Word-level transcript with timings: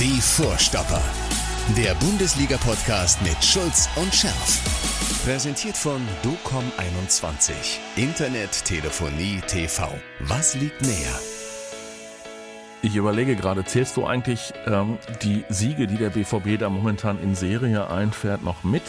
Die 0.00 0.20
Vorstopper. 0.20 1.02
Der 1.76 1.94
Bundesliga-Podcast 1.94 3.22
mit 3.22 3.42
Schulz 3.44 3.88
und 3.96 4.14
Scherf. 4.14 4.60
Präsentiert 5.24 5.76
von 5.76 6.00
DOCOM21. 6.24 7.52
Internet, 7.96 8.64
Telefonie, 8.64 9.40
TV. 9.46 9.88
Was 10.20 10.54
liegt 10.54 10.82
näher? 10.82 11.18
Ich 12.82 12.96
überlege 12.96 13.36
gerade, 13.36 13.64
zählst 13.64 13.96
du 13.96 14.04
eigentlich 14.06 14.52
ähm, 14.66 14.98
die 15.22 15.44
Siege, 15.48 15.86
die 15.86 15.96
der 15.96 16.10
BVB 16.10 16.58
da 16.58 16.68
momentan 16.68 17.20
in 17.22 17.34
Serie 17.36 17.88
einfährt, 17.88 18.42
noch 18.42 18.64
mit? 18.64 18.82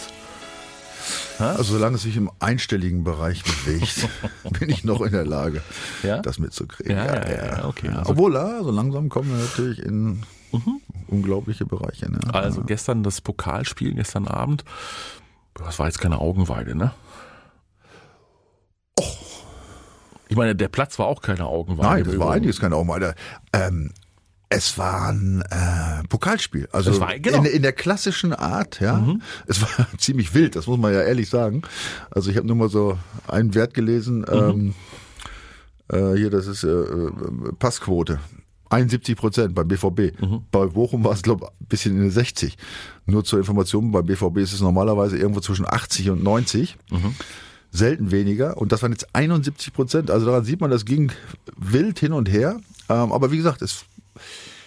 Also 1.38 1.64
solange 1.64 1.98
es 1.98 2.04
sich 2.04 2.16
im 2.18 2.32
einstelligen 2.40 3.04
Bereich 3.04 3.44
bewegt, 3.44 4.08
bin 4.60 4.70
ich 4.70 4.84
noch 4.84 5.02
in 5.02 5.12
der 5.12 5.26
Lage, 5.26 5.62
Ja? 6.02 6.20
das 6.22 6.40
mitzukriegen. 6.40 6.96
Ja, 6.96 7.06
ja, 7.30 7.46
ja, 7.58 7.66
okay. 7.66 7.90
Also- 7.90 8.12
Obwohl, 8.12 8.34
ja, 8.34 8.64
so 8.64 8.72
langsam 8.72 9.10
kommen 9.10 9.30
wir 9.32 9.44
natürlich 9.44 9.80
in 9.80 10.24
unglaubliche 11.08 11.66
Bereiche. 11.66 12.12
Ne? 12.12 12.20
Also 12.34 12.64
gestern 12.64 13.04
das 13.04 13.22
Pokalspiel, 13.22 13.94
gestern 13.94 14.28
Abend. 14.28 14.64
Das 15.56 15.78
war 15.80 15.86
jetzt 15.88 16.00
keine 16.00 16.20
Augenweide, 16.20 16.76
ne? 16.76 16.92
Ich 20.30 20.36
meine, 20.38 20.56
der 20.56 20.68
Platz 20.68 20.98
war 20.98 21.06
auch 21.08 21.22
keine 21.22 21.46
Augenweide. 21.46 21.88
Nein, 21.90 22.04
das 22.06 22.18
war 22.20 22.32
einiges 22.32 22.60
keine 22.60 22.76
Augenweide. 22.76 23.14
Ähm, 23.54 23.92
es 24.50 24.78
war 24.78 25.10
ein 25.10 25.42
äh, 25.50 26.08
Pokalspiel. 26.08 26.68
Also 26.72 27.00
war- 27.00 27.18
genau. 27.20 27.40
in, 27.40 27.46
in 27.46 27.62
der 27.62 27.74
klassischen 27.74 28.34
Art, 28.34 28.80
ja. 28.80 29.04
Es 29.48 29.62
war 29.62 29.70
ziemlich 29.98 30.34
wild, 30.34 30.56
das 30.56 30.68
muss 30.68 30.78
man 30.80 30.94
ja 30.94 31.02
ehrlich 31.02 31.30
sagen. 31.30 31.64
Also 32.12 32.32
ich 32.32 32.38
habe 32.38 32.48
nur 32.48 32.56
mal 32.56 32.70
so 32.70 32.98
einen 33.28 33.54
Wert 33.54 33.74
gelesen. 33.74 34.26
Ähm, 34.32 34.74
äh, 35.90 36.16
hier, 36.16 36.30
das 36.30 36.48
ist 36.48 36.64
äh, 36.64 36.68
äh, 36.70 37.12
Passquote. 37.60 38.20
71 38.74 39.16
Prozent 39.16 39.56
beim 39.56 39.68
BVB. 39.68 40.18
Bei 40.52 40.66
Bochum 40.66 41.04
war 41.04 41.14
es, 41.14 41.22
glaube 41.22 41.46
ich, 41.46 41.62
ein 41.62 41.68
bisschen 41.68 41.96
in 41.96 42.02
den 42.02 42.12
60. 42.12 42.58
Nur 43.06 43.24
zur 43.24 43.40
Information, 43.40 43.92
bei 43.92 44.02
BVB 44.02 44.38
ist 44.38 44.54
es 44.54 44.62
normalerweise 44.62 45.18
irgendwo 45.18 45.40
zwischen 45.42 45.66
80 45.68 46.10
und 46.10 46.24
90 46.24 46.78
selten 47.74 48.12
weniger. 48.12 48.58
Und 48.58 48.72
das 48.72 48.82
waren 48.82 48.92
jetzt 48.92 49.14
71 49.14 49.74
Prozent. 49.74 50.12
Also 50.12 50.28
daran 50.28 50.46
sieht 50.46 50.62
man, 50.62 50.72
das 50.72 50.86
ging 50.86 51.12
wild 51.58 52.00
hin 52.00 52.14
und 52.14 52.30
her. 52.30 52.60
Ähm, 52.88 53.12
aber 53.12 53.32
wie 53.32 53.38
gesagt, 53.38 53.62
es, 53.62 53.86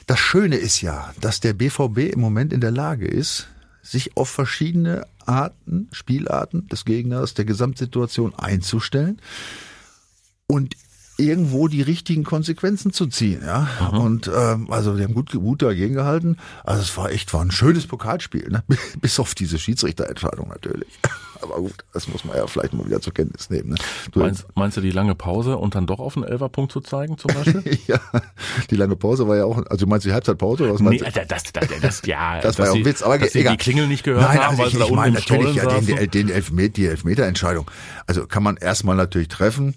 das 0.07 0.19
Schöne 0.19 0.57
ist 0.57 0.83
ja, 0.83 1.15
dass 1.21 1.41
der 1.41 1.55
BVB 1.55 2.13
im 2.13 2.21
Moment 2.21 2.53
in 2.53 2.61
der 2.61 2.73
Lage 2.73 3.07
ist, 3.07 3.49
sich 3.81 4.17
auf 4.17 4.29
verschiedene 4.29 5.07
Arten, 5.25 5.89
Spielarten 5.93 6.67
des 6.69 6.85
Gegners, 6.85 7.35
der 7.35 7.45
Gesamtsituation 7.45 8.35
einzustellen 8.35 9.21
und 10.49 10.75
irgendwo 11.19 11.69
die 11.69 11.83
richtigen 11.83 12.25
Konsequenzen 12.25 12.93
zu 12.93 13.07
ziehen, 13.07 13.43
ja. 13.45 13.69
Und 13.93 14.31
ähm, 14.35 14.71
also 14.71 14.97
die 14.97 15.03
haben 15.03 15.15
gut, 15.15 15.33
gut 15.33 15.63
dagegen 15.63 15.95
gehalten. 15.95 16.37
Also 16.65 16.83
es 16.83 16.97
war 16.97 17.11
echt 17.11 17.33
war 17.33 17.41
ein 17.41 17.51
schönes 17.51 17.87
Pokalspiel, 17.87 18.49
ne? 18.51 18.63
bis 19.01 19.19
auf 19.19 19.35
diese 19.35 19.59
Schiedsrichterentscheidung 19.59 20.49
natürlich. 20.49 20.89
Aber 21.43 21.57
gut, 21.57 21.75
das 21.93 22.09
muss 22.09 22.25
man 22.25 22.37
ja 22.37 22.47
vielleicht 22.47 22.73
mal 22.73 22.87
wieder 22.87 23.01
zur 23.01 23.13
Kenntnis 23.13 23.51
nehmen. 23.51 23.71
Ne? 23.71 23.77
Du, 24.11 24.21
Meinst, 24.21 24.47
meinst 24.55 24.77
du 24.79 24.81
die 24.81 24.91
lange 24.91 25.15
Pause 25.15 25.59
und 25.59 25.75
dann 25.75 25.87
doch 25.87 25.99
auf 25.99 26.17
einen 26.17 26.25
Elferpunkt 26.25 26.73
zu 26.73 26.81
zeigen 26.81 27.19
zum 27.19 27.35
Beispiel? 27.35 27.79
ja, 27.87 28.01
die 28.71 28.77
lange 28.77 28.97
Pause 28.97 29.29
war 29.29 29.37
ja 29.37 29.45
auch, 29.45 29.59
also 29.59 29.85
du 29.85 29.87
meinst 29.87 30.07
die 30.07 30.13
Halbzeitpause 30.13 30.65
oder 30.65 30.75
was 30.75 30.81
meinst 30.81 31.05
nee, 31.05 31.11
du? 31.11 31.27
das, 31.27 31.43
das, 31.53 31.69
das, 31.81 32.03
ja, 32.07 32.41
Das 32.41 32.59
war 32.59 32.67
ja 32.67 32.73
auch 32.73 32.77
ein 32.77 32.85
Witz, 32.85 33.03
aber 33.03 33.19
dass 33.19 33.35
egal. 33.35 33.53
die 33.53 33.63
Klingel 33.63 33.87
nicht 33.87 34.03
gehört 34.03 34.23
Nein, 34.23 34.39
haben, 34.39 34.59
also 34.59 34.63
weil 34.63 34.69
ich, 34.69 34.89
ich 34.89 34.97
meine 34.97 35.15
natürlich 35.15 35.55
ja 35.57 35.67
den, 35.67 36.11
den, 36.11 36.51
den 36.51 36.73
die 36.73 36.87
Elfmeterentscheidung. 36.87 37.71
Also 38.07 38.27
kann 38.27 38.43
man 38.43 38.57
erstmal 38.57 38.97
natürlich 38.97 39.29
treffen, 39.29 39.75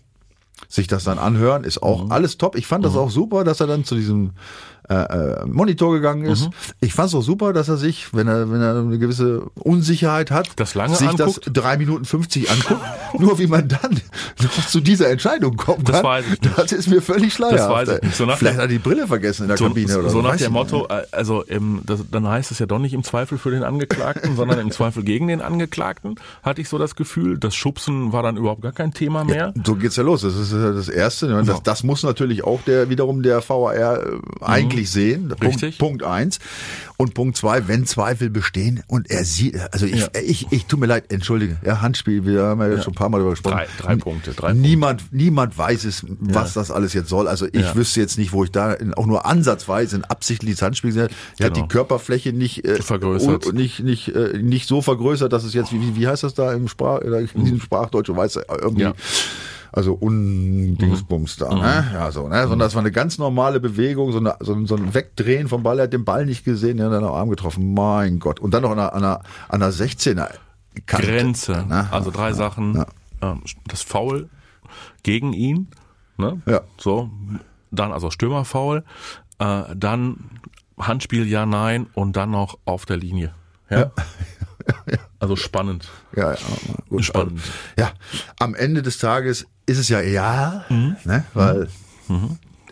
sich 0.68 0.88
das 0.88 1.04
dann 1.04 1.20
anhören, 1.20 1.64
ist 1.64 1.82
auch 1.82 2.06
Mhm. 2.06 2.12
alles 2.12 2.38
top. 2.38 2.56
Ich 2.56 2.68
fand 2.68 2.84
das 2.86 2.96
auch 2.96 3.10
super, 3.10 3.44
dass 3.44 3.60
er 3.60 3.68
dann 3.68 3.84
zu 3.86 3.96
diesem 3.96 4.32
äh, 4.90 4.94
äh, 4.95 5.45
Monitor 5.45 5.94
gegangen 5.94 6.26
ist. 6.26 6.45
Mhm. 6.48 6.54
Ich 6.82 6.94
fand 6.94 7.09
es 7.09 7.16
auch 7.16 7.22
super, 7.22 7.54
dass 7.54 7.70
er 7.70 7.78
sich, 7.78 8.14
wenn 8.14 8.28
er, 8.28 8.52
wenn 8.52 8.62
er 8.62 8.76
eine 8.78 8.98
gewisse 8.98 9.44
Unsicherheit 9.56 10.32
hat, 10.32 10.50
Das 10.56 10.73
lange 10.76 10.95
sich 10.95 11.08
anguckt? 11.09 11.45
das 11.45 11.54
drei 11.54 11.78
Minuten 11.78 12.06
50 12.06 12.50
anguckt. 12.50 12.82
Nur 13.20 13.38
wie 13.39 13.48
man 13.48 13.67
dann 13.67 14.00
noch 14.42 14.67
zu 14.67 14.80
dieser 14.80 15.10
Entscheidung 15.10 15.55
kommt, 15.58 15.88
Das 15.89 16.04
nicht. 16.27 16.50
das 16.58 16.72
ist 16.72 16.88
mir 16.88 17.02
völlig 17.02 17.33
schleierhaft. 17.33 18.02
So 18.16 18.26
nach 18.26 18.38
Vielleicht 18.38 18.55
hat 18.58 18.64
er 18.66 18.67
die 18.67 18.80
Brille 18.80 19.08
vergessen 19.08 19.44
in 19.44 19.48
der 19.50 19.58
So, 19.58 19.66
Kabine 19.67 20.00
oder 20.00 20.10
so 20.10 20.22
nach 20.22 20.32
weiß 20.33 20.42
dem. 20.42 20.54
Motto, 20.54 20.88
äh, 20.89 21.04
also 21.11 21.44
im, 21.44 21.82
das, 21.86 22.02
dann 22.11 22.27
heißt 22.27 22.52
es 22.52 22.60
ja 22.60 22.66
doch 22.66 22.80
nicht 22.80 22.94
im 22.94 23.04
Zweifel 23.04 23.38
für 23.38 23.52
den 23.52 23.64
Angeklagten, 23.64 24.36
sondern 24.36 24.60
im 24.60 24.71
Zweifel 24.71 25.04
gegen 25.04 25.27
den 25.27 25.42
Angeklagten, 25.42 26.16
hatte 26.44 26.61
ich 26.61 26.70
so 26.70 26.77
das 26.77 26.95
Gefühl. 26.95 27.38
Das 27.38 27.56
Schubsen 27.56 28.11
war 28.14 28.23
dann 28.23 28.38
überhaupt 28.38 28.61
gar 28.61 28.71
kein 28.71 28.94
Thema 28.94 29.23
mehr. 29.23 29.54
So 29.64 29.76
geht's 29.76 29.95
ja 29.95 30.04
los. 30.04 30.21
Das 30.21 30.36
ist 30.36 30.52
ja 30.52 30.71
das 30.71 30.89
Erste. 30.89 31.27
Das, 31.44 31.61
das 31.64 31.83
muss 31.83 32.04
natürlich 32.04 32.44
auch 32.44 32.61
der 32.64 32.89
wiederum 32.89 33.21
der 33.23 33.48
VAR 33.48 33.73
äh, 33.76 34.17
eigentlich 34.80 34.92
sehen. 34.92 35.28
Punkt. 35.30 35.44
Richtig. 35.44 35.78
Punkt 35.78 36.04
eins. 36.04 36.40
Und 36.98 37.14
Punkt 37.14 37.38
zwei, 37.38 37.67
wenn 37.67 37.86
Zweifel 37.86 38.30
bestehen 38.30 38.84
und 38.88 39.10
er 39.10 39.23
sieht, 39.23 39.58
also 39.72 39.86
ich, 39.86 40.02
Ja. 40.02 40.08
ich, 40.22 40.48
ich 40.52 40.66
tut 40.66 40.80
mir 40.82 40.86
leid, 40.86 41.06
entschuldige, 41.14 41.58
ja, 41.66 41.82
Handspiel, 41.82 42.26
wir 42.26 42.44
haben 42.44 42.60
ja, 42.62 42.82
schon 42.82 42.92
ein 42.94 42.95
paar 42.95 43.08
Mal 43.10 43.18
darüber 43.20 43.32
gesprochen. 43.32 43.56
Drei- 43.58 43.68
drei 43.80 43.95
Punkte, 43.95 44.32
drei 44.34 44.52
niemand, 44.54 45.04
niemand 45.14 45.58
weiß 45.58 45.86
es, 45.86 46.06
was 46.20 46.54
das 46.54 46.72
alles 46.72 46.94
jetzt 46.94 47.08
soll. 47.10 47.28
Also 47.30 47.45
ich 47.48 47.54
Ja. 47.54 47.76
wüsste 47.76 48.02
jetzt 48.02 48.18
nicht, 48.18 48.34
wo 48.34 48.44
ich 48.44 48.52
da 48.52 48.73
in, 48.73 48.94
auch 48.94 49.06
nur 49.06 49.26
ansatzweise 49.26 49.95
ein 49.98 50.04
absichtliches 50.04 50.62
Handspiel 50.62 50.89
gesehen 50.89 51.04
habe. 51.04 51.14
Er 51.38 51.45
hat 51.48 51.54
Genau. 51.54 51.66
die 51.68 51.72
Körperfläche 51.72 52.34
nicht, 52.34 52.66
äh, 52.66 52.82
Vergrößert. 52.82 53.45
und 53.45 53.56
nicht, 53.56 53.80
nicht, 53.82 54.10
äh, 54.10 54.38
nicht 54.42 54.68
so 54.68 54.82
vergrößert, 54.82 55.32
dass 55.32 55.44
es 55.45 55.54
jetzt, 55.54 55.72
wie, 55.72 55.95
wie 55.95 56.08
heißt 56.08 56.23
das 56.23 56.34
da 56.34 56.52
im 56.54 56.68
Sprach, 56.68 57.00
äh, 57.02 57.28
in 57.34 57.44
diesem 57.45 57.62
Sprachdeutsch, 57.62 58.10
du 58.10 58.16
weißt, 58.18 58.39
irgendwie, 58.62 58.82
Ja. 58.84 58.94
Also 59.72 59.94
undingsbums 59.94 61.38
da, 61.38 61.54
ne? 61.54 61.90
Ja, 61.94 62.12
so, 62.12 62.28
ne? 62.28 62.42
Sondern 62.44 62.60
das 62.60 62.76
war 62.76 62.82
eine 62.82 62.92
ganz 62.92 63.18
normale 63.18 63.60
Bewegung, 63.60 64.12
so, 64.12 64.18
eine, 64.20 64.36
so, 64.40 64.54
ein- 64.54 64.66
so 64.66 64.76
ein 64.76 64.94
Wegdrehen 64.94 65.48
vom 65.48 65.64
Ball, 65.64 65.80
er 65.80 65.84
hat 65.84 65.94
den 65.94 66.06
Ball 66.06 66.26
nicht 66.26 66.44
gesehen, 66.46 66.80
er 66.80 66.86
hat 66.88 66.94
dann 66.94 67.04
am 67.04 67.14
Arm 67.14 67.30
getroffen. 67.30 67.74
Mein 67.74 68.20
Gott. 68.20 68.40
Und 68.40 68.54
dann 68.54 68.64
noch 68.64 68.72
an 68.72 68.80
einer, 68.80 68.94
an 68.94 69.04
einer, 69.04 69.22
an 69.48 69.62
einer 69.64 69.72
16er 69.72 70.30
Kante, 70.86 71.08
Grenze. 71.08 71.66
ne? 71.68 71.88
Also 71.92 72.12
drei 72.12 72.34
Sachen. 72.34 72.86
Ähm, 73.22 73.42
das 73.68 73.82
Foul 73.82 74.30
gegen 75.04 75.34
ihn. 75.34 75.68
Ne? 76.18 76.42
Ja. 76.46 76.62
So. 76.78 77.10
Dann 77.72 77.92
also 77.92 78.10
Stürmerfoul. 78.12 78.84
Äh, 79.40 79.64
dann 79.76 80.18
Handspiel 80.80 81.28
ja, 81.28 81.46
nein. 81.46 81.88
Und 81.94 82.16
dann 82.16 82.32
noch 82.32 82.58
auf 82.66 82.86
der 82.86 82.98
Linie. 82.98 83.34
Ja. 83.70 83.92
Also 85.20 85.36
spannend. 85.36 85.90
Ja, 86.16 86.32
ja, 86.34 86.38
gut. 86.89 87.05
Spannend. 87.05 87.39
Ja, 87.77 87.92
am 88.39 88.55
Ende 88.55 88.82
des 88.82 88.98
Tages 88.98 89.45
ist 89.66 89.77
es 89.77 89.89
ja 89.89 90.02
egal, 90.02 90.66
Mhm. 90.70 90.95
ne? 91.05 91.23
weil 91.33 91.67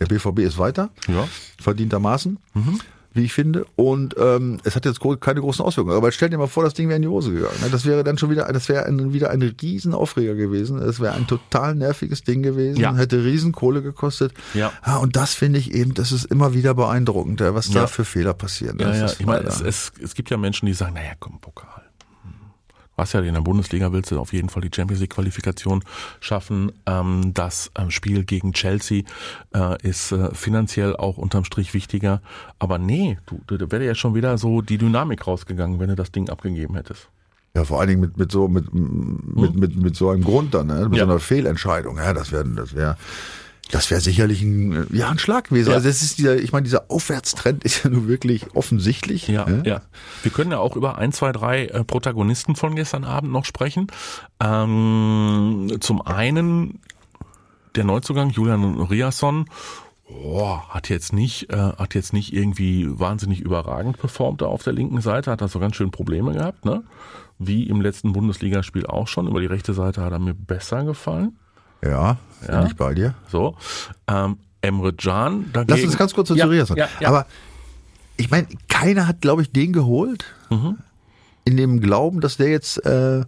der 0.00 0.06
BVB 0.06 0.40
ist 0.40 0.58
weiter, 0.58 0.90
Ja. 1.08 1.26
verdientermaßen, 1.60 2.38
Mhm. 2.54 2.80
wie 3.14 3.24
ich 3.24 3.32
finde. 3.32 3.66
Und 3.76 4.14
ähm, 4.18 4.60
es 4.64 4.76
hat 4.76 4.84
jetzt 4.84 5.00
keine 5.20 5.40
großen 5.40 5.64
Auswirkungen. 5.64 5.96
Aber 5.96 6.12
stell 6.12 6.28
dir 6.30 6.38
mal 6.38 6.46
vor, 6.46 6.62
das 6.64 6.74
Ding 6.74 6.88
wäre 6.88 6.96
in 6.96 7.02
die 7.02 7.08
Hose 7.08 7.32
gegangen. 7.32 7.54
Ne? 7.62 7.68
Das 7.70 7.84
wäre 7.84 8.04
dann 8.04 8.16
schon 8.18 8.30
wieder, 8.30 8.44
das 8.52 8.68
wäre 8.68 8.86
ein, 8.86 9.12
wieder 9.12 9.30
ein 9.30 9.42
riesen 9.42 9.94
Aufreger 9.94 10.34
gewesen. 10.34 10.78
Es 10.80 11.00
wäre 11.00 11.14
ein 11.14 11.26
total 11.26 11.74
nerviges 11.74 12.22
Ding 12.22 12.42
gewesen, 12.42 12.78
Ja. 12.80 12.94
hätte 12.94 13.24
riesen 13.24 13.52
Kohle 13.52 13.82
gekostet. 13.82 14.32
Ja. 14.54 14.72
und 15.00 15.16
das 15.16 15.34
finde 15.34 15.58
ich 15.58 15.72
eben, 15.74 15.94
das 15.94 16.12
ist 16.12 16.24
immer 16.26 16.54
wieder 16.54 16.74
beeindruckend, 16.74 17.40
ja, 17.40 17.54
was 17.54 17.68
Ja. 17.72 17.82
da 17.82 17.86
für 17.86 18.04
Fehler 18.04 18.34
passieren. 18.34 18.78
Ja, 18.80 18.88
Das 18.88 18.98
ja. 18.98 19.20
Ich 19.20 19.26
meine, 19.26 19.46
es, 19.46 19.60
es, 19.60 19.92
es 20.02 20.14
gibt 20.14 20.30
ja 20.30 20.36
Menschen, 20.36 20.66
die 20.66 20.74
sagen, 20.74 20.94
naja, 20.94 21.12
komm, 21.18 21.40
Pokal. 21.40 21.82
Was 22.98 23.12
ja 23.12 23.20
in 23.20 23.34
der 23.34 23.42
Bundesliga 23.42 23.92
willst 23.92 24.10
du 24.10 24.18
auf 24.18 24.32
jeden 24.32 24.48
Fall 24.48 24.60
die 24.60 24.70
Champions 24.74 25.00
League 25.00 25.14
Qualifikation 25.14 25.84
schaffen. 26.18 26.72
Ähm, 26.84 27.32
das 27.32 27.70
ähm, 27.78 27.92
Spiel 27.92 28.24
gegen 28.24 28.52
Chelsea 28.52 29.04
äh, 29.54 29.80
ist 29.86 30.10
äh, 30.10 30.34
finanziell 30.34 30.96
auch 30.96 31.16
unterm 31.16 31.44
Strich 31.44 31.74
wichtiger. 31.74 32.20
Aber 32.58 32.78
nee, 32.78 33.16
du, 33.26 33.40
du, 33.46 33.56
da 33.56 33.70
wäre 33.70 33.86
ja 33.86 33.94
schon 33.94 34.16
wieder 34.16 34.36
so 34.36 34.62
die 34.62 34.78
Dynamik 34.78 35.28
rausgegangen, 35.28 35.78
wenn 35.78 35.90
du 35.90 35.94
das 35.94 36.10
Ding 36.10 36.28
abgegeben 36.28 36.74
hättest. 36.74 37.08
Ja, 37.54 37.62
vor 37.62 37.78
allen 37.78 37.88
Dingen 37.88 38.00
mit, 38.00 38.16
mit 38.16 38.32
so, 38.32 38.48
mit, 38.48 38.74
mit, 38.74 39.54
mit, 39.54 39.76
mit 39.76 39.96
so 39.96 40.10
einem 40.10 40.24
Grund 40.24 40.54
dann, 40.54 40.66
ne? 40.66 40.74
mit 40.74 40.84
Hm? 40.86 40.92
Ja. 40.94 41.04
so 41.04 41.10
einer 41.12 41.20
Fehlentscheidung. 41.20 41.98
Ja, 41.98 42.12
das 42.12 42.32
wäre, 42.32 42.48
das 42.48 42.74
wäre, 42.74 42.96
das 43.70 43.90
wäre 43.90 44.00
sicherlich 44.00 44.42
ein, 44.42 44.86
ja, 44.92 45.10
ein 45.10 45.18
Schlag 45.18 45.48
gewesen. 45.48 45.70
Ja. 45.70 45.76
Also 45.76 45.88
es 45.88 46.02
ist 46.02 46.18
dieser, 46.18 46.36
ich 46.38 46.52
meine, 46.52 46.64
dieser 46.64 46.90
Aufwärtstrend 46.90 47.64
ist 47.64 47.84
ja 47.84 47.90
nun 47.90 48.08
wirklich 48.08 48.54
offensichtlich. 48.54 49.28
Ja, 49.28 49.48
ne? 49.48 49.62
ja. 49.66 49.82
Wir 50.22 50.30
können 50.30 50.52
ja 50.52 50.58
auch 50.58 50.76
über 50.76 50.98
ein, 50.98 51.12
zwei, 51.12 51.32
drei 51.32 51.66
äh, 51.66 51.84
Protagonisten 51.84 52.56
von 52.56 52.74
gestern 52.76 53.04
Abend 53.04 53.32
noch 53.32 53.44
sprechen. 53.44 53.88
Ähm, 54.40 55.76
zum 55.80 56.00
einen 56.00 56.80
der 57.74 57.84
Neuzugang 57.84 58.30
Julian 58.30 58.80
Riasson. 58.80 59.46
Oh, 60.10 60.58
hat 60.70 60.88
jetzt 60.88 61.12
nicht, 61.12 61.52
äh, 61.52 61.56
hat 61.56 61.94
jetzt 61.94 62.14
nicht 62.14 62.32
irgendwie 62.32 62.86
wahnsinnig 62.88 63.40
überragend 63.40 63.98
performt 63.98 64.40
da 64.40 64.46
auf 64.46 64.62
der 64.62 64.72
linken 64.72 65.02
Seite, 65.02 65.30
hat 65.30 65.42
da 65.42 65.48
so 65.48 65.58
ganz 65.58 65.76
schön 65.76 65.90
Probleme 65.90 66.32
gehabt, 66.32 66.64
ne? 66.64 66.82
Wie 67.38 67.64
im 67.64 67.82
letzten 67.82 68.14
Bundesligaspiel 68.14 68.86
auch 68.86 69.06
schon. 69.06 69.28
Über 69.28 69.40
die 69.40 69.46
rechte 69.46 69.74
Seite 69.74 70.00
hat 70.02 70.12
er 70.12 70.18
mir 70.18 70.34
besser 70.34 70.82
gefallen. 70.84 71.38
Ja, 71.82 72.16
bin 72.46 72.54
Ja. 72.54 72.66
ich 72.66 72.76
bei 72.76 72.94
dir. 72.94 73.14
So. 73.30 73.56
Ähm, 74.06 74.38
Emre 74.60 74.92
Can 74.92 75.50
dagegen. 75.52 75.70
Lass 75.78 75.84
uns 75.84 75.96
ganz 75.98 76.14
kurz 76.14 76.28
zu 76.28 76.34
ja, 76.34 76.46
Rias 76.46 76.68
ja, 76.70 76.88
ja. 77.00 77.08
Aber 77.08 77.26
ich 78.16 78.30
meine, 78.30 78.48
keiner 78.68 79.06
hat, 79.06 79.20
glaube 79.20 79.42
ich, 79.42 79.52
den 79.52 79.72
geholt, 79.72 80.24
Mhm. 80.50 80.78
in 81.44 81.56
dem 81.56 81.80
Glauben, 81.80 82.20
dass 82.20 82.36
der 82.36 82.48
jetzt 82.48 82.84
äh, 82.84 83.24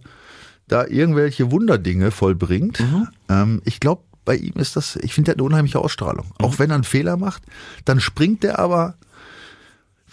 da 0.67 0.85
irgendwelche 0.87 1.51
Wunderdinge 1.51 2.11
vollbringt. 2.11 2.79
Mhm. 2.81 3.07
Ähm, 3.29 3.61
ich 3.65 3.79
glaube, 3.79 4.03
bei 4.25 4.35
ihm 4.35 4.53
ist 4.55 4.75
das, 4.75 4.97
ich 4.97 5.13
finde, 5.13 5.27
der 5.27 5.33
hat 5.33 5.39
eine 5.39 5.45
unheimliche 5.45 5.79
Ausstrahlung. 5.79 6.25
Mhm. 6.39 6.45
Auch 6.45 6.59
wenn 6.59 6.69
er 6.69 6.75
einen 6.75 6.83
Fehler 6.83 7.15
macht, 7.17 7.43
dann 7.85 7.99
springt 7.99 8.43
der 8.43 8.59
aber 8.59 8.95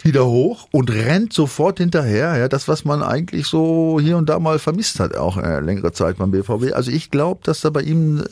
wieder 0.03 0.25
hoch 0.25 0.67
und 0.71 0.89
rennt 0.91 1.33
sofort 1.33 1.79
hinterher. 1.79 2.37
Ja, 2.37 2.47
das, 2.47 2.67
was 2.67 2.85
man 2.85 3.03
eigentlich 3.03 3.47
so 3.47 3.99
hier 4.01 4.17
und 4.17 4.29
da 4.29 4.39
mal 4.39 4.59
vermisst 4.59 4.99
hat, 4.99 5.15
auch 5.15 5.37
äh, 5.37 5.59
längere 5.59 5.91
Zeit 5.91 6.17
beim 6.17 6.31
BVB. 6.31 6.73
Also 6.73 6.91
ich 6.91 7.11
glaube, 7.11 7.41
dass 7.43 7.61
da 7.61 7.69
bei 7.69 7.81
ihm 7.81 8.19
äh, 8.19 8.25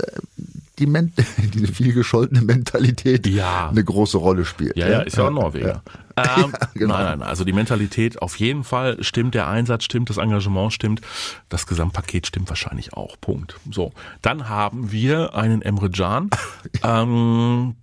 die 0.79 0.85
Men 0.87 1.11
diese 1.53 1.67
viel 1.73 1.93
gescholtene 1.93 2.41
Mentalität 2.41 3.27
Ja. 3.27 3.69
eine 3.69 3.83
große 3.83 4.17
Rolle 4.17 4.45
spielt. 4.45 4.77
Ja, 4.77 4.87
ja, 4.87 4.99
ist 5.01 5.17
ja 5.17 5.27
auch 5.27 5.31
Norweger. 5.31 5.81
Ähm, 6.15 6.53
genau. 6.73 6.93
Nein, 6.95 7.19
nein, 7.19 7.27
also 7.27 7.43
die 7.43 7.53
Mentalität 7.53 8.21
auf 8.21 8.37
jeden 8.37 8.63
Fall 8.63 9.03
stimmt, 9.03 9.35
der 9.35 9.47
Einsatz 9.47 9.83
stimmt, 9.83 10.09
das 10.09 10.17
Engagement 10.17 10.73
stimmt, 10.73 11.01
das 11.49 11.67
Gesamtpaket 11.67 12.27
stimmt 12.27 12.49
wahrscheinlich 12.49 12.93
auch. 12.93 13.19
Punkt. 13.19 13.59
So, 13.71 13.91
dann 14.21 14.49
haben 14.49 14.91
wir 14.91 15.35
einen 15.35 15.61
Emre 15.61 15.89
Can, 15.89 16.29
ähm, 16.83 17.75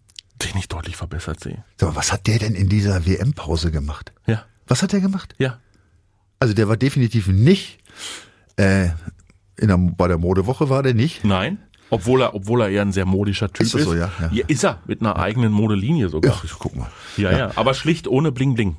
den 0.42 0.56
ich 0.58 0.68
deutlich 0.68 0.96
verbessert 0.96 1.40
sehe. 1.40 1.64
Mal, 1.80 1.94
was 1.96 2.12
hat 2.12 2.26
der 2.26 2.38
denn 2.38 2.54
in 2.54 2.68
dieser 2.68 3.06
WM-Pause 3.06 3.70
gemacht? 3.70 4.12
Ja, 4.26 4.44
Was 4.66 4.82
hat 4.82 4.92
der 4.92 5.00
gemacht? 5.00 5.34
ja. 5.38 5.58
Also 6.40 6.52
der 6.52 6.68
war 6.68 6.76
definitiv 6.76 7.28
nicht 7.28 7.78
äh, 8.56 8.88
in 9.56 9.68
der, 9.68 9.78
bei 9.78 10.08
der 10.08 10.18
Modewoche 10.18 10.68
war 10.68 10.82
der 10.82 10.92
nicht. 10.92 11.24
Nein. 11.24 11.58
Obwohl 11.88 12.20
er, 12.22 12.34
obwohl 12.34 12.60
er 12.60 12.68
eher 12.68 12.82
ein 12.82 12.92
sehr 12.92 13.06
modischer 13.06 13.50
Typ 13.50 13.66
Ist 13.66 13.74
ist. 13.74 13.84
so, 13.84 13.94
ja? 13.94 14.10
Ja. 14.32 14.44
ist 14.46 14.64
er, 14.64 14.80
mit 14.86 15.00
einer 15.00 15.16
eigenen 15.16 15.52
Modelinie 15.52 16.08
sogar. 16.10 16.38
ich 16.44 16.52
guck 16.58 16.74
mal. 16.76 16.90
Ja, 17.16 17.30
ja, 17.30 17.50
aber 17.56 17.72
schlicht 17.72 18.08
ohne 18.08 18.30
Bling 18.32 18.54
Bling. 18.54 18.76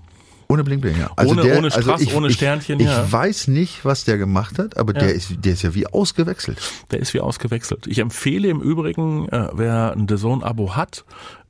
Ohne 0.48 0.64
Bling 0.64 0.82
Bling, 0.82 0.98
ja. 1.00 1.10
Ohne- 1.26 1.58
ohne 1.58 1.72
Strass, 1.72 2.14
ohne 2.14 2.30
Sternchen, 2.32 2.80
ich, 2.80 2.86
ja. 2.86 3.04
Ich 3.04 3.12
weiß 3.12 3.48
nicht, 3.48 3.84
was 3.86 4.04
der 4.04 4.18
gemacht 4.18 4.60
hat, 4.60 4.78
aber 4.78 4.94
Ja. 4.94 5.00
der 5.00 5.14
ist, 5.14 5.34
der 5.44 5.54
ist 5.54 5.62
ja 5.64 5.74
wie 5.74 5.88
ausgewechselt. 5.88 6.60
Der 6.92 7.00
ist 7.00 7.14
wie 7.14 7.20
ausgewechselt. 7.20 7.88
Ich 7.88 8.00
empfehle 8.00 8.48
im 8.50 8.62
Übrigen, 8.62 9.28
äh, 9.30 9.50
wer 9.54 9.94
ein 9.94 10.08
The 10.08 10.18
Zone-Abo 10.18 10.76
hat, 10.76 11.04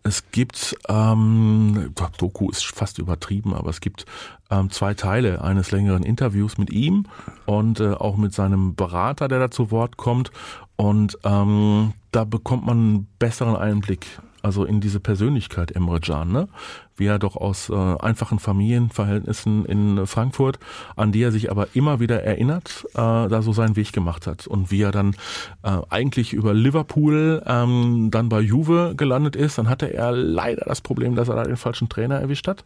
es 0.03 0.23
gibt, 0.31 0.75
ähm, 0.87 1.91
Doku 2.19 2.49
ist 2.51 2.63
fast 2.65 2.99
übertrieben, 2.99 3.53
aber 3.55 3.71
es 3.71 3.81
gibt 3.81 4.05
ähm, 4.51 4.69
zwei 4.69 4.93
Teile 4.93 5.41
eines 5.43 5.71
längeren 5.71 6.03
Interviews 6.03 6.59
mit 6.59 6.69
ihm 6.69 7.05
und 7.47 7.79
äh, 7.79 7.91
auch 7.93 8.15
mit 8.15 8.31
seinem 8.33 8.75
Berater, 8.75 9.27
der 9.27 9.39
da 9.39 9.49
zu 9.51 9.71
Wort 9.71 9.97
kommt. 9.97 10.29
Und 10.75 11.17
ähm, 11.23 11.93
da 12.11 12.23
bekommt 12.23 12.65
man 12.67 12.77
einen 12.77 13.07
besseren 13.17 13.55
Einblick, 13.55 14.05
also 14.45 14.63
in 14.63 14.79
diese 14.79 14.99
Persönlichkeit 14.99 15.71
Emre 15.71 15.99
Can, 15.99 16.31
ne? 16.31 16.47
wie 16.95 17.07
er 17.07 17.17
doch 17.17 17.35
aus 17.35 17.69
äh, 17.69 17.73
einfachen 17.73 18.37
Familienverhältnissen 18.37 19.65
in 19.65 20.05
Frankfurt, 20.05 20.59
an 20.95 21.11
die 21.11 21.23
er 21.23 21.31
sich 21.31 21.49
aber 21.49 21.69
immer 21.73 21.99
wieder 21.99 22.21
erinnert, 22.23 22.85
äh, 22.93 22.93
da 22.95 23.41
so 23.41 23.53
seinen 23.53 23.75
Weg 23.75 23.91
gemacht 23.91 24.27
hat 24.27 24.45
und 24.45 24.69
wie 24.69 24.83
er 24.83 24.91
dann 24.91 25.15
äh, 25.63 25.77
eigentlich 25.89 26.33
über 26.33 26.53
Liverpool 26.53 27.41
ähm, 27.47 28.09
dann 28.11 28.29
bei 28.29 28.39
Juve 28.39 28.93
gelandet 28.95 29.35
ist, 29.35 29.57
dann 29.57 29.67
hatte 29.67 29.91
er 29.91 30.11
leider 30.11 30.65
das 30.65 30.79
Problem, 30.79 31.15
dass 31.15 31.27
er 31.27 31.35
da 31.35 31.43
den 31.43 31.57
falschen 31.57 31.89
Trainer 31.89 32.19
erwischt 32.19 32.47
hat. 32.47 32.63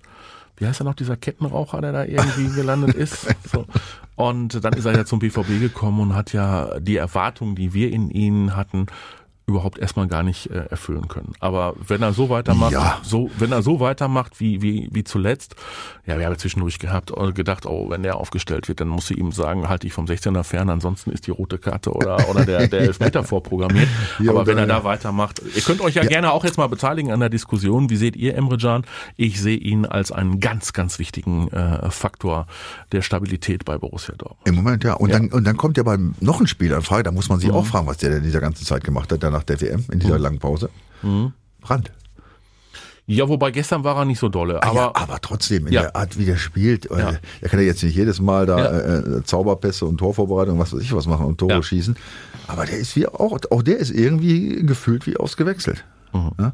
Wie 0.58 0.68
heißt 0.68 0.82
er 0.82 0.84
noch, 0.84 0.96
dieser 0.96 1.16
Kettenraucher, 1.16 1.80
der 1.80 1.94
da 1.94 2.04
irgendwie 2.04 2.50
gelandet 2.56 2.94
ist? 2.94 3.34
So. 3.50 3.66
Und 4.18 4.66
dann 4.66 4.74
ist 4.74 4.84
er 4.84 4.94
ja 4.94 5.06
zum 5.06 5.20
BVB 5.20 5.62
gekommen 5.62 6.02
und 6.02 6.14
hat 6.14 6.34
ja 6.34 6.78
die 6.82 6.98
Erwartungen, 6.98 7.56
die 7.56 7.74
wir 7.74 7.90
in 7.94 8.12
ihn 8.12 8.58
hatten, 8.58 8.88
überhaupt 9.50 9.80
erstmal 9.80 10.08
gar 10.08 10.24
nicht 10.24 10.50
äh, 10.50 10.66
erfüllen 10.70 11.08
können. 11.08 11.34
Aber 11.40 11.74
wenn 11.88 12.02
er 12.02 12.14
so 12.14 12.30
weitermacht, 12.30 12.72
Ja. 12.72 13.00
so 13.04 13.30
wenn 13.38 13.52
er 13.52 13.62
so 13.62 13.80
weitermacht 13.80 14.40
wie 14.40 14.62
wie 14.62 14.88
wie 14.92 15.04
zuletzt, 15.04 15.56
ja, 16.06 16.18
wir 16.18 16.26
haben 16.26 16.38
zwischendurch 16.38 16.80
gehabt 16.80 17.12
äh, 17.16 17.32
gedacht, 17.34 17.66
oh, 17.66 17.90
wenn 17.90 18.04
der 18.04 18.16
aufgestellt 18.18 18.68
wird, 18.68 18.80
dann 18.80 18.88
muss 18.88 19.10
ich 19.12 19.18
ihm 19.18 19.32
sagen, 19.32 19.68
halt 19.70 19.84
dich 19.84 19.94
vom 19.94 20.06
16er 20.06 20.44
fern, 20.44 20.70
ansonsten 20.70 21.12
ist 21.12 21.28
die 21.28 21.32
rote 21.32 21.58
Karte 21.58 21.92
oder 21.92 22.30
oder 22.30 22.46
der 22.46 22.68
der 22.68 22.82
Elfmeter 22.82 23.24
vorprogrammiert. 23.24 23.88
Ja, 24.20 24.32
Aber 24.32 24.46
wenn 24.48 24.58
er 24.58 24.66
dann, 24.68 24.80
da 24.80 24.84
weitermacht, 24.84 25.42
ihr 25.56 25.62
könnt 25.62 25.82
euch 25.82 25.96
ja, 25.96 26.04
gerne 26.04 26.32
auch 26.32 26.44
jetzt 26.44 26.58
mal 26.58 26.68
beteiligen 26.68 27.12
an 27.12 27.20
der 27.20 27.30
Diskussion. 27.30 27.90
Wie 27.90 27.96
seht 27.96 28.16
ihr 28.16 28.36
Emre 28.36 28.58
Can? 28.58 28.84
Ich 29.18 29.42
sehe 29.42 29.58
ihn 29.58 29.86
als 29.86 30.12
einen 30.12 30.40
ganz 30.40 30.74
ganz 30.74 31.00
wichtigen 31.00 31.48
äh, 31.50 31.90
Faktor 31.90 32.48
der 32.92 33.02
Stabilität 33.02 33.66
bei 33.66 33.78
Borussia 33.78 34.14
Dortmund. 34.18 34.48
Im 34.48 34.56
Moment, 34.56 34.84
ja. 34.84 34.94
Und, 34.94 35.10
Ja. 35.10 35.20
Mhm. 35.20 35.30
Dann, 35.30 35.38
und 35.40 35.44
dann 35.46 35.58
kommt 35.58 35.78
ja 35.78 35.84
beim 35.84 36.14
noch 36.20 36.40
ein 36.40 36.48
Spieler 36.48 36.76
in 36.78 36.82
Frage, 36.84 37.04
da 37.04 37.12
muss 37.12 37.30
man 37.30 37.40
sich 37.40 37.50
auch 37.52 37.66
fragen, 37.66 37.88
was 37.88 37.98
der 37.98 38.18
in 38.18 38.24
dieser 38.24 38.40
ganzen 38.42 38.66
Zeit 38.66 38.84
gemacht 38.84 39.12
hat, 39.12 39.24
danach 39.24 39.39
der 39.44 39.60
WM, 39.62 39.86
in 39.92 40.00
dieser 40.00 40.20
langen 40.20 40.40
Pause. 40.40 40.70
Mhm. 41.02 41.34
Brandt. 41.62 41.92
Ja, 43.06 43.28
wobei 43.28 43.50
gestern 43.50 43.84
war 43.84 43.98
er 43.98 44.06
nicht 44.06 44.20
so 44.20 44.30
dolle, 44.30 44.62
aber 44.62 44.76
ja, 44.76 44.92
aber 44.94 45.20
trotzdem, 45.20 45.66
in 45.66 45.74
Ja. 45.74 45.82
der 45.82 45.96
Art, 45.96 46.20
wie 46.20 46.26
der 46.26 46.38
spielt, 46.38 46.86
Ja. 46.92 47.10
äh, 47.12 47.18
er 47.42 47.50
kann 47.50 47.60
ja 47.60 47.66
jetzt 47.66 47.82
nicht 47.82 47.96
jedes 47.96 48.22
Mal 48.22 48.46
da 48.46 48.60
Ja. 48.60 49.00
äh, 49.18 49.24
Zauberpässe 49.24 49.86
und 49.88 49.98
Torvorbereitung, 49.98 50.60
was 50.60 50.74
weiß 50.74 50.82
ich 50.82 50.94
was 50.94 51.08
machen 51.08 51.26
und 51.26 51.40
Tore 51.40 51.54
Ja. 51.54 51.64
schießen. 51.64 51.96
Aber 52.48 52.66
der 52.68 52.78
ist 52.78 52.96
wie 52.96 53.08
auch, 53.08 53.36
auch 53.50 53.64
der 53.64 53.78
ist 53.78 53.90
irgendwie 53.90 54.64
gefühlt 54.64 55.08
wie 55.08 55.18
ausgewechselt. 55.18 55.84
Mhm. 56.14 56.32
Ja? 56.40 56.54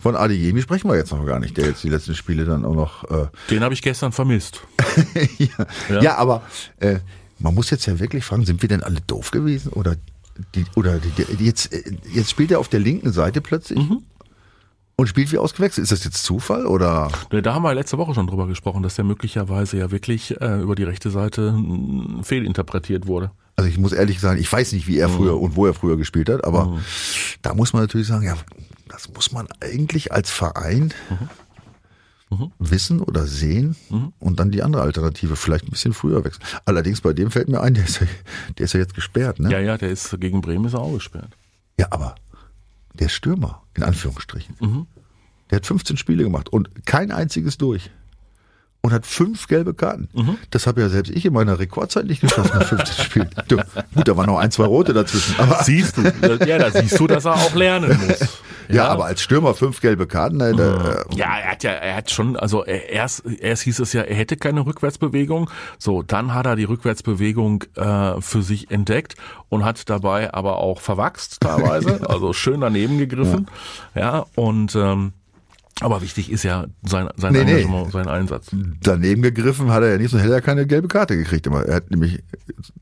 Von 0.00 0.14
Adeyemi 0.14 0.62
sprechen 0.62 0.88
wir 0.88 0.96
jetzt 0.96 1.10
noch 1.10 1.26
gar 1.26 1.40
nicht, 1.40 1.56
der 1.56 1.66
jetzt 1.66 1.82
die 1.82 1.88
letzten 1.88 2.14
Spiele 2.14 2.44
dann 2.44 2.64
auch 2.64 2.74
noch. 2.76 3.02
Äh, 3.10 3.26
den 3.50 3.64
habe 3.64 3.74
ich 3.74 3.82
gestern 3.82 4.12
vermisst. 4.12 4.60
ja. 5.38 5.48
Ja. 5.88 6.00
Ja. 6.02 6.14
aber 6.18 6.42
äh, 6.78 7.00
man 7.40 7.54
muss 7.56 7.70
jetzt 7.70 7.86
ja 7.86 7.98
wirklich 7.98 8.24
fragen, 8.24 8.44
sind 8.46 8.62
wir 8.62 8.68
denn 8.68 8.84
alle 8.84 9.00
doof 9.08 9.32
gewesen 9.32 9.72
oder 9.72 9.96
die, 10.54 10.64
oder 10.76 10.98
die, 10.98 11.44
jetzt 11.44 11.72
äh, 11.72 11.82
jetzt 12.12 12.30
spielt 12.30 12.50
er 12.50 12.58
auf 12.60 12.68
der 12.68 12.80
linken 12.80 13.12
Seite 13.12 13.40
plötzlich 13.40 13.78
Mhm. 13.78 14.02
und 14.96 15.06
spielt 15.08 15.30
wie 15.32 15.38
ausgewechselt. 15.38 15.82
Ist 15.84 15.92
das 15.92 16.04
jetzt 16.04 16.22
Zufall 16.24 16.66
oder? 16.66 17.10
Ne, 17.32 17.42
Da 17.42 17.54
haben 17.54 17.62
wir 17.62 17.74
letzte 17.74 17.98
Woche 17.98 18.14
schon 18.14 18.26
drüber 18.26 18.46
gesprochen, 18.46 18.82
dass 18.82 18.94
der 18.96 19.04
möglicherweise 19.04 19.78
ja 19.78 19.90
wirklich 19.90 20.40
äh, 20.40 20.60
über 20.60 20.74
die 20.74 20.84
rechte 20.84 21.10
Seite 21.10 21.58
fehlinterpretiert 22.22 23.06
wurde. 23.06 23.30
Also 23.56 23.68
ich 23.68 23.78
muss 23.78 23.92
ehrlich 23.92 24.20
sagen, 24.20 24.40
ich 24.40 24.52
weiß 24.52 24.72
nicht, 24.72 24.86
wie 24.86 24.98
er 24.98 25.08
früher 25.08 25.40
und 25.40 25.56
wo 25.56 25.66
er 25.66 25.74
früher 25.74 25.96
gespielt 25.96 26.28
hat, 26.28 26.44
aber 26.44 26.78
da 27.42 27.54
muss 27.54 27.72
man 27.72 27.82
natürlich 27.82 28.06
sagen, 28.06 28.24
ja, 28.24 28.34
das 28.88 29.08
muss 29.12 29.32
man 29.32 29.48
eigentlich 29.60 30.12
als 30.12 30.30
Verein 30.30 30.94
wissen 32.58 33.00
oder 33.00 33.26
sehen 33.26 33.76
und 34.18 34.38
dann 34.38 34.50
die 34.50 34.62
andere 34.62 34.82
Alternative 34.82 35.36
vielleicht 35.36 35.64
ein 35.64 35.70
bisschen 35.70 35.92
früher 35.92 36.24
wechseln. 36.24 36.44
Allerdings 36.64 37.00
bei 37.00 37.12
dem 37.12 37.30
fällt 37.30 37.48
mir 37.48 37.60
ein, 37.60 37.74
der 37.74 37.84
ist 37.84 38.00
ja, 38.00 38.06
der 38.58 38.64
ist 38.64 38.72
ja 38.74 38.80
jetzt 38.80 38.94
gesperrt, 38.94 39.40
ne? 39.40 39.50
Ja, 39.50 39.60
ja, 39.60 39.78
der 39.78 39.90
ist 39.90 40.18
gegen 40.20 40.40
Bremen 40.40 40.66
ist 40.66 40.74
er 40.74 40.80
auch 40.80 40.92
gesperrt. 40.92 41.36
Ja, 41.78 41.86
aber 41.90 42.14
der 42.94 43.06
ist 43.06 43.12
Stürmer, 43.12 43.62
in 43.74 43.82
Anführungsstrichen. 43.82 44.56
Der 45.50 45.56
hat 45.56 45.66
15 45.66 45.96
Spiele 45.96 46.24
gemacht 46.24 46.48
und 46.48 46.84
kein 46.84 47.10
einziges 47.10 47.56
durch. 47.56 47.90
Und 48.80 48.92
hat 48.92 49.06
fünf 49.06 49.48
gelbe 49.48 49.74
Karten. 49.74 50.08
Das 50.50 50.66
habe 50.68 50.80
ja 50.80 50.88
selbst 50.88 51.10
ich 51.10 51.26
in 51.26 51.32
meiner 51.32 51.58
Rekordzeit 51.58 52.06
nicht 52.06 52.20
geschafft 52.20 52.54
nach 52.54 52.62
15 52.64 53.04
Spielen. 53.04 53.30
Du, 53.48 53.56
gut, 53.56 54.06
da 54.06 54.16
waren 54.16 54.26
noch 54.26 54.38
ein, 54.38 54.52
zwei 54.52 54.64
rote 54.66 54.92
dazwischen. 54.92 55.34
Aber, 55.38 55.62
Siehst 55.64 55.96
du, 55.96 56.02
ja, 56.46 56.58
da 56.58 56.70
siehst 56.70 56.98
du, 56.98 57.08
dass 57.08 57.24
er 57.24 57.34
auch 57.34 57.54
lernen 57.56 57.98
muss. 58.06 58.40
ja, 58.68 58.86
aber 58.88 59.06
als 59.06 59.20
Stürmer 59.20 59.54
fünf 59.54 59.80
gelbe 59.80 60.06
Karten, 60.06 60.36
ne, 60.36 60.54
da, 60.54 61.04
Ja, 61.14 61.38
er 61.38 61.50
hat 61.50 61.64
ja, 61.64 61.72
er 61.72 61.96
hat 61.96 62.10
schon, 62.12 62.36
also 62.36 62.64
er- 62.64 62.88
erst, 62.88 63.24
erst 63.26 63.62
hieß 63.64 63.80
es 63.80 63.92
ja, 63.92 64.02
er 64.02 64.14
hätte 64.14 64.36
keine 64.36 64.64
Rückwärtsbewegung. 64.64 65.50
So, 65.78 66.02
dann 66.02 66.32
hat 66.32 66.46
er 66.46 66.54
die 66.54 66.64
Rückwärtsbewegung 66.64 67.64
äh, 67.74 68.20
für 68.20 68.42
sich 68.42 68.70
entdeckt 68.70 69.16
und 69.48 69.64
hat 69.64 69.90
dabei 69.90 70.32
aber 70.32 70.58
auch 70.58 70.80
verwachst 70.80 71.40
teilweise, 71.40 72.00
also 72.08 72.32
schön 72.32 72.60
daneben 72.60 72.96
gegriffen. 72.98 73.48
Ja, 73.96 74.24
und 74.36 74.76
ähm, 74.76 75.14
aber 75.80 76.02
wichtig 76.02 76.30
ist 76.30 76.42
ja 76.42 76.66
sein, 76.82 77.08
sein 77.16 77.32
Nee, 77.32 77.44
nee. 77.44 77.52
Engagement, 77.52 77.92
sein 77.92 78.08
Einsatz. 78.08 78.48
daneben 78.82 79.22
gegriffen 79.22 79.70
hat 79.70 79.82
er 79.82 79.92
ja 79.92 79.98
nicht, 79.98 80.10
sonst 80.10 80.22
hätte 80.24 80.34
er 80.34 80.40
keine 80.40 80.66
gelbe 80.66 80.88
Karte 80.88 81.16
gekriegt. 81.16 81.46
Immer. 81.46 81.64
Er 81.64 81.76
hat 81.76 81.90
nämlich 81.90 82.22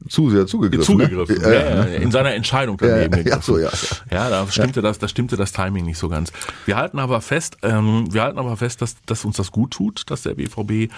zu 0.08 0.30
sehr 0.30 0.46
zugegriffen. 0.46 0.84
Zugegriffen. 0.84 1.36
Ne? 1.36 1.42
Ja, 1.42 1.52
Ja, 1.52 1.76
ja, 1.76 1.84
ne? 1.84 1.96
in 1.96 2.10
seiner 2.10 2.34
Entscheidung 2.34 2.78
Ja, 2.80 2.88
daneben 2.88 3.12
ja, 3.16 3.22
gegriffen. 3.22 3.42
so, 3.42 3.58
ja, 3.58 3.70
Ja, 4.10 4.30
da 4.30 4.46
stimmte 4.50 4.80
das, 4.82 4.98
da 4.98 5.08
stimmte 5.08 5.36
das 5.36 5.52
Timing 5.52 5.84
nicht 5.84 5.98
so 5.98 6.08
ganz. 6.08 6.32
Wir 6.64 6.76
halten 6.76 6.98
aber 6.98 7.20
fest, 7.20 7.58
ähm, 7.62 8.12
wir 8.12 8.22
halten 8.22 8.38
aber 8.38 8.56
fest, 8.56 8.80
dass, 8.82 8.96
dass 9.06 9.24
uns 9.24 9.36
das 9.36 9.52
gut 9.52 9.72
tut, 9.72 10.10
dass 10.10 10.22
der 10.22 10.34
BVB, 10.34 10.90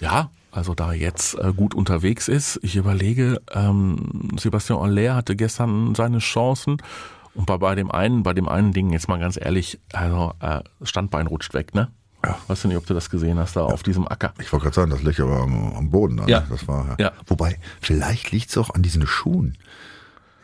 ja, 0.00 0.30
also 0.52 0.74
da 0.74 0.92
jetzt 0.92 1.34
äh, 1.38 1.52
gut 1.56 1.74
unterwegs 1.74 2.26
ist. 2.28 2.58
Ich 2.62 2.76
überlege, 2.76 3.40
ähm, 3.52 4.30
Sebastian 4.38 4.80
Aller 4.80 5.14
hatte 5.14 5.36
gestern 5.36 5.94
seine 5.94 6.18
Chancen. 6.18 6.78
Und 7.34 7.46
bei, 7.46 7.56
bei 7.58 7.74
dem 7.74 7.90
einen, 7.90 8.22
bei 8.22 8.32
dem 8.34 8.48
einen 8.48 8.72
Ding, 8.72 8.92
jetzt 8.92 9.08
mal 9.08 9.18
ganz 9.18 9.38
ehrlich, 9.40 9.78
also 9.92 10.34
äh, 10.40 10.60
Standbein 10.82 11.26
rutscht 11.26 11.54
weg, 11.54 11.74
ne? 11.74 11.88
Ja. 12.24 12.38
Weißt 12.48 12.64
du 12.64 12.68
nicht, 12.68 12.76
ob 12.76 12.84
du 12.86 12.92
das 12.92 13.08
gesehen 13.08 13.38
hast, 13.38 13.56
da 13.56 13.62
auf 13.62 13.82
diesem 13.82 14.06
Acker. 14.06 14.34
Ich 14.40 14.52
wollte 14.52 14.64
gerade 14.64 14.74
sagen, 14.76 14.90
das 14.90 15.02
Löcher 15.02 15.28
war 15.28 15.42
am, 15.42 15.72
am 15.74 15.90
Boden. 15.90 16.18
Da, 16.18 16.24
ne? 16.26 16.30
Ja. 16.30 16.46
Das 16.50 16.68
war, 16.68 16.96
Ja. 16.98 17.12
Wobei, 17.26 17.58
vielleicht 17.80 18.30
liegt 18.32 18.50
es 18.50 18.58
auch 18.58 18.70
an 18.70 18.82
diesen 18.82 19.06
Schuhen. 19.06 19.56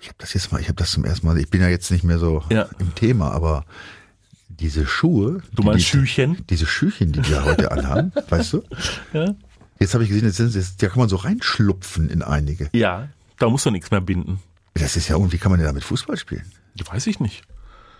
Ich 0.00 0.09
habe 0.09 0.16
das 0.19 0.33
jetzt 0.35 0.52
mal, 0.52 0.61
ich 0.61 0.69
habe 0.69 0.76
das 0.76 0.93
zum 0.93 1.05
ersten 1.05 1.26
Mal, 1.26 1.37
ich 1.38 1.50
bin 1.50 1.61
ja 1.61 1.69
jetzt 1.69 1.90
nicht 1.90 2.05
mehr 2.05 2.19
so 2.19 2.43
Ja. 2.50 2.66
im 2.78 2.95
Thema, 2.95 3.31
aber 3.33 3.64
diese 4.49 4.87
Schuhe. 4.87 5.43
Du 5.52 5.64
meinst 5.64 5.81
die, 5.81 5.85
Schüchen? 5.88 6.47
Diese 6.49 6.64
Schüchen, 6.66 7.12
die 7.12 7.26
wir 7.28 7.45
heute 7.45 7.71
anhaben, 7.73 8.12
weißt 8.31 8.55
du? 8.55 8.62
Ja. 9.12 9.35
Jetzt 9.78 9.93
habe 9.93 10.05
ich 10.05 10.09
gesehen, 10.09 10.25
jetzt 10.26 10.37
sind, 10.37 10.55
jetzt, 10.55 10.83
da 10.83 10.88
kann 10.88 11.00
man 11.00 11.09
so 11.11 11.16
reinschlupfen 11.16 12.09
in 12.09 12.23
einige. 12.23 12.71
Ja, 12.73 13.09
da 13.38 13.50
musst 13.50 13.66
du 13.66 13.71
nichts 13.71 13.90
mehr 13.90 14.00
binden. 14.00 14.40
Das 14.73 14.97
ist 14.97 15.09
ja 15.09 15.16
irgendwie, 15.16 15.37
kann 15.37 15.50
man 15.50 15.59
denn 15.59 15.66
damit 15.66 15.85
Fußball 15.85 16.16
spielen? 16.16 16.45
Weiß 16.85 17.06
ich 17.06 17.21
nicht. 17.21 17.42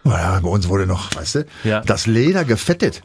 Ja, 0.05 0.39
bei 0.41 0.49
uns 0.49 0.69
wurde 0.69 0.87
noch, 0.87 1.15
weißt 1.17 1.35
du, 1.35 1.47
Ja. 1.65 1.81
das 1.81 2.07
Leder 2.07 2.45
gefettet. 2.45 3.03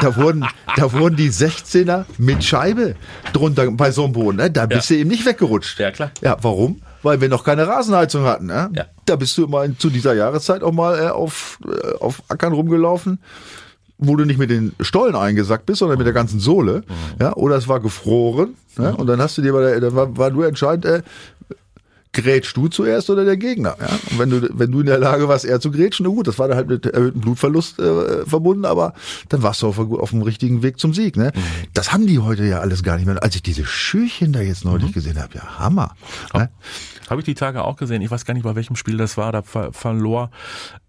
Da 0.00 0.16
wurden, 0.16 0.46
da 0.74 0.90
wurden 0.92 1.16
die 1.16 1.30
16er 1.30 2.06
mit 2.16 2.42
Scheibe 2.42 2.94
drunter 3.34 3.70
bei 3.72 3.90
so 3.90 4.04
einem 4.04 4.14
Boden. 4.14 4.38
Ne? 4.38 4.50
Da 4.50 4.64
bist 4.64 4.88
du 4.88 4.94
eben 4.94 5.10
nicht 5.10 5.26
weggerutscht. 5.26 5.78
Ja, 5.78 5.90
klar. 5.90 6.10
Ja, 6.22 6.38
warum? 6.40 6.80
Weil 7.02 7.20
wir 7.20 7.28
noch 7.28 7.44
keine 7.44 7.66
Rasenheizung 7.68 8.24
hatten. 8.24 8.46
Ne? 8.46 8.70
Ja. 8.74 8.86
Da 9.04 9.16
bist 9.16 9.36
du 9.36 9.44
immer 9.44 9.64
in, 9.64 9.78
zu 9.78 9.90
dieser 9.90 10.14
Jahreszeit 10.14 10.62
auch 10.62 10.72
mal 10.72 10.98
äh, 10.98 11.08
auf, 11.08 11.58
äh, 11.66 11.98
auf 11.98 12.22
Ackern 12.28 12.54
rumgelaufen. 12.54 13.18
wo 14.02 14.16
du 14.16 14.24
nicht 14.24 14.38
mit 14.38 14.48
den 14.48 14.72
Stollen 14.80 15.14
eingesackt 15.16 15.66
bist, 15.66 15.80
sondern 15.80 15.98
mit 15.98 16.06
der 16.06 16.14
ganzen 16.14 16.40
Sohle. 16.40 16.84
Ja, 17.20 17.34
oder 17.34 17.56
es 17.56 17.68
war 17.68 17.80
gefroren. 17.80 18.54
Ja, 18.78 18.92
und 18.92 19.06
dann 19.08 19.20
hast 19.20 19.36
du 19.36 19.42
dir 19.42 19.52
bei 19.52 19.60
der, 19.60 19.80
dann 19.80 19.94
war, 19.94 20.16
war 20.16 20.30
nur 20.30 20.46
entscheidend, 20.46 20.86
äh, 20.86 21.02
grätschst 22.12 22.56
du 22.56 22.68
zuerst 22.68 23.10
oder 23.10 23.24
der 23.24 23.36
Gegner? 23.36 23.76
Ja? 23.80 23.88
Und 24.10 24.18
wenn 24.18 24.30
du, 24.30 24.48
wenn 24.52 24.72
du 24.72 24.80
in 24.80 24.86
der 24.86 24.98
Lage 24.98 25.28
warst, 25.28 25.44
eher 25.44 25.60
zu 25.60 25.70
grätschen, 25.70 26.04
na 26.04 26.10
gut, 26.10 26.26
das 26.26 26.38
war 26.38 26.48
dann 26.48 26.56
halt 26.56 26.68
mit 26.68 26.86
erhöhtem 26.86 27.20
Blutverlust 27.20 27.78
äh, 27.78 28.26
verbunden, 28.26 28.64
aber 28.64 28.94
dann 29.28 29.42
warst 29.42 29.62
du 29.62 29.68
auf, 29.68 29.78
auf 29.78 30.10
dem 30.10 30.22
richtigen 30.22 30.62
Weg 30.62 30.78
zum 30.78 30.94
Sieg. 30.94 31.16
Ne? 31.16 31.32
Das 31.72 31.92
haben 31.92 32.06
die 32.06 32.18
heute 32.18 32.44
ja 32.44 32.60
alles 32.60 32.82
gar 32.82 32.96
nicht 32.96 33.06
mehr. 33.06 33.22
Als 33.22 33.36
ich 33.36 33.42
diese 33.42 33.64
Schürchen 33.64 34.32
da 34.32 34.40
jetzt 34.40 34.64
neulich 34.64 34.92
gesehen 34.92 35.20
habe, 35.20 35.34
ja, 35.34 35.58
Hammer. 35.58 35.94
Ne? 36.34 36.50
Habe 37.08 37.20
ich 37.20 37.24
die 37.24 37.34
Tage 37.34 37.64
auch 37.64 37.76
gesehen. 37.76 38.02
Ich 38.02 38.10
weiß 38.10 38.24
gar 38.24 38.34
nicht, 38.34 38.44
bei 38.44 38.54
welchem 38.54 38.76
Spiel 38.76 38.96
das 38.96 39.16
war. 39.16 39.32
Da 39.32 39.42
ver 39.42 39.72
verlor 39.72 40.30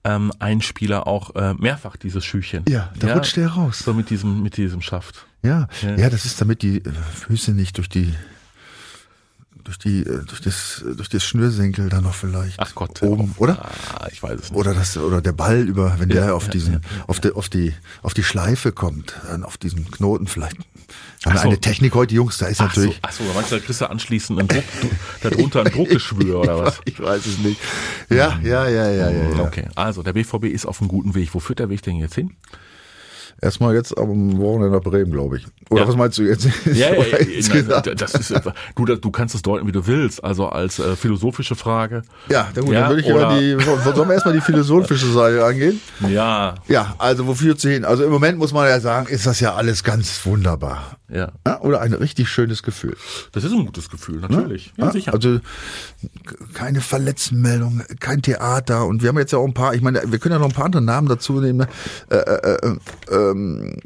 ähm, 0.03 0.31
ein 0.37 0.61
Spieler 0.61 1.07
auch 1.07 1.35
äh, 1.35 1.55
mehrfach 1.55 1.97
dieses 1.97 2.23
Schüchchen. 2.23 2.63
Ja, 2.69 2.91
da 2.99 3.13
rutscht 3.13 3.37
der 3.37 3.47
raus. 3.47 3.79
So 3.79 3.93
mit 3.93 4.11
diesem, 4.11 4.43
mit 4.43 4.57
diesem 4.57 4.81
Schaft. 4.81 5.25
Ja. 5.43 5.67
Ja. 5.81 5.95
ja, 5.95 6.09
das 6.09 6.25
ist 6.25 6.39
damit 6.39 6.61
die 6.61 6.77
äh, 6.77 6.91
Füße 6.91 7.53
nicht 7.53 7.77
durch 7.77 7.89
die 7.89 8.13
durch 9.63 9.77
die 9.77 10.01
äh, 10.01 10.23
durch 10.25 10.41
das 10.41 10.83
durch 10.97 11.09
das 11.09 11.23
Schnürsenkel 11.23 11.89
da 11.89 12.01
noch 12.01 12.13
vielleicht 12.13 12.59
Ach 12.59 12.73
Gott. 12.75 13.01
oben, 13.01 13.33
oder? 13.37 13.65
Ah, 13.65 14.07
ich 14.11 14.21
weiß 14.21 14.39
es 14.39 14.49
nicht. 14.51 14.59
Oder 14.59 14.73
das 14.73 14.97
oder 14.97 15.21
der 15.21 15.31
Ball 15.33 15.61
über 15.61 15.95
wenn 15.99 16.09
der 16.09 16.35
auf 16.35 16.45
ja, 16.45 16.51
diesen 16.51 16.73
ja, 16.73 16.79
auf 17.07 17.19
die 17.19 17.31
auf 17.31 17.49
die 17.49 17.73
auf 18.01 18.13
die 18.13 18.23
Schleife 18.23 18.71
kommt, 18.71 19.15
dann 19.27 19.43
auf 19.43 19.57
diesen 19.57 19.89
Knoten 19.89 20.27
vielleicht. 20.27 20.57
Haben 20.57 21.35
Ach 21.37 21.43
so. 21.43 21.47
eine 21.49 21.59
Technik 21.59 21.93
heute, 21.93 22.15
Jungs, 22.15 22.37
da 22.39 22.47
ist 22.47 22.59
Ach 22.61 22.73
so, 22.73 22.81
natürlich 22.81 22.99
ach 23.03 23.11
so, 23.11 23.23
meinst 23.35 23.51
du, 23.51 23.55
da 23.55 23.65
kriegst 23.65 23.81
du 23.81 23.89
anschließend 23.89 24.39
einen 24.39 24.47
Druck, 24.47 24.63
darunter 25.21 25.61
ein 25.61 25.71
Druckgeschwür 25.71 26.39
oder 26.39 26.57
was? 26.59 26.81
Ich 26.85 26.99
weiß 26.99 27.25
es 27.25 27.37
nicht. 27.39 27.59
Ja, 28.09 28.39
ja, 28.43 28.67
ja, 28.67 28.89
ja, 28.89 29.09
ja. 29.09 29.29
ja. 29.29 29.39
Okay, 29.39 29.67
also 29.75 30.01
der 30.03 30.13
BVB 30.13 30.45
ist 30.45 30.65
auf 30.65 30.81
einem 30.81 30.87
guten 30.87 31.13
Weg. 31.13 31.33
Wo 31.33 31.39
führt 31.39 31.59
der 31.59 31.69
Weg 31.69 31.83
denn 31.83 31.97
jetzt 31.97 32.15
hin? 32.15 32.35
Erstmal 33.43 33.73
jetzt 33.73 33.97
am 33.97 34.37
Wochenende 34.37 34.69
nach 34.77 34.83
Bremen, 34.83 35.11
glaube 35.11 35.37
ich. 35.37 35.47
Oder 35.71 35.81
Ja. 35.81 35.87
was 35.87 35.95
meinst 35.95 36.17
du 36.19 36.23
jetzt? 36.23 36.47
Ja, 36.65 36.93
ja, 36.93 37.03
ja, 37.17 37.61
nein, 37.83 37.95
das 37.97 38.13
ist, 38.13 38.29
äh, 38.31 38.39
du, 38.75 38.85
du 38.85 39.11
kannst 39.11 39.33
es 39.33 39.41
deuten, 39.41 39.65
wie 39.67 39.71
du 39.71 39.87
willst. 39.87 40.23
Also 40.23 40.47
als 40.49 40.77
äh, 40.79 40.95
philosophische 40.95 41.55
Frage. 41.55 42.03
ja, 42.29 42.47
na 42.55 42.61
gut, 42.61 42.71
Ja, 42.73 42.81
dann 42.81 42.89
würde 42.89 43.01
ich 43.01 43.13
mal 43.13 43.39
die, 43.39 43.63
sollen 43.93 44.07
wir 44.09 44.13
erstmal 44.13 44.33
die 44.35 44.41
philosophische 44.41 45.07
Seite 45.11 45.43
angehen? 45.43 45.81
Ja, 46.07 46.55
Ja, 46.67 46.95
also 46.99 47.25
wo 47.25 47.33
führt 47.33 47.59
sie 47.59 47.71
hin? 47.73 47.83
Also 47.85 48.03
im 48.03 48.11
Moment 48.11 48.37
muss 48.37 48.53
man 48.53 48.67
ja 48.69 48.79
sagen, 48.79 49.07
ist 49.07 49.25
das 49.25 49.39
ja 49.39 49.55
alles 49.55 49.83
ganz 49.83 50.23
wunderbar. 50.25 50.97
ja. 51.09 51.31
Oder 51.61 51.81
ein 51.81 51.93
richtig 51.93 52.29
schönes 52.29 52.63
Gefühl. 52.63 52.95
Das 53.33 53.43
ist 53.43 53.51
ein 53.51 53.65
gutes 53.65 53.89
Gefühl, 53.89 54.19
natürlich. 54.19 54.73
Ja, 54.77 54.91
sicher. 54.91 55.13
Also 55.13 55.39
keine 56.53 56.81
Verletztenmeldung, 56.81 57.81
kein 57.99 58.21
Theater 58.21 58.85
und 58.85 59.01
wir 59.01 59.09
haben 59.09 59.17
jetzt 59.19 59.31
ja 59.31 59.37
auch 59.39 59.45
ein 59.45 59.53
paar, 59.53 59.73
ich 59.73 59.81
meine, 59.81 60.01
wir 60.07 60.19
können 60.19 60.33
ja 60.33 60.39
noch 60.39 60.47
ein 60.47 60.53
paar 60.53 60.65
andere 60.65 60.81
Namen 60.81 61.07
dazu 61.07 61.39
nehmen. 61.39 61.59
Ne? 61.59 61.67
Äh, 62.09 62.15
äh, 62.17 62.75
äh, 63.11 63.30
ähm, 63.31 63.77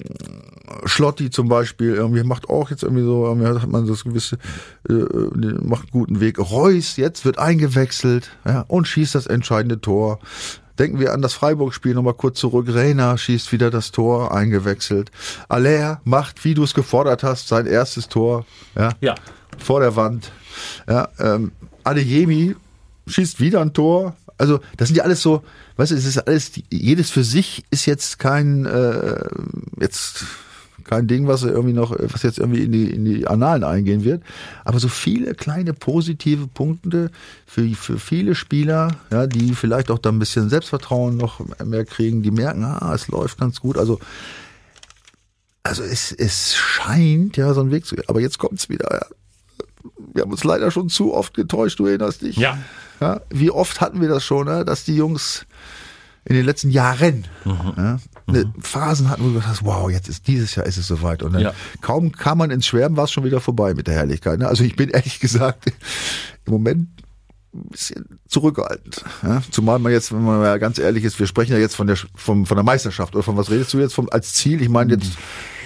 Schlotti 0.85 1.29
zum 1.29 1.47
Beispiel, 1.47 1.93
irgendwie 1.93 2.23
macht 2.23 2.49
auch 2.49 2.69
jetzt 2.69 2.83
irgendwie 2.83 3.03
so, 3.03 3.25
irgendwie 3.25 3.47
hat 3.47 3.69
man 3.69 3.87
das 3.87 4.03
gewisse, 4.03 4.37
äh, 4.89 4.93
macht 4.93 5.83
einen 5.83 5.91
guten 5.91 6.19
Weg. 6.19 6.39
Reus 6.39 6.97
jetzt 6.97 7.25
wird 7.25 7.39
eingewechselt 7.39 8.31
ja, 8.45 8.65
und 8.67 8.87
schießt 8.87 9.15
das 9.15 9.27
entscheidende 9.27 9.79
Tor. 9.81 10.19
Denken 10.77 10.99
wir 10.99 11.13
an 11.13 11.21
das 11.21 11.33
Freiburg-Spiel 11.33 11.93
nochmal 11.93 12.15
kurz 12.15 12.39
zurück. 12.39 12.67
Reina 12.69 13.17
schießt 13.17 13.51
wieder 13.53 13.71
das 13.71 13.91
Tor, 13.91 14.33
eingewechselt. 14.35 15.09
Aller 15.47 16.01
macht, 16.03 16.43
wie 16.43 16.53
du 16.53 16.63
es 16.63 16.73
gefordert 16.73 17.23
hast, 17.23 17.47
sein 17.47 17.65
erstes 17.65 18.09
Tor. 18.09 18.45
Ja, 18.75 18.89
ja. 18.99 19.15
vor 19.57 19.79
der 19.79 19.95
Wand. 19.95 20.31
Ja, 20.89 21.07
ähm, 21.19 21.53
Adeyemi 21.85 22.55
schießt 23.07 23.39
wieder 23.39 23.61
ein 23.61 23.73
Tor. 23.73 24.15
Also 24.37 24.59
das 24.77 24.89
sind 24.89 24.97
ja 24.97 25.03
alles 25.03 25.21
so, 25.21 25.43
weißt 25.77 25.91
du, 25.91 25.95
es 25.95 26.05
ist 26.05 26.17
alles, 26.17 26.51
jedes 26.69 27.09
für 27.09 27.23
sich 27.23 27.63
ist 27.71 27.85
jetzt 27.85 28.19
kein 28.19 28.65
äh, 28.65 29.23
jetzt 29.79 30.25
kein 30.83 31.07
Ding, 31.07 31.27
was 31.27 31.43
irgendwie 31.43 31.73
noch, 31.73 31.95
was 31.97 32.23
jetzt 32.23 32.37
irgendwie 32.37 32.63
in 32.63 32.71
die 32.71 32.89
in 32.91 33.05
die 33.05 33.27
Annalen 33.27 33.63
eingehen 33.63 34.03
wird. 34.03 34.21
Aber 34.65 34.79
so 34.79 34.87
viele 34.87 35.33
kleine 35.33 35.73
positive 35.73 36.47
Punkte 36.47 37.11
für 37.45 37.67
für 37.69 37.97
viele 37.97 38.35
Spieler, 38.35 38.89
ja, 39.11 39.25
die 39.25 39.55
vielleicht 39.55 39.89
auch 39.89 39.99
da 39.99 40.09
ein 40.09 40.19
bisschen 40.19 40.49
Selbstvertrauen 40.49 41.17
noch 41.17 41.41
mehr 41.63 41.85
kriegen, 41.85 42.21
die 42.21 42.31
merken, 42.31 42.63
ah, 42.63 42.93
es 42.93 43.07
läuft 43.07 43.39
ganz 43.39 43.59
gut. 43.59 43.77
Also 43.77 43.99
also 45.63 45.81
es, 45.81 46.11
es 46.11 46.55
scheint 46.55 47.37
ja 47.37 47.51
so 47.55 47.61
ein 47.61 47.71
Weg 47.71 47.87
zu 47.87 47.95
Aber 48.07 48.21
jetzt 48.21 48.37
kommt's 48.37 48.69
wieder. 48.69 48.87
Ja. 48.91 49.07
Wir 50.15 50.23
haben 50.23 50.31
uns 50.31 50.43
leider 50.45 50.71
schon 50.71 50.87
zu 50.89 51.13
oft 51.13 51.33
getäuscht, 51.33 51.77
du 51.79 51.85
erinnerst 51.87 52.21
dich. 52.21 52.37
Ja. 52.37 52.57
Ja, 53.01 53.19
wie 53.29 53.51
oft 53.51 53.81
hatten 53.81 53.99
wir 53.99 54.07
das 54.07 54.23
schon, 54.23 54.47
ne? 54.47 54.63
dass 54.63 54.85
die 54.85 54.95
Jungs 54.95 55.45
in 56.23 56.35
den 56.35 56.45
letzten 56.45 56.69
Jahren 56.71 57.25
Mhm. 57.43 57.99
ne, 58.27 58.53
Phasen 58.61 59.09
hatten, 59.09 59.23
wo 59.23 59.27
du 59.27 59.33
gesagt 59.33 59.51
hast, 59.51 59.65
wow, 59.65 59.91
jetzt 59.91 60.07
ist 60.07 60.25
dieses 60.27 60.55
Jahr 60.55 60.65
ist 60.65 60.77
es 60.77 60.87
soweit. 60.87 61.21
Und 61.21 61.33
dann 61.33 61.41
Ja. 61.41 61.53
kaum 61.81 62.13
kam 62.13 62.37
man 62.37 62.49
ins 62.49 62.65
Schwärmen, 62.65 62.95
war 62.97 63.03
es 63.03 63.11
schon 63.11 63.25
wieder 63.25 63.41
vorbei 63.41 63.73
mit 63.73 63.87
der 63.87 63.93
Herrlichkeit. 63.95 64.39
Ne? 64.39 64.47
Also 64.47 64.63
ich 64.63 64.75
bin 64.77 64.89
ehrlich 64.91 65.19
gesagt 65.19 65.65
im 66.45 66.51
Moment 66.53 66.87
ein 67.53 67.69
bisschen 67.69 68.19
zurückhaltend. 68.29 69.03
Ja? 69.21 69.41
Zumal 69.51 69.79
man 69.79 69.91
jetzt, 69.91 70.13
wenn 70.13 70.23
man 70.23 70.39
mal 70.39 70.57
ganz 70.59 70.79
ehrlich 70.79 71.03
ist, 71.03 71.19
wir 71.19 71.27
sprechen 71.27 71.51
ja 71.51 71.59
jetzt 71.59 71.75
von 71.75 71.87
der 71.87 71.97
vom, 72.15 72.45
von 72.45 72.55
der 72.55 72.63
Meisterschaft 72.63 73.13
oder 73.15 73.23
von 73.23 73.35
was 73.37 73.51
redest 73.51 73.73
du 73.73 73.79
jetzt 73.79 73.93
vom, 73.93 74.07
als 74.09 74.33
Ziel? 74.33 74.61
Ich 74.61 74.69
meine 74.69 74.93
jetzt 74.93 75.11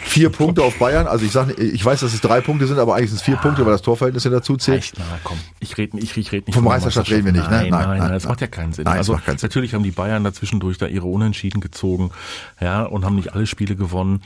vier 0.03 0.29
Punkte 0.29 0.63
auf 0.63 0.77
Bayern. 0.79 1.07
Also 1.07 1.25
ich 1.25 1.31
sage, 1.31 1.53
ich 1.53 1.83
weiß, 1.83 1.99
dass 2.01 2.13
es 2.13 2.21
drei 2.21 2.41
Punkte 2.41 2.67
sind, 2.67 2.79
aber 2.79 2.95
eigentlich 2.95 3.09
sind 3.09 3.17
es 3.17 3.23
vier 3.23 3.37
Punkte, 3.37 3.65
weil 3.65 3.71
das 3.73 3.81
Torverhältnis 3.81 4.23
ja 4.23 4.31
dazu 4.31 4.57
zählt. 4.57 4.79
Echt, 4.79 4.95
na 4.97 5.05
komm. 5.23 5.37
Ich 5.59 5.77
rede 5.77 5.97
ich, 5.99 6.15
ich 6.17 6.31
red 6.31 6.47
nicht 6.47 6.55
der 6.55 6.63
Meisterschaft 6.63 7.09
reden 7.11 7.25
wir 7.25 7.31
nicht, 7.33 7.49
ne? 7.49 7.57
Nein, 7.57 7.69
Nein, 7.69 7.79
nein, 7.81 7.89
nein, 7.89 7.99
nein, 7.99 8.11
das 8.13 8.23
nein. 8.23 8.31
macht 8.31 8.41
ja 8.41 8.47
keinen 8.47 8.73
Sinn. 8.73 8.85
Nein, 8.85 8.97
also 8.97 9.13
macht 9.13 9.25
keinen 9.25 9.37
Sinn. 9.37 9.47
natürlich 9.47 9.73
haben 9.73 9.83
die 9.83 9.91
Bayern 9.91 10.23
dazwischendurch 10.23 10.77
da 10.77 10.87
ihre 10.87 11.07
Unentschieden 11.07 11.61
gezogen, 11.61 12.11
ja, 12.59 12.83
und 12.83 13.05
haben 13.05 13.15
nicht 13.15 13.33
alle 13.33 13.45
Spiele 13.47 13.75
gewonnen. 13.75 14.21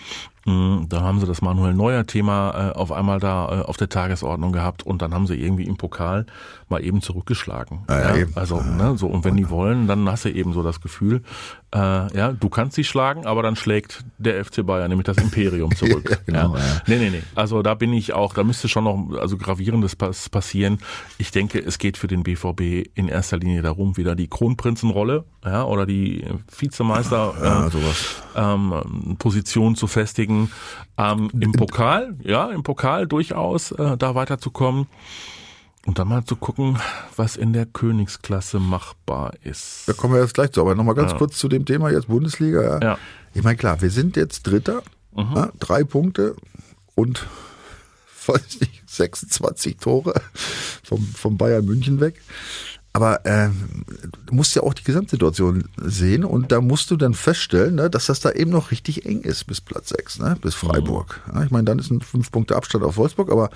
Mm, 0.46 0.90
Da 0.90 1.02
haben 1.02 1.20
sie 1.22 1.26
das 1.26 1.42
Manuel 1.42 1.74
Neuer 1.74 2.06
Thema 2.06 2.72
äh, 2.74 2.78
auf 2.78 2.92
einmal 2.92 3.20
da 3.20 3.62
äh, 3.62 3.62
auf 3.64 3.78
der 3.78 3.88
Tagesordnung 3.90 4.52
gehabt 4.52 4.84
und 4.84 5.02
dann 5.02 5.14
haben 5.14 5.26
sie 5.28 5.36
irgendwie 5.36 5.64
im 5.64 5.78
Pokal 5.78 6.26
mal 6.74 6.84
eben 6.84 7.02
zurückgeschlagen. 7.02 7.86
Ja, 7.90 8.16
ja. 8.16 8.26
Also, 8.36 8.62
ne, 8.62 8.98
so, 8.98 9.08
und 9.08 9.24
wenn 9.24 9.38
die 9.38 9.50
wollen, 9.50 9.88
dann 9.88 10.10
hast 10.10 10.26
du 10.26 10.30
eben 10.30 10.54
so 10.54 10.64
das 10.64 10.82
Gefühl, 10.82 11.22
äh, 11.74 11.78
ja, 12.18 12.32
du 12.34 12.50
kannst 12.50 12.76
sie 12.76 12.84
schlagen, 12.84 13.26
aber 13.26 13.42
dann 13.44 13.56
schlägt 13.56 14.04
der 14.18 14.44
FC 14.44 14.66
Bayern, 14.66 14.90
nämlich 14.90 15.06
das 15.06 15.18
Imperium 15.18 15.76
zurück. 15.76 16.10
Ja, 16.10 16.18
genau, 16.26 16.58
ja. 16.58 16.82
Nee, 16.88 16.98
nee, 16.98 17.10
nee. 17.10 17.24
Also 17.36 17.62
da 17.62 17.74
bin 17.74 17.94
ich 17.94 18.14
auch, 18.14 18.34
da 18.34 18.44
müsste 18.44 18.68
schon 18.68 18.84
noch 18.84 19.20
also 19.20 19.38
gravierendes 19.38 19.96
pass 19.96 20.30
passieren. 20.30 20.80
Ich 21.18 21.32
denke, 21.32 21.60
es 21.60 21.78
geht 21.78 21.98
für 21.98 22.08
den 22.08 22.24
BVB 22.24 22.90
in 22.96 23.08
erster 23.08 23.38
Linie 23.38 23.62
darum, 23.62 23.98
wieder 23.98 24.16
die 24.16 24.28
Kronprinzenrolle, 24.28 25.24
ja, 25.46 25.64
oder 25.66 25.86
die 25.86 26.26
Vizemeister 26.58 27.34
Ja, 27.42 27.68
äh, 27.68 27.70
sowas. 27.70 28.24
ähm, 28.36 29.16
Position 29.20 29.76
zu 29.76 29.88
festigen. 29.88 30.52
Ähm, 30.98 31.30
Im 31.40 31.52
Pokal, 31.54 32.16
ja, 32.24 32.50
im 32.50 32.64
Pokal 32.64 33.08
durchaus 33.08 33.72
äh, 33.72 33.98
da 33.98 34.16
weiterzukommen. 34.16 34.88
Und 35.86 36.00
dann 36.00 36.08
mal 36.08 36.24
zu 36.24 36.36
gucken, 36.38 36.80
was 37.18 37.36
in 37.36 37.52
der 37.52 37.66
Königsklasse 37.66 38.60
machbar 38.60 39.34
ist. 39.44 39.84
Da 39.88 39.94
kommen 39.94 40.14
wir 40.14 40.22
jetzt 40.22 40.34
gleich 40.34 40.52
zu. 40.52 40.62
Aber 40.62 40.76
nochmal 40.76 40.96
ganz 40.96 41.12
Ja. 41.12 41.18
kurz 41.18 41.38
zu 41.38 41.50
dem 41.50 41.66
Thema 41.66 41.90
jetzt 41.92 42.08
Bundesliga. 42.08 42.62
Ja. 42.62 42.80
Ja. 42.82 42.98
Ich 43.34 43.44
meine, 43.44 43.58
klar, 43.58 43.82
wir 43.82 43.90
sind 43.90 44.16
jetzt 44.16 44.44
Dritter, 44.44 44.82
ja, 45.16 45.52
drei 45.60 45.84
Punkte 45.84 46.36
und 46.96 47.28
weiß 48.28 48.62
nicht, 48.62 48.84
26 48.90 49.78
Tore 49.78 50.14
vom, 50.84 51.04
vom 51.06 51.38
Bayern 51.38 51.66
München 51.66 52.00
weg. 52.00 52.22
Aber 52.96 53.22
ähm, 53.26 53.84
du 54.28 54.36
musst 54.36 54.56
ja 54.56 54.62
auch 54.62 54.76
die 54.76 54.84
Gesamtsituation 54.84 55.64
sehen 55.78 56.24
und 56.24 56.52
da 56.52 56.62
musst 56.62 56.92
du 56.92 56.96
dann 56.96 57.16
feststellen, 57.16 57.74
ne, 57.76 57.90
dass 57.90 58.06
das 58.06 58.20
da 58.20 58.32
eben 58.32 58.52
noch 58.52 58.70
richtig 58.70 59.08
eng 59.08 59.22
ist 59.22 59.46
bis 59.48 59.62
Platz 59.62 59.90
6, 59.90 60.20
ne, 60.20 60.36
bis 60.40 60.54
Freiburg. 60.54 61.20
Ja, 61.34 61.44
ich 61.44 61.50
meine, 61.50 61.64
dann 61.66 61.80
ist 61.80 61.90
ein 61.90 62.02
fünf 62.02 62.32
Punkte 62.32 62.56
Abstand 62.56 62.84
auf 62.84 62.96
Wolfsburg, 62.98 63.32
aber 63.32 63.50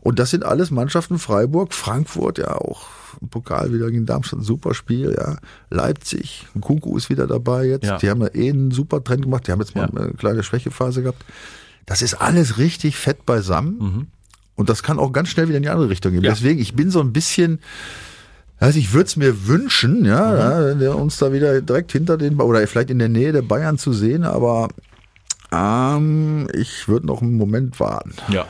und 0.00 0.18
das 0.18 0.28
sind 0.28 0.44
alles 0.44 0.70
Mannschaften 0.70 1.18
Freiburg, 1.18 1.72
Frankfurt 1.72 2.36
ja 2.36 2.54
auch 2.54 2.88
im 3.22 3.28
Pokal 3.28 3.72
wieder 3.72 3.90
gegen 3.90 4.04
Darmstadt, 4.04 4.40
ein 4.40 4.44
super 4.44 4.74
Spiel, 4.74 5.14
ja. 5.18 5.38
Leipzig, 5.70 6.46
Kunku 6.60 6.94
ist 6.98 7.08
wieder 7.08 7.26
dabei 7.26 7.64
jetzt. 7.64 7.84
Ja. 7.86 7.96
Die 7.96 8.10
haben 8.10 8.20
ja 8.20 8.28
eh 8.34 8.50
einen 8.50 8.72
super 8.72 9.02
Trend 9.02 9.22
gemacht, 9.22 9.46
die 9.46 9.52
haben 9.52 9.60
jetzt 9.60 9.74
mal 9.74 9.88
Ja. 9.90 10.00
eine 10.02 10.12
kleine 10.12 10.42
Schwächephase 10.42 11.02
gehabt. 11.02 11.24
Das 11.86 12.02
ist 12.02 12.12
alles 12.14 12.58
richtig 12.58 12.96
fett 12.96 13.24
beisammen. 13.24 14.08
Und 14.54 14.68
das 14.68 14.82
kann 14.82 14.98
auch 14.98 15.12
ganz 15.12 15.30
schnell 15.30 15.48
wieder 15.48 15.56
in 15.56 15.62
die 15.62 15.70
andere 15.70 15.88
Richtung 15.88 16.12
gehen. 16.12 16.22
Deswegen, 16.22 16.60
ich 16.60 16.74
bin 16.74 16.90
so 16.90 17.00
ein 17.00 17.12
bisschen, 17.12 17.58
also 18.62 18.78
ich 18.78 18.92
würde 18.92 19.06
es 19.06 19.16
mir 19.16 19.46
wünschen, 19.46 20.04
ja, 20.04 20.36
ja, 20.36 20.74
der 20.74 20.96
uns 20.96 21.18
da 21.18 21.32
wieder 21.32 21.60
direkt 21.60 21.92
hinter 21.92 22.16
den, 22.16 22.40
oder 22.40 22.66
vielleicht 22.66 22.90
in 22.90 22.98
der 22.98 23.08
Nähe 23.08 23.32
der 23.32 23.42
Bayern 23.42 23.76
zu 23.76 23.92
sehen, 23.92 24.24
aber 24.24 24.68
ähm, 25.50 26.48
ich 26.54 26.88
würde 26.88 27.06
noch 27.06 27.22
einen 27.22 27.36
Moment 27.36 27.80
warten. 27.80 28.14
Ja. 28.28 28.46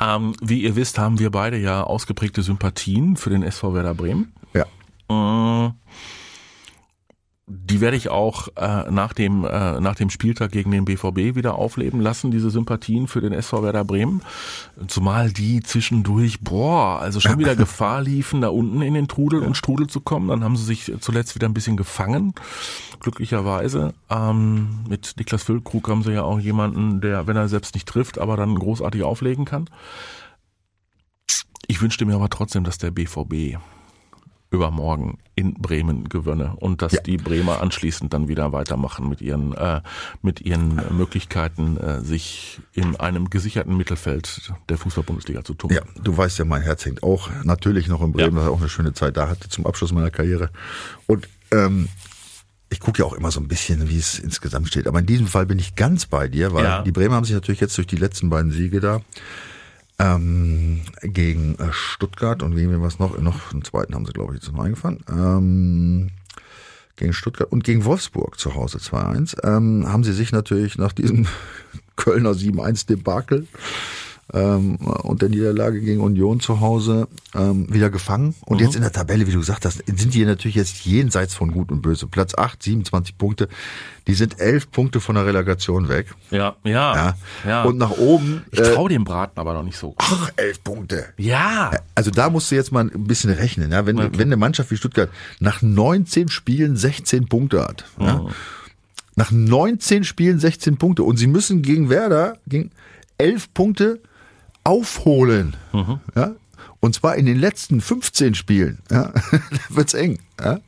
Ähm, 0.00 0.34
wie 0.42 0.62
ihr 0.62 0.76
wisst, 0.76 0.98
haben 0.98 1.18
wir 1.18 1.30
beide 1.30 1.58
ja 1.58 1.82
ausgeprägte 1.82 2.42
Sympathien 2.42 3.16
für 3.16 3.30
den 3.30 3.42
SV 3.42 3.74
Werder 3.74 3.94
Bremen. 3.94 4.32
Ja. 4.52 4.66
Äh, 5.08 5.70
die 7.50 7.80
werde 7.80 7.96
ich 7.96 8.08
auch 8.08 8.48
äh, 8.56 8.90
nach 8.90 9.12
dem 9.12 9.44
äh, 9.44 9.80
nach 9.80 9.96
dem 9.96 10.08
Spieltag 10.08 10.52
gegen 10.52 10.70
den 10.70 10.84
BVB 10.84 11.34
wieder 11.34 11.56
aufleben 11.56 12.00
lassen, 12.00 12.30
diese 12.30 12.50
Sympathien 12.50 13.08
für 13.08 13.20
den 13.20 13.32
SV 13.32 13.64
Werder 13.64 13.84
Bremen, 13.84 14.22
zumal 14.86 15.32
die 15.32 15.60
zwischendurch 15.60 16.40
boah, 16.40 17.00
also 17.00 17.18
schon 17.18 17.38
wieder 17.38 17.56
Gefahr 17.60 18.02
liefen, 18.02 18.40
da 18.40 18.48
unten 18.48 18.82
in 18.82 18.94
den 18.94 19.08
Trudel 19.08 19.40
und 19.40 19.56
Strudel 19.56 19.88
zu 19.88 20.00
kommen. 20.00 20.28
Dann 20.28 20.44
haben 20.44 20.56
sie 20.56 20.64
sich 20.64 20.92
zuletzt 21.00 21.34
wieder 21.34 21.48
ein 21.48 21.54
bisschen 21.54 21.76
gefangen, 21.76 22.34
glücklicherweise. 23.00 23.94
Ähm, 24.08 24.84
mit 24.88 25.14
Niklas 25.18 25.42
Füllkrug 25.42 25.88
haben 25.88 26.04
sie 26.04 26.12
ja 26.12 26.22
auch 26.22 26.38
jemanden, 26.38 27.00
der, 27.00 27.26
wenn 27.26 27.36
er 27.36 27.48
selbst 27.48 27.74
nicht 27.74 27.88
trifft, 27.88 28.18
aber 28.18 28.36
dann 28.36 28.54
großartig 28.54 29.02
auflegen 29.02 29.44
kann. 29.44 29.68
Ich 31.66 31.82
wünschte 31.82 32.04
mir 32.04 32.14
aber 32.14 32.30
trotzdem, 32.30 32.62
dass 32.64 32.78
der 32.78 32.90
BVB 32.92 33.58
übermorgen 34.50 35.18
in 35.36 35.54
Bremen 35.54 36.08
gewönne 36.08 36.54
und 36.56 36.82
dass 36.82 36.92
Ja. 36.92 37.00
die 37.02 37.16
Bremer 37.16 37.60
anschließend 37.60 38.12
dann 38.12 38.26
wieder 38.28 38.52
weitermachen 38.52 39.08
mit 39.08 39.20
ihren 39.20 39.52
äh, 39.54 39.80
mit 40.22 40.40
ihren 40.40 40.80
Möglichkeiten, 40.96 41.76
äh, 41.76 42.00
sich 42.00 42.60
in 42.72 42.96
einem 42.96 43.30
gesicherten 43.30 43.76
Mittelfeld 43.76 44.52
der 44.68 44.76
Fußball-Bundesliga 44.76 45.44
zu 45.44 45.54
tun. 45.54 45.70
Ja, 45.72 45.82
du 46.02 46.16
weißt 46.16 46.38
ja, 46.38 46.44
mein 46.44 46.62
Herz 46.62 46.84
hängt 46.84 47.02
auch 47.02 47.30
natürlich 47.44 47.86
noch 47.88 48.02
in 48.02 48.12
Bremen, 48.12 48.36
Ja. 48.36 48.42
dass 48.42 48.44
ich 48.50 48.54
auch 48.56 48.60
eine 48.60 48.68
schöne 48.68 48.92
Zeit 48.92 49.16
da 49.16 49.28
hatte 49.28 49.48
zum 49.48 49.66
Abschluss 49.66 49.92
meiner 49.92 50.10
Karriere. 50.10 50.50
Und 51.06 51.28
ähm, 51.52 51.88
ich 52.72 52.80
gucke 52.80 53.00
ja 53.02 53.04
auch 53.04 53.14
immer 53.14 53.30
so 53.30 53.40
ein 53.40 53.48
bisschen, 53.48 53.88
wie 53.88 53.98
es 53.98 54.18
insgesamt 54.18 54.68
steht. 54.68 54.86
Aber 54.86 54.98
in 55.00 55.06
diesem 55.06 55.26
Fall 55.26 55.46
bin 55.46 55.58
ich 55.58 55.74
ganz 55.76 56.06
bei 56.06 56.28
dir, 56.28 56.52
weil 56.52 56.64
Ja. 56.64 56.82
die 56.82 56.92
Bremer 56.92 57.14
haben 57.16 57.24
sich 57.24 57.34
natürlich 57.34 57.60
jetzt 57.60 57.76
durch 57.78 57.86
die 57.86 57.96
letzten 57.96 58.30
beiden 58.30 58.50
Siege 58.52 58.80
da 58.80 59.00
ähm, 60.00 60.80
gegen 61.02 61.56
äh, 61.56 61.72
Stuttgart 61.72 62.42
und 62.42 62.56
gegen 62.56 62.82
was 62.82 62.98
noch? 62.98 63.18
Noch 63.18 63.52
einen 63.52 63.62
zweiten 63.62 63.94
haben 63.94 64.06
sie, 64.06 64.12
glaube 64.12 64.34
ich, 64.34 64.42
jetzt 64.42 64.52
noch 64.52 64.64
eingefahren. 64.64 65.04
Ähm, 65.10 66.10
gegen 66.96 67.12
Stuttgart 67.12 67.50
und 67.52 67.64
gegen 67.64 67.84
Wolfsburg 67.84 68.38
zu 68.38 68.54
Hause 68.54 68.78
2-1, 68.78 69.44
ähm, 69.44 69.86
haben 69.86 70.04
sie 70.04 70.12
sich 70.12 70.32
natürlich 70.32 70.78
nach 70.78 70.92
diesem 70.92 71.26
Kölner 71.96 72.32
7-1-Debakel 72.32 73.46
ähm, 74.32 74.76
und 74.76 75.22
der 75.22 75.28
Niederlage 75.28 75.80
gegen 75.80 76.00
Union 76.00 76.40
zu 76.40 76.60
Hause 76.60 77.08
ähm, 77.34 77.72
wieder 77.72 77.90
gefangen. 77.90 78.34
Und 78.46 78.60
jetzt 78.60 78.76
in 78.76 78.82
der 78.82 78.92
Tabelle, 78.92 79.26
wie 79.26 79.32
du 79.32 79.38
gesagt 79.38 79.64
hast, 79.64 79.82
sind 79.86 80.14
die 80.14 80.24
natürlich 80.24 80.54
jetzt 80.54 80.84
jenseits 80.84 81.34
von 81.34 81.50
Gut 81.50 81.72
und 81.72 81.82
Böse. 81.82 82.06
Platz 82.06 82.34
8, 82.34 82.62
27 82.62 83.18
Punkte. 83.18 83.48
Die 84.06 84.14
sind 84.14 84.40
11 84.40 84.70
Punkte 84.70 85.00
von 85.00 85.14
der 85.14 85.26
Relegation 85.26 85.88
weg. 85.88 86.14
ja, 86.30 86.56
ja. 86.64 86.94
Ja. 86.94 87.14
ja. 87.46 87.62
Und 87.64 87.78
nach 87.78 87.92
oben, 87.92 88.44
ich 88.50 88.60
äh, 88.60 88.74
traue 88.74 88.88
dem 88.88 89.04
Braten 89.04 89.38
aber 89.40 89.52
noch 89.54 89.62
nicht 89.62 89.76
so. 89.76 89.94
ach, 89.98 90.30
11 90.36 90.64
Punkte. 90.64 91.06
Ja. 91.16 91.72
Also 91.94 92.10
da 92.10 92.30
musst 92.30 92.50
du 92.50 92.54
jetzt 92.54 92.72
mal 92.72 92.84
ein 92.84 93.04
bisschen 93.04 93.30
rechnen. 93.30 93.72
Ja? 93.72 93.86
Wenn, 93.86 93.96
wenn 93.98 94.20
eine 94.20 94.36
Mannschaft 94.36 94.70
wie 94.70 94.76
Stuttgart 94.76 95.10
nach 95.40 95.62
19 95.62 96.28
Spielen 96.28 96.76
16 96.76 97.28
Punkte 97.28 97.62
hat. 97.62 97.84
Ja? 97.98 98.26
Nach 99.16 99.30
19 99.30 100.04
Spielen 100.04 100.38
16 100.38 100.76
Punkte. 100.76 101.02
Und 101.02 101.16
sie 101.16 101.26
müssen 101.26 101.62
gegen 101.62 101.90
Werder 101.90 102.38
gegen 102.46 102.70
11 103.18 103.52
Punkte 103.52 104.00
aufholen. 104.70 105.56
Ja? 106.14 106.32
Und 106.80 106.94
zwar 106.94 107.16
in 107.16 107.26
den 107.26 107.38
letzten 107.38 107.80
15 107.80 108.34
Spielen. 108.34 108.78
Ja? 108.90 109.12
da 109.32 109.40
wird's 109.68 109.94
eng. 109.94 110.18
Ja? 110.40 110.60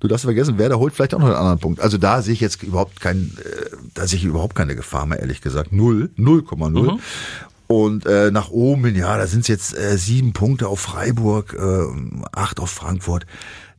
Du 0.00 0.08
darfst 0.08 0.24
vergessen, 0.24 0.56
Werder 0.58 0.78
holt 0.78 0.94
vielleicht 0.94 1.14
auch 1.14 1.18
noch 1.18 1.26
einen 1.26 1.36
anderen 1.36 1.58
Punkt. 1.58 1.80
Also 1.80 1.98
da 1.98 2.22
sehe 2.22 2.32
ich 2.32 2.40
jetzt 2.40 2.62
überhaupt 2.62 3.00
kein, 3.00 3.36
äh, 3.38 3.76
da 3.94 4.06
sehe 4.06 4.18
ich 4.18 4.24
überhaupt 4.24 4.54
keine 4.54 4.76
Gefahr 4.76 5.04
mehr, 5.04 5.20
ehrlich 5.20 5.42
gesagt. 5.42 5.72
Null, 5.72 6.10
0,0. 6.16 6.98
Und 7.66 8.06
äh, 8.06 8.30
nach 8.30 8.48
oben, 8.48 8.86
hin, 8.86 8.96
ja, 8.96 9.18
da 9.18 9.26
sind 9.26 9.40
es 9.40 9.48
jetzt 9.48 9.76
äh, 9.76 9.98
sieben 9.98 10.32
Punkte 10.32 10.68
auf 10.68 10.80
Freiburg, 10.80 11.54
äh, 11.54 11.84
acht 12.32 12.60
auf 12.60 12.70
Frankfurt. 12.70 13.26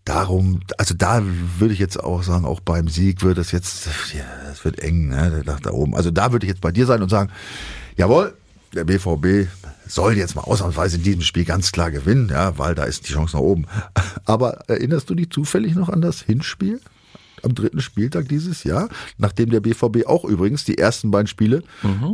Darum, 0.05 0.59
also 0.77 0.93
da 0.93 1.23
würde 1.57 1.73
ich 1.73 1.79
jetzt 1.79 1.99
auch 1.99 2.21
sagen, 2.21 2.45
auch 2.45 2.59
beim 2.59 2.87
Sieg 2.87 3.23
wird 3.23 3.39
es 3.39 3.51
jetzt, 3.51 3.87
ja, 4.13 4.51
es 4.51 4.63
wird 4.63 4.79
eng, 4.79 5.09
ne, 5.09 5.41
nach 5.45 5.59
da 5.59 5.71
oben. 5.71 5.95
Also 5.95 6.11
da 6.11 6.31
würde 6.31 6.45
ich 6.45 6.51
jetzt 6.51 6.61
bei 6.61 6.71
dir 6.71 6.85
sein 6.85 7.01
und 7.01 7.09
sagen, 7.09 7.31
jawohl, 7.97 8.35
der 8.73 8.83
BVB 8.83 9.47
soll 9.87 10.17
jetzt 10.17 10.35
mal 10.35 10.41
ausnahmsweise 10.43 10.97
in 10.97 11.03
diesem 11.03 11.21
Spiel 11.21 11.45
ganz 11.45 11.71
klar 11.71 11.89
gewinnen, 11.91 12.29
ja, 12.29 12.57
weil 12.57 12.75
da 12.75 12.83
ist 12.83 13.07
die 13.07 13.13
Chance 13.13 13.35
nach 13.35 13.43
oben. 13.43 13.65
Aber 14.25 14.59
erinnerst 14.67 15.09
du 15.09 15.15
dich 15.15 15.29
zufällig 15.31 15.75
noch 15.75 15.89
an 15.89 16.01
das 16.01 16.21
Hinspiel? 16.21 16.79
Am 17.41 17.55
dritten 17.55 17.79
Spieltag 17.79 18.27
dieses 18.27 18.65
Jahr, 18.65 18.89
nachdem 19.17 19.49
der 19.49 19.61
BVB 19.61 20.05
auch 20.07 20.25
übrigens 20.25 20.65
die 20.65 20.77
ersten 20.77 21.09
beiden 21.09 21.27
Spiele 21.27 21.63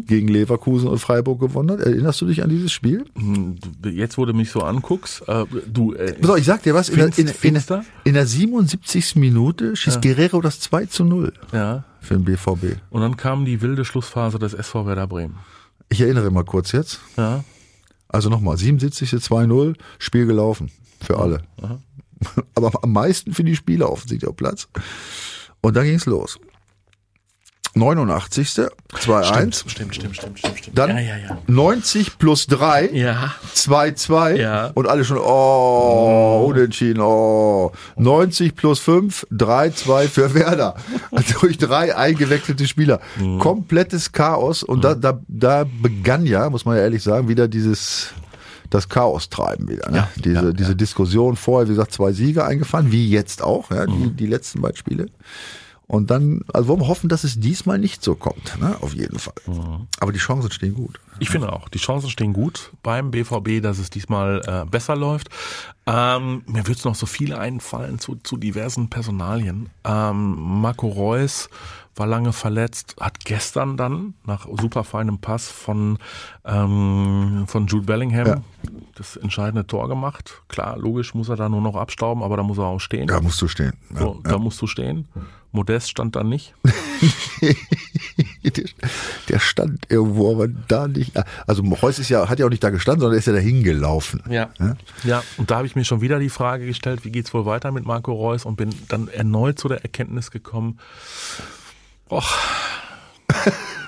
gegen 0.06 0.28
Leverkusen 0.28 0.88
und 0.88 1.00
Freiburg 1.00 1.40
gewonnen 1.40 1.72
hat. 1.72 1.80
Erinnerst 1.80 2.22
du 2.22 2.28
dich 2.28 2.44
an 2.44 2.50
dieses 2.52 2.72
Spiel? 2.72 3.06
Hm, 3.16 3.56
Jetzt, 3.86 4.20
wo 4.20 4.26
du 4.26 4.34
mich 4.36 4.52
so 4.52 4.62
anguckst, 4.62 5.28
äh, 5.28 5.46
du, 5.66 5.94
äh, 5.96 6.14
auf, 6.28 6.38
ich 6.38 6.46
sag 6.46 6.62
dir 6.62 6.76
was, 6.76 6.90
in, 6.90 6.98
der, 6.98 7.06
in, 7.08 7.12
Finst- 7.14 7.20
in, 7.32 7.34
finster? 7.34 7.86
in 8.04 8.14
der 8.14 8.28
77. 8.28 9.16
Minute 9.16 9.76
schießt 9.76 10.00
Guerrero 10.00 10.42
das 10.42 10.60
2 10.60 10.86
zu 10.86 11.04
0 11.04 11.34
ja. 11.52 11.84
für 12.02 12.14
den 12.14 12.24
BVB. 12.24 12.78
Und 12.92 13.02
dann 13.02 13.18
kam 13.18 13.46
die 13.46 13.62
wilde 13.64 13.84
Schlussphase 13.84 14.38
des 14.38 14.54
SV 14.54 14.86
Werder 14.86 15.08
Bremen. 15.08 15.38
Ich 15.90 16.02
erinnere 16.02 16.32
mal 16.32 16.46
kurz 16.46 16.72
jetzt. 16.72 17.00
Ja. 17.18 17.44
Also 18.08 18.30
nochmal, 18.30 18.58
77. 18.58 19.10
2-0, 19.12 19.76
Spiel 20.00 20.26
gelaufen. 20.26 20.72
Für 21.02 21.20
alle. 21.20 21.42
Aber 22.56 22.72
am 22.84 22.94
meisten 22.94 23.34
für 23.34 23.44
die 23.44 23.56
Spieler 23.56 23.92
offensichtlich 23.92 24.30
auf 24.30 24.36
Platz. 24.36 24.68
Und 25.62 25.76
dann 25.76 25.86
ging's 25.86 26.06
los. 26.06 26.40
89. 27.76 28.48
2-1. 28.94 29.70
Stimmt, 29.70 29.72
stimmt, 29.72 29.96
stimmt, 29.96 30.16
stimmt, 30.18 30.40
stimmt. 30.60 30.78
Dann 30.78 30.92
ja, 30.92 31.00
ja, 31.02 31.18
ja. 31.18 31.38
90 31.48 32.18
plus 32.18 32.48
3. 32.48 32.90
Ja. 32.94 33.34
2-2 33.54 34.36
Ja. 34.38 34.72
und 34.74 34.88
alle 34.88 35.04
schon, 35.04 35.18
oh, 35.18 36.46
unentschieden, 36.50 37.02
oh. 37.02 37.72
90 37.98 38.56
plus 38.56 38.80
5, 38.80 39.28
3-2 39.32 40.08
für 40.08 40.34
Werder. 40.34 40.76
Also 41.12 41.40
durch 41.42 41.58
drei 41.58 41.96
eingewechselte 41.96 42.68
Spieler. 42.68 43.00
Mhm. 43.18 43.40
Komplettes 43.40 44.12
Chaos 44.12 44.64
und 44.64 44.84
da, 44.84 44.96
da, 44.96 45.20
da 45.28 45.66
begann 45.82 46.26
ja, 46.26 46.50
muss 46.50 46.66
man 46.66 46.76
ja 46.78 46.84
ehrlich 46.84 47.04
sagen, 47.04 47.28
wieder 47.30 47.48
dieses, 47.48 48.10
das 48.70 48.90
Chaos 48.90 49.30
treiben 49.30 49.70
wieder. 49.70 49.90
Ne? 49.92 49.98
Ja, 49.98 50.10
diese, 50.18 50.36
ja, 50.48 50.52
diese 50.52 50.76
Diskussion 50.76 51.36
vorher, 51.38 51.68
wie 51.68 51.72
gesagt, 51.74 51.94
zwei 51.94 52.12
Siege 52.12 52.44
eingefahren, 52.44 52.92
wie 52.92 53.10
jetzt 53.10 53.42
auch, 53.42 53.72
ja, 53.72 53.86
die, 53.86 53.92
Mhm. 53.94 54.16
die 54.18 54.28
letzten 54.28 54.62
beiden 54.62 54.76
Spiele. 54.78 55.06
Und 55.88 56.10
dann, 56.10 56.42
also 56.52 56.68
wollen 56.68 56.82
wir 56.82 56.88
hoffen, 56.88 57.10
dass 57.10 57.24
es 57.24 57.40
diesmal 57.40 57.78
nicht 57.78 58.04
so 58.04 58.16
kommt, 58.16 58.60
ne? 58.60 58.76
auf 58.82 58.94
jeden 58.94 59.20
Fall. 59.20 59.36
Mhm. 59.46 59.88
Aber 60.00 60.12
die 60.12 60.20
Chancen 60.20 60.52
stehen 60.52 60.74
gut. 60.74 61.00
Ich 61.20 61.30
finde 61.30 61.54
auch, 61.54 61.70
die 61.70 61.78
Chancen 61.78 62.10
stehen 62.10 62.34
gut 62.34 62.72
beim 62.84 63.12
BVB, 63.12 63.62
dass 63.62 63.78
es 63.78 63.90
diesmal 63.90 64.42
äh, 64.46 64.70
besser 64.70 64.96
läuft. 64.96 65.30
Ähm, 65.86 66.42
mir 66.48 66.68
wird 66.68 66.84
noch 66.84 66.96
so 66.96 67.06
viele 67.06 67.38
einfallen 67.38 68.00
zu, 68.00 68.16
zu 68.16 68.38
diversen 68.38 68.90
Personalien. 68.90 69.70
Ähm, 69.84 70.36
Marco 70.62 70.88
Reus 70.88 71.50
war 71.96 72.08
lange 72.08 72.34
verletzt, 72.34 72.96
hat 73.00 73.24
gestern 73.26 73.78
dann 73.78 74.16
nach 74.26 74.48
super 74.60 74.84
feinem 74.84 75.20
Pass 75.20 75.48
von, 75.50 75.98
ähm, 76.44 77.46
von 77.48 77.68
Jude 77.68 77.86
Bellingham 77.86 78.28
Ja. 78.28 78.42
das 78.96 79.16
entscheidende 79.18 79.66
Tor 79.66 79.88
gemacht. 79.88 80.42
Klar, 80.50 80.78
logisch 80.78 81.14
muss 81.14 81.30
er 81.30 81.36
da 81.38 81.48
nur 81.50 81.62
noch 81.62 81.76
abstauben, 81.76 82.22
aber 82.24 82.38
da 82.38 82.44
muss 82.44 82.58
er 82.58 82.66
auch 82.66 82.80
stehen. 82.80 83.08
Da 83.08 83.22
musst 83.22 83.42
du 83.42 83.48
stehen. 83.48 83.74
Ja, 83.94 84.00
so, 84.00 84.20
Da 84.24 84.38
musst 84.38 84.62
du 84.62 84.68
stehen. 84.68 85.08
Modest 85.52 85.90
stand 85.90 86.18
da 86.18 86.24
nicht. 86.26 86.54
der, 87.42 87.56
der 89.30 89.40
stand 89.40 89.90
irgendwo, 89.90 90.32
aber 90.34 90.48
da 90.50 90.88
nicht. 90.90 91.14
Also 91.48 91.64
Reus 91.64 91.98
ist 91.98 92.10
ja, 92.10 92.28
hat 92.28 92.40
ja 92.40 92.46
auch 92.46 92.50
nicht 92.50 92.64
da 92.64 92.72
gestanden, 92.72 93.00
sondern 93.02 93.16
er 93.16 93.20
ist 93.20 93.28
ja 93.28 93.34
dahin 93.34 93.64
gelaufen. 93.64 94.22
Ja. 94.30 94.50
Ja? 94.60 94.76
Ja, 95.06 95.24
und 95.38 95.52
da 95.52 95.58
habe 95.58 95.68
ich 95.68 95.76
mir 95.78 95.86
schon 95.86 96.02
wieder 96.02 96.20
die 96.20 96.30
Frage 96.30 96.66
gestellt, 96.66 97.06
wie 97.06 97.12
geht's 97.12 97.34
wohl 97.34 97.46
weiter 97.46 97.72
mit 97.72 97.86
Marco 97.86 98.12
Reus 98.14 98.44
und 98.44 98.58
bin 98.58 98.70
dann 98.90 99.08
erneut 99.08 99.58
zu 99.58 99.70
der 99.70 99.82
Erkenntnis 99.82 100.30
gekommen, 100.30 100.78
och, 102.10 102.38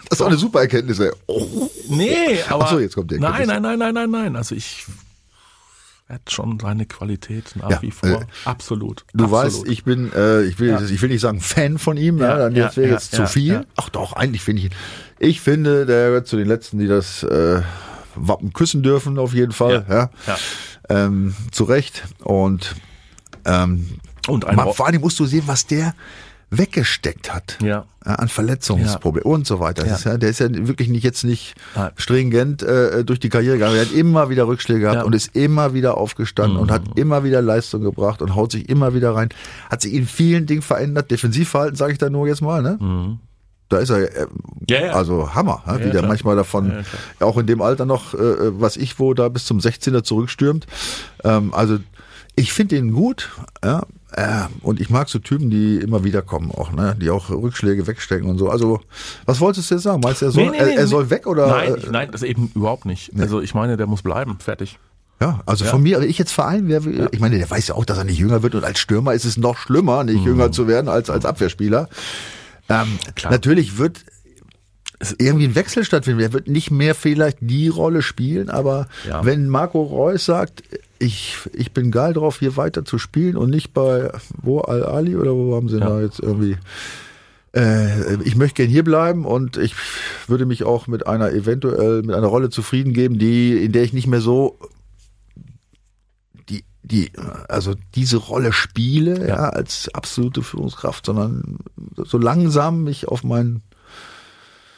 Das 0.09 0.19
ist 0.19 0.21
auch 0.21 0.27
eine 0.27 0.37
super 0.37 0.61
Erkenntnis. 0.61 0.99
ey. 0.99 1.11
Oh. 1.27 1.69
nee, 1.89 2.41
aber 2.49 2.65
Ach 2.65 2.71
so, 2.71 2.79
jetzt 2.79 2.95
kommt 2.95 3.11
die 3.11 3.19
Nein, 3.19 3.45
nein, 3.47 3.61
nein, 3.61 3.77
nein, 3.77 3.93
nein, 3.93 4.09
nein, 4.09 4.35
also 4.35 4.55
ich 4.55 4.85
er 6.09 6.15
hat 6.15 6.31
schon 6.31 6.57
seine 6.61 6.85
Qualität 6.85 7.53
nach 7.57 7.69
Ja, 7.69 7.81
wie 7.81 7.91
vor. 7.91 8.07
äh, 8.21 8.25
absolut. 8.45 9.03
Du 9.13 9.25
absolut. 9.25 9.43
weißt, 9.45 9.67
ich 9.67 9.83
bin, 9.83 10.13
äh, 10.13 10.43
ich 10.43 10.57
will, 10.57 10.69
Ja. 10.69 10.81
ich 10.81 11.01
will 11.01 11.09
nicht 11.09 11.19
sagen 11.19 11.41
Fan 11.41 11.77
von 11.77 11.97
ihm, 11.97 12.19
ja, 12.19 12.37
dann 12.37 12.55
jetzt 12.55 12.77
wäre 12.77 12.89
jetzt 12.91 13.13
zu 13.13 13.27
viel. 13.27 13.65
Ach 13.75 13.89
doch, 13.89 14.13
eigentlich 14.13 14.41
finde 14.41 14.61
ich 14.61 14.65
ihn. 14.67 14.75
Ich 15.19 15.41
finde, 15.41 15.85
der 15.85 16.07
gehört 16.07 16.27
zu 16.27 16.37
den 16.37 16.47
letzten, 16.47 16.79
die 16.79 16.87
das 16.87 17.23
äh, 17.23 17.61
Wappen 18.15 18.53
küssen 18.53 18.83
dürfen, 18.83 19.19
auf 19.19 19.33
jeden 19.33 19.51
Fall. 19.51 19.85
Ja. 19.89 20.37
Ähm, 20.87 21.35
zu 21.51 21.65
Recht. 21.65 22.03
Und 22.23 22.75
ähm, 23.43 23.99
Und 24.29 24.45
ein 24.45 24.55
man, 24.55 24.71
vor 24.73 24.87
allem 24.87 25.01
musst 25.01 25.19
du 25.19 25.25
sehen, 25.25 25.43
was 25.47 25.67
der 25.67 25.93
weggesteckt 26.49 27.33
hat. 27.33 27.57
Ja. 27.61 27.85
Ja, 28.05 28.15
an 28.15 28.29
Verletzungsproblemen 28.29 29.29
und 29.29 29.45
so 29.45 29.59
weiter. 29.59 29.85
Ja. 29.85 29.95
ist 29.95 30.05
ja, 30.05 30.15
der 30.17 30.29
ist 30.29 30.39
ja 30.39 30.47
wirklich 30.49 30.87
nicht 30.87 31.03
jetzt 31.03 31.25
nicht 31.25 31.55
Nein. 31.75 31.91
stringent 31.97 32.63
äh, 32.63 33.03
durch 33.03 33.19
die 33.19 33.27
Karriere 33.27 33.55
gegangen. 33.55 33.75
Er 33.75 33.81
hat 33.81 33.91
immer 33.91 34.29
wieder 34.29 34.47
Rückschläge 34.47 34.79
gehabt 34.79 34.95
Ja. 34.99 35.03
und 35.03 35.13
ist 35.13 35.35
immer 35.35 35.73
wieder 35.73 35.97
aufgestanden 35.97 36.57
und 36.57 36.71
hat 36.71 36.83
immer 36.95 37.25
wieder 37.25 37.41
Leistung 37.41 37.81
gebracht 37.81 38.21
und 38.21 38.33
haut 38.33 38.53
sich 38.53 38.69
immer 38.69 38.93
wieder 38.93 39.13
rein. 39.13 39.27
Hat 39.69 39.81
sich 39.81 39.93
in 39.93 40.07
vielen 40.07 40.45
Dingen 40.45 40.61
verändert. 40.61 41.11
Defensivverhalten 41.11 41.75
sage 41.75 41.91
ich 41.91 41.97
da 41.97 42.09
nur 42.09 42.27
jetzt 42.29 42.41
mal, 42.41 42.61
ne? 42.61 43.17
Da 43.67 43.79
ist 43.79 43.89
er, 43.89 44.03
äh, 44.15 44.27
Ja, 44.69 44.85
ja. 44.85 44.91
also 44.93 45.35
Hammer, 45.35 45.61
ja, 45.67 45.79
wie 45.79 45.83
der 45.83 45.91
klar. 45.91 46.07
manchmal 46.07 46.37
davon, 46.37 46.85
Ja, 47.19 47.27
auch 47.27 47.37
in 47.37 47.45
dem 47.47 47.61
Alter 47.61 47.85
noch, 47.85 48.13
äh, 48.13 48.17
was 48.61 48.77
ich 48.77 48.97
wo 48.99 49.13
da 49.13 49.27
bis 49.27 49.43
zum 49.43 49.59
16er 49.59 50.03
zurückstürmt. 50.03 50.65
Ähm, 51.25 51.53
also 51.53 51.77
ich 52.37 52.53
finde 52.53 52.77
ihn 52.77 52.93
gut, 52.93 53.31
ja. 53.65 53.83
Äh, 54.13 54.43
und 54.61 54.79
ich 54.79 54.89
mag 54.89 55.09
so 55.09 55.19
Typen, 55.19 55.49
die 55.49 55.77
immer 55.77 56.03
wieder 56.05 56.21
kommen 56.21 56.51
auch, 56.51 56.71
ne? 56.71 56.95
Die 56.99 57.09
auch 57.09 57.29
Rückschläge 57.29 57.87
wegstecken 57.87 58.29
und 58.29 58.37
so. 58.37 58.49
Also, 58.49 58.79
was 59.25 59.41
wolltest 59.41 59.69
du 59.69 59.75
jetzt 59.75 59.83
sagen? 59.83 59.99
Meinst 60.01 60.21
du, 60.21 60.27
er 60.27 60.31
soll, 60.31 60.45
Nee, 60.45 60.51
nee, 60.51 60.57
er, 60.57 60.69
er 60.77 60.81
nee. 60.83 60.85
soll 60.87 61.09
weg 61.09 61.27
oder? 61.27 61.47
Nein, 61.47 61.73
äh, 61.75 61.77
ich, 61.77 61.91
nein, 61.91 62.09
das 62.11 62.23
eben 62.23 62.49
überhaupt 62.55 62.85
nicht. 62.85 63.11
Also 63.19 63.41
ich 63.41 63.53
meine, 63.53 63.75
der 63.75 63.85
muss 63.87 64.01
bleiben. 64.01 64.37
Fertig. 64.39 64.79
Ja, 65.19 65.41
also 65.45 65.65
Ja. 65.65 65.71
von 65.71 65.81
mir, 65.83 65.99
ich 66.03 66.17
jetzt 66.19 66.31
Verein 66.31 66.67
wäre, 66.69 67.09
ich 67.11 67.19
meine, 67.19 67.37
der 67.37 67.49
weiß 67.49 67.67
ja 67.67 67.75
auch, 67.75 67.83
dass 67.85 67.97
er 67.97 68.03
nicht 68.05 68.19
jünger 68.19 68.43
wird 68.43 68.55
und 68.55 68.63
als 68.63 68.79
Stürmer 68.79 69.13
ist 69.13 69.25
es 69.25 69.35
noch 69.35 69.57
schlimmer, 69.57 70.03
nicht 70.03 70.21
Mhm. 70.21 70.27
jünger 70.27 70.51
zu 70.51 70.67
werden 70.67 70.87
als 70.89 71.09
als 71.09 71.25
Abwehrspieler. 71.25 71.89
Ähm, 72.69 72.99
Klar. 73.15 73.31
Natürlich 73.33 73.77
wird 73.77 74.05
irgendwie 75.19 75.45
ein 75.45 75.55
Wechsel 75.55 75.83
stattfinden. 75.83 76.21
Er 76.21 76.33
wird 76.33 76.47
nicht 76.47 76.71
mehr 76.71 76.95
vielleicht 76.95 77.37
die 77.41 77.67
Rolle 77.67 78.01
spielen, 78.01 78.49
aber 78.49 78.87
Ja. 79.07 79.25
wenn 79.25 79.49
Marco 79.49 79.81
Reus 79.83 80.25
sagt, 80.25 80.63
ich, 80.99 81.37
ich 81.53 81.71
bin 81.73 81.91
geil 81.91 82.13
drauf, 82.13 82.39
hier 82.39 82.57
weiter 82.57 82.85
zu 82.85 82.97
spielen 82.97 83.37
und 83.37 83.49
nicht 83.49 83.73
bei 83.73 84.11
wo 84.41 84.59
Al-Ali 84.61 85.15
oder 85.15 85.33
wo 85.33 85.55
haben 85.55 85.69
sie 85.69 85.77
Ja. 85.79 85.89
da 85.89 86.01
jetzt 86.01 86.19
irgendwie 86.19 86.57
äh, 87.53 88.15
ich 88.23 88.35
möchte 88.35 88.55
gern 88.63 88.69
hier 88.69 88.83
bleiben 88.83 89.25
und 89.25 89.57
ich 89.57 89.73
würde 90.27 90.45
mich 90.45 90.63
auch 90.63 90.87
mit 90.87 91.07
einer 91.07 91.31
eventuell 91.31 92.01
mit 92.03 92.15
einer 92.15 92.27
Rolle 92.27 92.49
zufrieden 92.49 92.93
geben, 92.93 93.17
die 93.19 93.53
in 93.63 93.71
der 93.71 93.83
ich 93.83 93.93
nicht 93.93 94.07
mehr 94.07 94.21
so 94.21 94.59
die 96.49 96.63
die 96.83 97.11
also 97.47 97.73
diese 97.95 98.17
Rolle 98.17 98.51
spiele 98.53 99.27
ja. 99.27 99.49
als 99.49 99.89
absolute 99.93 100.43
Führungskraft, 100.43 101.05
sondern 101.05 101.57
so 101.95 102.17
langsam 102.17 102.83
mich 102.83 103.07
auf 103.07 103.23
mein 103.23 103.61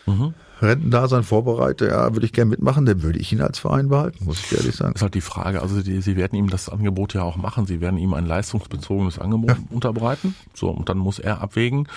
Mhm. 0.05 0.33
Rentendasein 0.61 1.23
vorbereite, 1.23 1.87
ja, 1.87 2.13
würde 2.13 2.25
ich 2.25 2.33
gern 2.33 2.49
mitmachen, 2.49 2.85
dann 2.85 3.01
würde 3.01 3.19
ich 3.19 3.31
ihn 3.31 3.41
als 3.41 3.59
Verein 3.59 3.89
behalten, 3.89 4.25
muss 4.25 4.39
ich 4.39 4.57
ehrlich 4.57 4.75
sagen. 4.75 4.95
ist 4.95 5.01
halt 5.01 5.15
die 5.15 5.21
Frage. 5.21 5.61
Also 5.61 5.81
die, 5.81 6.01
sie 6.01 6.15
werden 6.15 6.35
ihm 6.35 6.49
das 6.49 6.69
Angebot 6.69 7.13
ja 7.13 7.23
auch 7.23 7.37
machen. 7.37 7.65
Sie 7.65 7.81
werden 7.81 7.97
ihm 7.97 8.13
ein 8.13 8.25
leistungsbezogenes 8.25 9.19
Angebot 9.19 9.55
unterbreiten. 9.69 10.35
So, 10.53 10.69
und 10.69 10.89
dann 10.89 10.97
muss 10.97 11.19
er 11.19 11.41
abwägen, 11.41 11.87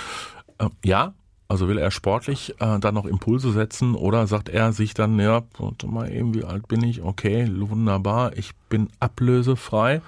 äh, 0.58 0.68
ja, 0.84 1.14
also 1.48 1.68
will 1.68 1.78
er 1.78 1.90
sportlich 1.90 2.54
äh, 2.60 2.78
dann 2.78 2.94
noch 2.94 3.04
Impulse 3.04 3.52
setzen 3.52 3.94
oder 3.94 4.26
sagt 4.26 4.48
er 4.48 4.72
sich 4.72 4.94
dann, 4.94 5.18
ja, 5.18 5.42
warte 5.58 5.86
mal 5.86 6.10
eben, 6.10 6.34
wie 6.34 6.44
alt 6.44 6.66
bin 6.66 6.82
ich? 6.82 7.02
Okay, 7.02 7.46
wunderbar, 7.54 8.36
ich 8.38 8.52
bin 8.70 8.88
ablösefrei 9.00 10.00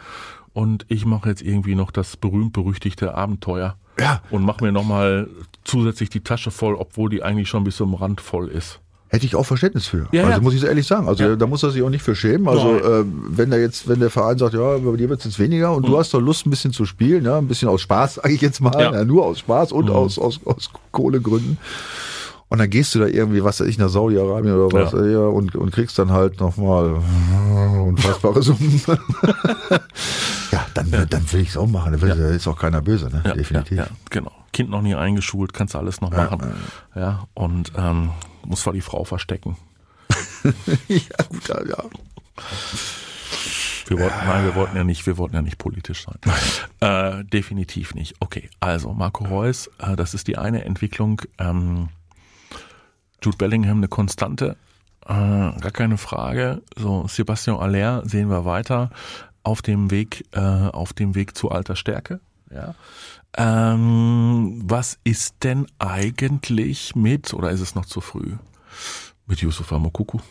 und 0.54 0.86
ich 0.88 1.04
mache 1.04 1.28
jetzt 1.28 1.42
irgendwie 1.42 1.74
noch 1.74 1.90
das 1.90 2.16
berühmt-berüchtigte 2.16 3.14
Abenteuer. 3.14 3.76
Ja. 3.98 4.20
Und 4.30 4.44
mache 4.44 4.64
mir 4.64 4.72
nochmal 4.72 5.28
zusätzlich 5.64 6.10
die 6.10 6.20
Tasche 6.20 6.50
voll, 6.50 6.74
obwohl 6.74 7.10
die 7.10 7.22
eigentlich 7.22 7.48
schon 7.48 7.64
bis 7.64 7.76
zum 7.76 7.94
Rand 7.94 8.20
voll 8.20 8.48
ist. 8.48 8.80
Hätte 9.08 9.26
ich 9.26 9.36
auch 9.36 9.44
Verständnis 9.46 9.86
für. 9.86 10.08
Ja, 10.10 10.22
also 10.24 10.32
ja. 10.38 10.40
muss 10.40 10.54
ich 10.54 10.60
so 10.60 10.66
ehrlich 10.66 10.86
sagen. 10.88 11.06
Also 11.06 11.22
Ja. 11.22 11.36
da 11.36 11.46
muss 11.46 11.62
er 11.62 11.70
sich 11.70 11.82
auch 11.82 11.90
nicht 11.90 12.02
für 12.02 12.16
schämen. 12.16 12.48
Also 12.48 12.76
äh, 12.76 13.04
wenn 13.06 13.52
er 13.52 13.60
jetzt, 13.60 13.88
wenn 13.88 14.00
der 14.00 14.10
Verein 14.10 14.38
sagt, 14.38 14.54
ja, 14.54 14.78
bei 14.78 14.96
dir 14.96 15.08
wird 15.08 15.20
es 15.20 15.26
jetzt 15.26 15.38
weniger 15.38 15.72
und 15.72 15.86
du 15.86 15.96
hast 15.96 16.12
doch 16.12 16.20
Lust, 16.20 16.46
ein 16.46 16.50
bisschen 16.50 16.72
zu 16.72 16.84
spielen, 16.84 17.24
ja, 17.24 17.38
ein 17.38 17.46
bisschen 17.46 17.68
aus 17.68 17.80
Spaß, 17.82 18.14
sage 18.22 18.32
ich 18.34 18.40
jetzt 18.40 18.60
mal, 18.60 19.04
nur 19.04 19.24
aus 19.24 19.38
Spaß 19.38 19.70
und 19.70 19.88
aus, 19.90 20.18
aus, 20.18 20.40
aus 20.44 20.70
Kohlegründen. 20.90 21.58
Und 22.54 22.58
dann 22.58 22.70
gehst 22.70 22.94
du 22.94 23.00
da 23.00 23.06
irgendwie, 23.06 23.42
was 23.42 23.58
weiß 23.58 23.66
ich, 23.66 23.78
nach 23.78 23.88
Saudi-Arabien 23.88 24.54
oder 24.54 24.72
was, 24.72 24.92
Ja. 24.92 25.04
ja, 25.04 25.26
und, 25.26 25.56
und 25.56 25.72
kriegst 25.72 25.98
dann 25.98 26.12
halt 26.12 26.38
nochmal 26.38 27.02
unfassbare 27.84 28.40
Summen. 28.44 28.80
ja, 30.52 30.64
dann, 30.72 30.88
dann 31.10 31.32
will 31.32 31.40
ich 31.40 31.48
es 31.48 31.56
auch 31.56 31.66
machen. 31.66 31.98
Da 32.00 32.14
da 32.14 32.28
ist 32.28 32.46
auch 32.46 32.56
keiner 32.56 32.80
böse, 32.80 33.06
ne? 33.06 33.24
Definitiv. 33.34 33.76
Ja, 33.76 33.86
ja, 33.86 33.90
genau. 34.08 34.30
Kind 34.52 34.70
noch 34.70 34.82
nie 34.82 34.94
eingeschult, 34.94 35.52
kannst 35.52 35.74
du 35.74 35.78
alles 35.78 36.00
noch 36.00 36.12
machen. 36.12 36.42
Ja, 36.94 37.26
und 37.34 37.72
ähm, 37.76 38.10
muss 38.44 38.60
zwar 38.60 38.72
die 38.72 38.82
Frau 38.82 39.02
verstecken. 39.02 39.56
ja, 40.86 41.24
gut, 41.28 41.48
ja, 41.48 41.60
ja. 41.66 41.84
Wir 43.88 43.98
wollten, 43.98 44.26
nein, 44.28 44.44
wir 44.44 44.54
wollten 44.54 44.76
ja 44.76 44.84
nicht, 44.84 45.04
wir 45.08 45.18
wollten 45.18 45.34
ja 45.34 45.42
nicht 45.42 45.58
politisch 45.58 46.06
sein. 46.06 46.20
Äh, 46.78 47.24
definitiv 47.24 47.96
nicht. 47.96 48.14
Okay, 48.20 48.48
also 48.60 48.92
Marco 48.92 49.24
Reus, 49.24 49.68
äh, 49.80 49.96
das 49.96 50.14
ist 50.14 50.28
die 50.28 50.38
eine 50.38 50.64
Entwicklung. 50.64 51.20
Ähm, 51.38 51.88
Jude 53.24 53.38
Bellingham 53.38 53.78
eine 53.78 53.88
Konstante, 53.88 54.56
äh, 55.06 55.08
gar 55.08 55.70
keine 55.72 55.96
Frage. 55.96 56.62
So 56.76 57.06
Sebastian 57.08 57.58
Aller 57.58 58.06
sehen 58.06 58.28
wir 58.28 58.44
weiter 58.44 58.90
auf 59.42 59.62
dem 59.62 59.90
Weg, 59.90 60.26
äh, 60.32 60.40
auf 60.40 60.92
dem 60.92 61.14
Weg 61.14 61.36
zu 61.36 61.50
alter 61.50 61.76
Stärke. 61.76 62.20
Ja. 62.50 62.74
Ähm, 63.36 64.62
was 64.64 64.98
ist 65.04 65.36
denn 65.42 65.66
eigentlich 65.78 66.94
mit, 66.94 67.34
oder 67.34 67.50
ist 67.50 67.60
es 67.60 67.74
noch 67.74 67.86
zu 67.86 68.00
früh, 68.00 68.34
mit 69.26 69.40
Yusufa 69.40 69.78
Mokuku? 69.78 70.18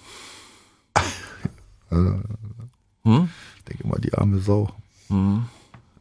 Hm? 3.06 3.30
Ich 3.58 3.64
denke 3.66 3.88
mal, 3.88 4.00
die 4.00 4.14
arme 4.14 4.40
Sau. 4.40 4.70
Hm. 5.10 5.46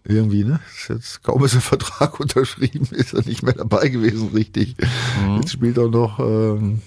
Irgendwie, 0.05 0.45
ne? 0.45 0.61
Ist 0.75 0.89
jetzt, 0.89 1.23
kaum 1.23 1.45
ist 1.45 1.55
der 1.55 1.61
Vertrag 1.61 2.19
unterschrieben, 2.21 2.89
ist 2.91 3.15
er 3.15 3.25
nicht 3.25 3.43
mehr 3.43 3.55
dabei 3.55 3.89
gewesen, 3.89 4.31
richtig. 4.35 4.77
Mhm. 5.25 5.37
Jetzt 5.37 5.53
spielt 5.53 5.79
er 5.79 5.89
noch 5.89 6.19
ähm, 6.19 6.83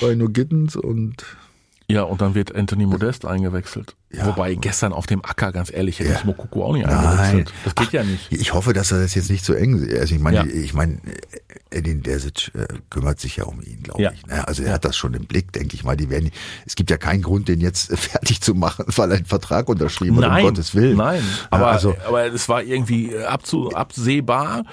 bei 0.00 0.14
No 0.14 0.28
Giddens 0.28 0.76
und 0.76 1.24
Ja, 1.90 2.02
und 2.04 2.20
dann 2.20 2.34
wird 2.34 2.54
Anthony 2.54 2.86
Modest 2.86 3.24
eingewechselt. 3.24 3.96
Ja. 4.12 4.26
Wobei 4.26 4.54
gestern 4.54 4.92
auf 4.92 5.06
dem 5.06 5.24
Acker, 5.24 5.52
ganz 5.52 5.72
ehrlich, 5.72 5.98
hätte 6.00 6.10
Ja. 6.10 6.18
ich 6.18 6.24
Mokuku 6.24 6.62
auch 6.64 6.72
nicht 6.74 6.86
Nein. 6.86 6.96
eingewechselt. 6.96 7.52
Das 7.64 7.74
geht 7.76 7.92
ja 7.92 8.02
nicht. 8.04 8.30
ich 8.32 8.52
hoffe, 8.54 8.72
dass 8.72 8.90
er 8.92 9.00
das 9.00 9.14
jetzt 9.14 9.30
nicht 9.30 9.44
so 9.44 9.52
eng. 9.54 9.88
Also 9.98 10.14
ich 10.14 10.20
meine, 10.20 10.36
Ja. 10.38 10.44
ich 10.46 10.74
meine, 10.74 10.98
Edin 11.70 12.02
Dersic 12.02 12.50
äh, 12.54 12.66
kümmert 12.90 13.20
sich 13.20 13.36
ja 13.36 13.44
um 13.44 13.60
ihn, 13.62 13.82
glaube 13.84 14.02
Ja. 14.02 14.10
ich. 14.12 14.26
Ne? 14.26 14.46
Also 14.48 14.62
er 14.64 14.72
hat 14.74 14.84
das 14.84 14.96
schon 14.96 15.14
im 15.14 15.26
Blick, 15.26 15.52
denke 15.52 15.74
ich 15.76 15.84
mal. 15.84 15.96
Die 15.96 16.10
werden, 16.10 16.30
es 16.66 16.74
gibt 16.74 16.90
ja 16.90 16.96
keinen 16.96 17.22
Grund, 17.22 17.46
den 17.48 17.60
jetzt 17.60 17.90
äh, 17.92 17.96
fertig 17.98 18.40
zu 18.40 18.54
machen, 18.54 18.84
weil 18.96 19.10
er 19.12 19.16
einen 19.18 19.26
Vertrag 19.26 19.68
unterschrieben 19.68 20.16
hat, 20.16 20.24
um 20.24 20.30
Nein, 20.30 20.44
Gottes 20.44 20.74
Willen. 20.74 20.96
nein. 20.96 21.22
Aber, 21.50 21.68
also, 21.68 21.94
aber 22.06 22.26
es 22.26 22.48
war 22.48 22.62
irgendwie 22.62 23.16
abzu, 23.16 23.70
absehbar, 23.70 24.64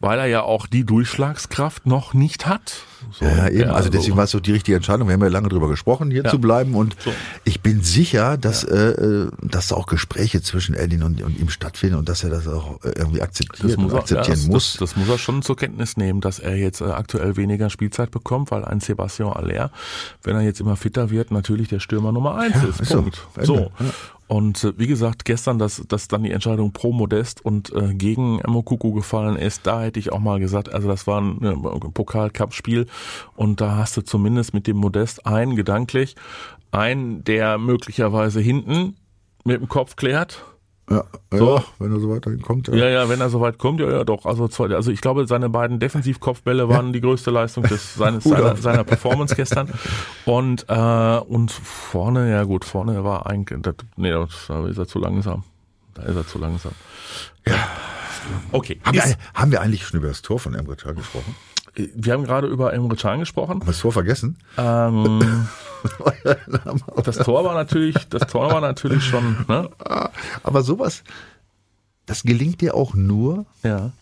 weil 0.00 0.18
er 0.18 0.26
ja 0.26 0.42
auch 0.42 0.66
die 0.66 0.84
Durchschlagskraft 0.84 1.86
noch 1.86 2.14
nicht 2.14 2.46
hat. 2.46 2.82
So, 3.12 3.24
Ja, 3.24 3.48
eben. 3.48 3.70
also 3.70 3.88
deswegen 3.90 4.16
war 4.16 4.24
es 4.24 4.30
so 4.30 4.40
die 4.40 4.52
richtige 4.52 4.76
Entscheidung. 4.76 5.08
Wir 5.08 5.14
haben 5.14 5.22
ja 5.22 5.28
lange 5.28 5.48
drüber 5.48 5.68
gesprochen, 5.68 6.10
hier 6.10 6.24
Ja. 6.24 6.30
zu 6.30 6.38
bleiben. 6.40 6.74
Und 6.74 6.96
So. 7.00 7.12
ich 7.44 7.60
bin 7.60 7.82
sicher, 7.82 8.36
dass, 8.36 8.64
äh, 8.64 8.74
äh, 8.76 9.30
dass 9.42 9.68
da 9.68 9.76
auch 9.76 9.86
Gespräche 9.86 10.42
zwischen 10.42 10.74
Erdin 10.74 11.02
und, 11.02 11.22
und 11.22 11.38
ihm 11.38 11.48
stattfinden 11.50 11.96
und 11.96 12.08
dass 12.08 12.24
er 12.24 12.30
das 12.30 12.46
auch 12.48 12.82
äh, 12.84 12.92
irgendwie 12.96 13.22
akzeptiert 13.22 13.70
das 13.70 13.76
muss 13.76 13.92
er, 13.92 13.96
ja, 13.96 14.00
akzeptieren 14.00 14.38
das, 14.38 14.46
muss. 14.46 14.72
Das, 14.78 14.90
das 14.90 14.96
muss 14.96 15.08
er 15.08 15.18
schon 15.18 15.42
zur 15.42 15.56
Kenntnis 15.56 15.96
nehmen, 15.96 16.20
dass 16.20 16.38
er 16.38 16.56
jetzt 16.56 16.80
äh, 16.80 16.84
aktuell 16.84 17.36
weniger 17.36 17.70
Spielzeit 17.70 18.10
bekommt, 18.10 18.50
weil 18.50 18.64
ein 18.64 18.80
Sebastian 18.80 19.32
Aller, 19.32 19.70
wenn 20.22 20.36
er 20.36 20.42
jetzt 20.42 20.60
immer 20.60 20.76
fitter 20.76 21.10
wird, 21.10 21.30
natürlich 21.30 21.68
der 21.68 21.80
Stürmer 21.80 22.12
Nummer 22.12 22.36
eins 22.36 22.56
ist. 22.64 22.80
ist 22.80 22.88
so. 22.90 23.02
Punkt. 23.02 23.26
So. 23.42 23.56
Ja. 23.56 23.66
Und 24.26 24.64
äh, 24.64 24.72
wie 24.78 24.86
gesagt, 24.86 25.26
gestern, 25.26 25.58
dass, 25.58 25.82
dass 25.86 26.08
dann 26.08 26.22
die 26.22 26.30
Entscheidung 26.32 26.72
pro 26.72 26.92
Modest 26.92 27.44
und 27.44 27.70
äh, 27.74 27.92
gegen 27.92 28.40
Mokuku 28.46 28.92
gefallen 28.92 29.36
ist, 29.36 29.66
da 29.66 29.82
hätte 29.82 30.00
ich 30.00 30.12
auch 30.12 30.18
mal 30.18 30.40
gesagt, 30.40 30.72
also 30.72 30.88
das 30.88 31.06
war 31.06 31.20
ein 31.20 31.42
äh, 31.44 31.54
Pokal-Cup-Spiel 31.92 32.86
und 33.36 33.60
da 33.60 33.76
hast 33.76 33.96
du 33.96 34.02
zumindest 34.02 34.54
mit 34.54 34.66
dem 34.66 34.76
Modest 34.76 35.26
einen 35.26 35.56
gedanklich, 35.56 36.16
einen, 36.70 37.22
der 37.24 37.58
möglicherweise 37.58 38.40
hinten 38.40 38.96
mit 39.44 39.60
dem 39.60 39.68
Kopf 39.68 39.96
klärt, 39.96 40.44
Ja, 40.90 41.04
So. 41.32 41.56
ja, 41.56 41.64
wenn 41.78 41.92
er 41.92 42.00
so 42.00 42.10
weiterhin 42.10 42.42
kommt. 42.42 42.68
ja, 42.68 42.74
ja, 42.88 43.08
wenn 43.08 43.18
er 43.20 43.30
soweit 43.30 43.56
kommt, 43.58 43.80
ja, 43.80 43.90
ja, 43.90 44.04
doch. 44.04 44.26
Also, 44.26 44.48
zwei- 44.48 44.74
also 44.74 44.90
ich 44.90 45.00
glaube, 45.00 45.26
seine 45.26 45.48
beiden 45.48 45.78
Defensivkopfbälle 45.80 46.68
waren 46.68 46.92
die 46.92 47.00
größte 47.00 47.30
Leistung 47.30 47.64
des, 47.64 47.94
seines, 47.94 48.24
seiner, 48.32 48.54
seiner 48.56 48.84
Performance 48.84 49.34
gestern. 49.34 49.70
Und, 50.26 50.66
äh, 50.68 51.18
und 51.20 51.50
vorne, 51.52 52.30
ja 52.30 52.42
gut, 52.44 52.66
vorne 52.66 53.02
war 53.02 53.26
eigentlich, 53.26 53.62
das, 53.62 53.76
nee, 53.96 54.10
da 54.10 54.24
ist 54.66 54.76
er 54.78 54.86
zu 54.86 54.98
langsam. 54.98 55.42
Da 55.94 56.02
ist 56.02 56.16
er 56.16 56.26
zu 56.26 56.38
langsam. 56.38 56.72
Ja. 57.46 57.54
Okay. 58.52 58.80
Haben, 58.84 58.94
wir, 58.96 59.16
haben 59.34 59.52
wir 59.52 59.60
eigentlich 59.62 59.86
schon 59.86 60.00
über 60.00 60.08
das 60.08 60.20
Tor 60.22 60.38
von 60.38 60.54
Emre 60.54 60.76
Can 60.76 60.96
gesprochen? 60.96 61.34
Wir 61.74 62.12
haben 62.12 62.24
gerade 62.24 62.46
über 62.46 62.72
Emre 62.72 62.96
Can 62.96 63.20
gesprochen. 63.20 63.50
Haben 63.50 63.62
wir 63.62 63.66
das 63.66 63.80
Tor 63.80 63.92
vergessen? 63.92 64.36
Ähm, 64.56 65.46
das 67.04 67.18
Tor 67.18 67.44
war 67.44 67.54
natürlich, 67.54 67.96
das 68.08 68.26
Tor 68.30 68.50
war 68.52 68.60
natürlich 68.60 69.04
schon, 69.04 69.44
ne? 69.48 69.68
Aber 70.42 70.62
sowas, 70.62 71.02
das 72.06 72.22
gelingt 72.22 72.60
dir 72.60 72.74
auch 72.74 72.94
nur, 72.94 73.46
Ja. 73.62 73.92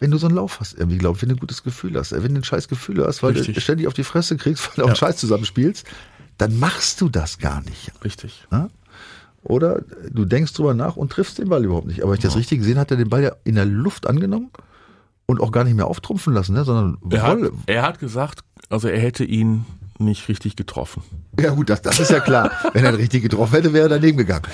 wenn 0.00 0.10
du 0.10 0.18
so 0.18 0.26
einen 0.26 0.36
Lauf 0.36 0.60
hast, 0.60 0.74
irgendwie, 0.78 0.98
glaube 0.98 1.16
ich, 1.16 1.22
wenn 1.22 1.28
du 1.28 1.34
ein 1.36 1.40
gutes 1.40 1.62
Gefühl 1.62 1.96
hast. 1.98 2.12
Wenn 2.12 2.34
du 2.34 2.40
ein 2.40 2.44
scheiß 2.44 2.68
Gefühl 2.68 3.04
hast, 3.06 3.22
weil 3.22 3.32
Richtig. 3.32 3.54
du 3.54 3.60
ständig 3.60 3.86
auf 3.86 3.94
die 3.94 4.04
Fresse 4.04 4.36
kriegst, 4.36 4.66
weil 4.68 4.74
du 4.76 4.82
auch 4.82 4.86
einen 4.88 4.96
Scheiß 4.96 5.16
zusammenspielst, 5.18 5.86
dann 6.38 6.58
machst 6.58 7.00
du 7.00 7.08
das 7.08 7.38
gar 7.38 7.60
nicht. 7.62 7.92
Richtig. 8.02 8.46
Ne? 8.50 8.70
Oder 9.42 9.82
du 10.10 10.24
denkst 10.24 10.54
drüber 10.54 10.74
nach 10.74 10.96
und 10.96 11.12
triffst 11.12 11.38
den 11.38 11.48
Ball 11.50 11.64
überhaupt 11.64 11.86
nicht. 11.86 12.02
Aber 12.02 12.12
wenn 12.12 12.18
ich 12.18 12.24
das 12.24 12.36
richtig 12.36 12.60
gesehen 12.60 12.78
hat 12.78 12.90
er 12.90 12.96
den 12.96 13.10
Ball 13.10 13.22
ja 13.22 13.32
in 13.44 13.56
der 13.56 13.66
Luft 13.66 14.06
angenommen 14.06 14.50
und 15.26 15.40
auch 15.40 15.52
gar 15.52 15.64
nicht 15.64 15.74
mehr 15.74 15.86
auftrumpfen 15.86 16.32
lassen, 16.34 16.54
ne? 16.54 16.64
sondern 16.64 16.98
Er 17.10 17.22
hat, 17.22 17.38
er 17.66 17.82
hat 17.82 17.98
gesagt, 17.98 18.40
also 18.68 18.88
er 18.88 19.00
hätte 19.00 19.24
ihn 19.24 19.64
nicht 19.98 20.28
richtig 20.28 20.56
getroffen. 20.56 21.02
Ja 21.38 21.50
gut, 21.50 21.68
das, 21.70 21.82
das 21.82 21.98
ist 22.00 22.10
ja 22.10 22.20
klar. 22.20 22.50
Wenn 22.72 22.84
er 22.84 22.96
richtig 22.96 23.22
getroffen 23.22 23.52
hätte, 23.52 23.72
wäre 23.72 23.86
er 23.86 23.88
daneben 23.88 24.18
gegangen. 24.18 24.44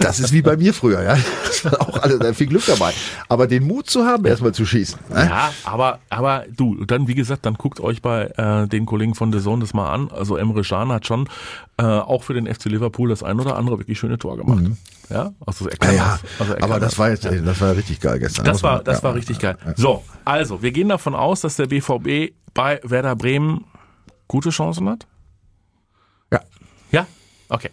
Das 0.00 0.18
ist 0.18 0.32
wie 0.32 0.42
bei 0.42 0.56
mir 0.56 0.72
früher, 0.74 1.02
ja. 1.02 1.16
Das 1.46 1.64
war 1.64 1.80
auch 1.80 1.98
alles, 2.02 2.18
da 2.18 2.32
viel 2.32 2.46
Glück 2.46 2.64
dabei. 2.66 2.92
Aber 3.28 3.46
den 3.46 3.66
Mut 3.66 3.88
zu 3.88 4.04
haben, 4.04 4.24
erstmal 4.24 4.52
zu 4.52 4.64
schießen. 4.64 4.98
Ne? 5.10 5.26
Ja, 5.28 5.52
aber, 5.64 5.98
aber 6.08 6.44
du, 6.56 6.84
dann 6.84 7.08
wie 7.08 7.14
gesagt, 7.14 7.46
dann 7.46 7.54
guckt 7.54 7.80
euch 7.80 8.02
bei 8.02 8.26
äh, 8.36 8.66
den 8.68 8.86
Kollegen 8.86 9.14
von 9.14 9.32
The 9.32 9.40
Zone 9.40 9.60
das 9.60 9.74
mal 9.74 9.92
an. 9.92 10.10
Also 10.10 10.36
Emre 10.36 10.62
Can 10.62 10.90
hat 10.90 11.06
schon 11.06 11.28
äh, 11.78 11.82
auch 11.84 12.22
für 12.22 12.34
den 12.34 12.52
FC 12.52 12.66
Liverpool 12.66 13.08
das 13.08 13.22
ein 13.22 13.38
oder 13.38 13.56
andere 13.56 13.78
wirklich 13.78 13.98
schöne 13.98 14.18
Tor 14.18 14.36
gemacht. 14.36 14.64
Ja, 15.10 15.32
also 15.46 15.66
er 15.68 15.72
Ja, 15.72 15.76
kann 15.78 15.96
ja. 15.96 16.18
das. 16.22 16.40
Also 16.40 16.52
er 16.54 16.62
aber 16.62 16.72
kann 16.74 16.82
das 16.82 16.98
war 16.98 17.10
jetzt, 17.10 17.24
das 17.24 17.60
war 17.60 17.76
richtig 17.76 18.00
geil 18.00 18.18
gestern. 18.18 18.44
Das 18.44 18.62
war, 18.62 18.82
das 18.82 18.98
ja. 18.98 19.04
war 19.04 19.14
richtig 19.14 19.38
geil. 19.38 19.56
So, 19.76 20.02
also, 20.24 20.62
wir 20.62 20.72
gehen 20.72 20.88
davon 20.88 21.14
aus, 21.14 21.42
dass 21.42 21.56
der 21.56 21.66
BVB 21.66 22.32
bei 22.54 22.80
Werder 22.82 23.16
Bremen 23.16 23.64
gute 24.28 24.50
Chancen 24.50 24.88
hat? 24.88 25.06
Ja. 26.30 26.40
Ja? 26.90 27.06
Okay. 27.48 27.70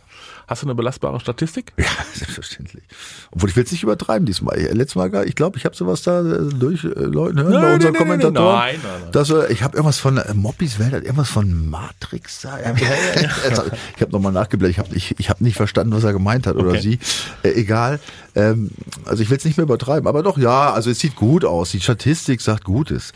Hast 0.48 0.64
du 0.64 0.66
eine 0.66 0.74
belastbare 0.74 1.20
Statistik? 1.20 1.74
Ja, 1.78 1.86
selbstverständlich. 2.14 2.84
Obwohl 3.32 3.50
ich 3.50 3.56
will 3.56 3.64
es 3.64 3.72
nicht 3.72 3.84
übertreiben 3.84 4.26
diesmal. 4.26 4.58
Letztes 4.60 4.96
Mal, 4.96 5.10
gar- 5.12 5.26
ich 5.26 5.36
glaube, 5.36 5.58
ich 5.60 5.64
habe 5.66 5.76
sowas 5.76 6.02
da 6.02 6.22
äh, 6.22 6.50
durch 6.50 6.84
äh, 6.84 6.88
Leuten 6.88 7.40
hören 7.40 7.52
Nein, 7.52 7.62
bei 7.62 7.74
unseren 7.76 7.76
nein, 7.76 7.80
nein, 7.80 7.92
nein, 7.92 7.94
Kommentatoren. 7.94 8.56
nein, 8.58 8.80
nein, 8.84 9.02
nein. 9.04 9.12
Dass, 9.12 9.30
äh, 9.30 9.54
ich 9.54 9.62
habe 9.62 9.78
irgendwas 9.78 10.00
von 10.00 10.18
äh, 10.18 10.34
Moppis 10.34 10.80
Welt, 10.80 10.94
irgendwas 10.94 11.30
von 11.30 11.70
Matrix 11.70 12.42
da. 12.42 12.54
Also, 12.56 12.84
ich 13.96 14.02
habe 14.02 14.12
nochmal 14.12 14.32
nachgeblättert. 14.32 14.72
Ich 14.72 14.80
habe 14.80 14.96
ich, 14.96 15.20
ich 15.20 15.30
hab 15.30 15.40
nicht 15.40 15.56
verstanden, 15.56 15.94
was 15.94 16.04
er 16.04 16.14
gemeint 16.14 16.48
hat 16.48 16.56
oder 16.56 16.70
Okay. 16.72 16.82
sie. 16.82 17.00
Äh, 17.44 17.52
egal. 17.52 18.00
Ähm, 18.36 18.72
also 19.06 19.22
ich 19.22 19.30
will 19.30 19.38
es 19.38 19.46
nicht 19.46 19.58
mehr 19.58 19.66
übertreiben. 19.66 20.08
Aber 20.08 20.24
doch, 20.24 20.38
ja, 20.40 20.74
also 20.74 20.90
es 20.90 20.98
sieht 21.00 21.16
gut 21.16 21.46
aus. 21.46 21.70
Die 21.72 21.80
Statistik 21.80 22.42
sagt 22.42 22.64
Gutes. 22.64 23.14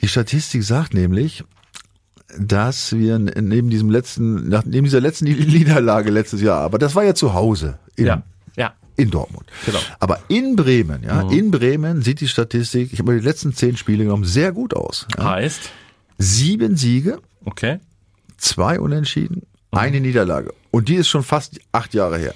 Die 0.00 0.06
Statistik 0.08 0.62
sagt 0.62 0.94
nämlich, 0.94 1.42
dass 2.36 2.92
wir 2.94 3.18
neben 3.18 3.70
diesem 3.70 3.90
letzten, 3.90 4.48
nach- 4.48 4.64
neben 4.64 4.84
dieser 4.84 5.00
letzten 5.00 5.24
Niederlage 5.26 6.10
letztes 6.10 6.40
Jahr, 6.42 6.60
aber 6.60 6.78
das 6.78 6.94
war 6.94 7.04
ja 7.04 7.14
zu 7.14 7.32
Hause 7.34 7.78
in, 7.96 8.06
Ja. 8.06 8.22
Ja. 8.56 8.74
in 8.96 9.10
Dortmund. 9.10 9.46
Genau. 9.64 9.78
Aber 10.00 10.20
in 10.28 10.56
Bremen, 10.56 11.02
ja, 11.04 11.22
in 11.30 11.50
Bremen 11.50 12.02
sieht 12.02 12.20
die 12.20 12.28
Statistik, 12.28 12.92
ich 12.92 12.98
habe 12.98 13.12
mir 13.12 13.20
die 13.20 13.26
letzten 13.26 13.54
zehn 13.54 13.76
Spiele 13.76 14.04
genommen, 14.04 14.24
sehr 14.24 14.52
gut 14.52 14.74
aus. 14.74 15.06
Ja. 15.16 15.24
Heißt, 15.30 15.70
Sieben 16.18 16.76
Siege, 16.76 17.20
okay. 17.44 17.78
zwei 18.36 18.80
Unentschieden, 18.80 19.42
eine 19.70 20.00
Niederlage. 20.00 20.52
Und 20.72 20.88
die 20.88 20.96
ist 20.96 21.08
schon 21.08 21.22
fast 21.22 21.60
acht 21.72 21.94
Jahre 21.94 22.18
her. 22.18 22.34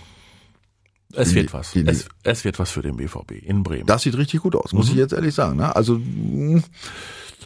Es 1.14 1.34
wird 1.34 1.52
was. 1.52 1.72
die- 1.72 1.84
Es, 1.86 2.06
es 2.22 2.44
wird 2.44 2.58
was 2.58 2.70
für 2.70 2.80
den 2.80 2.96
BVB 2.96 3.32
in 3.32 3.62
Bremen. 3.62 3.84
Das 3.86 4.02
sieht 4.02 4.16
richtig 4.16 4.40
gut 4.40 4.54
aus, 4.56 4.72
muss 4.72 4.88
ich 4.88 4.94
jetzt 4.94 5.12
ehrlich 5.12 5.34
sagen. 5.34 5.58
Ne? 5.58 5.74
Also 5.76 5.98
mh, 5.98 6.62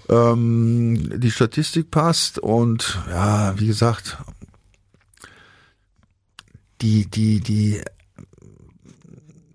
ähm, 0.09 1.21
die 1.21 1.31
Statistik 1.31 1.90
passt 1.90 2.38
und 2.38 2.99
ja, 3.09 3.59
wie 3.59 3.66
gesagt, 3.66 4.19
die, 6.81 7.07
die, 7.07 7.40
die, 7.40 7.83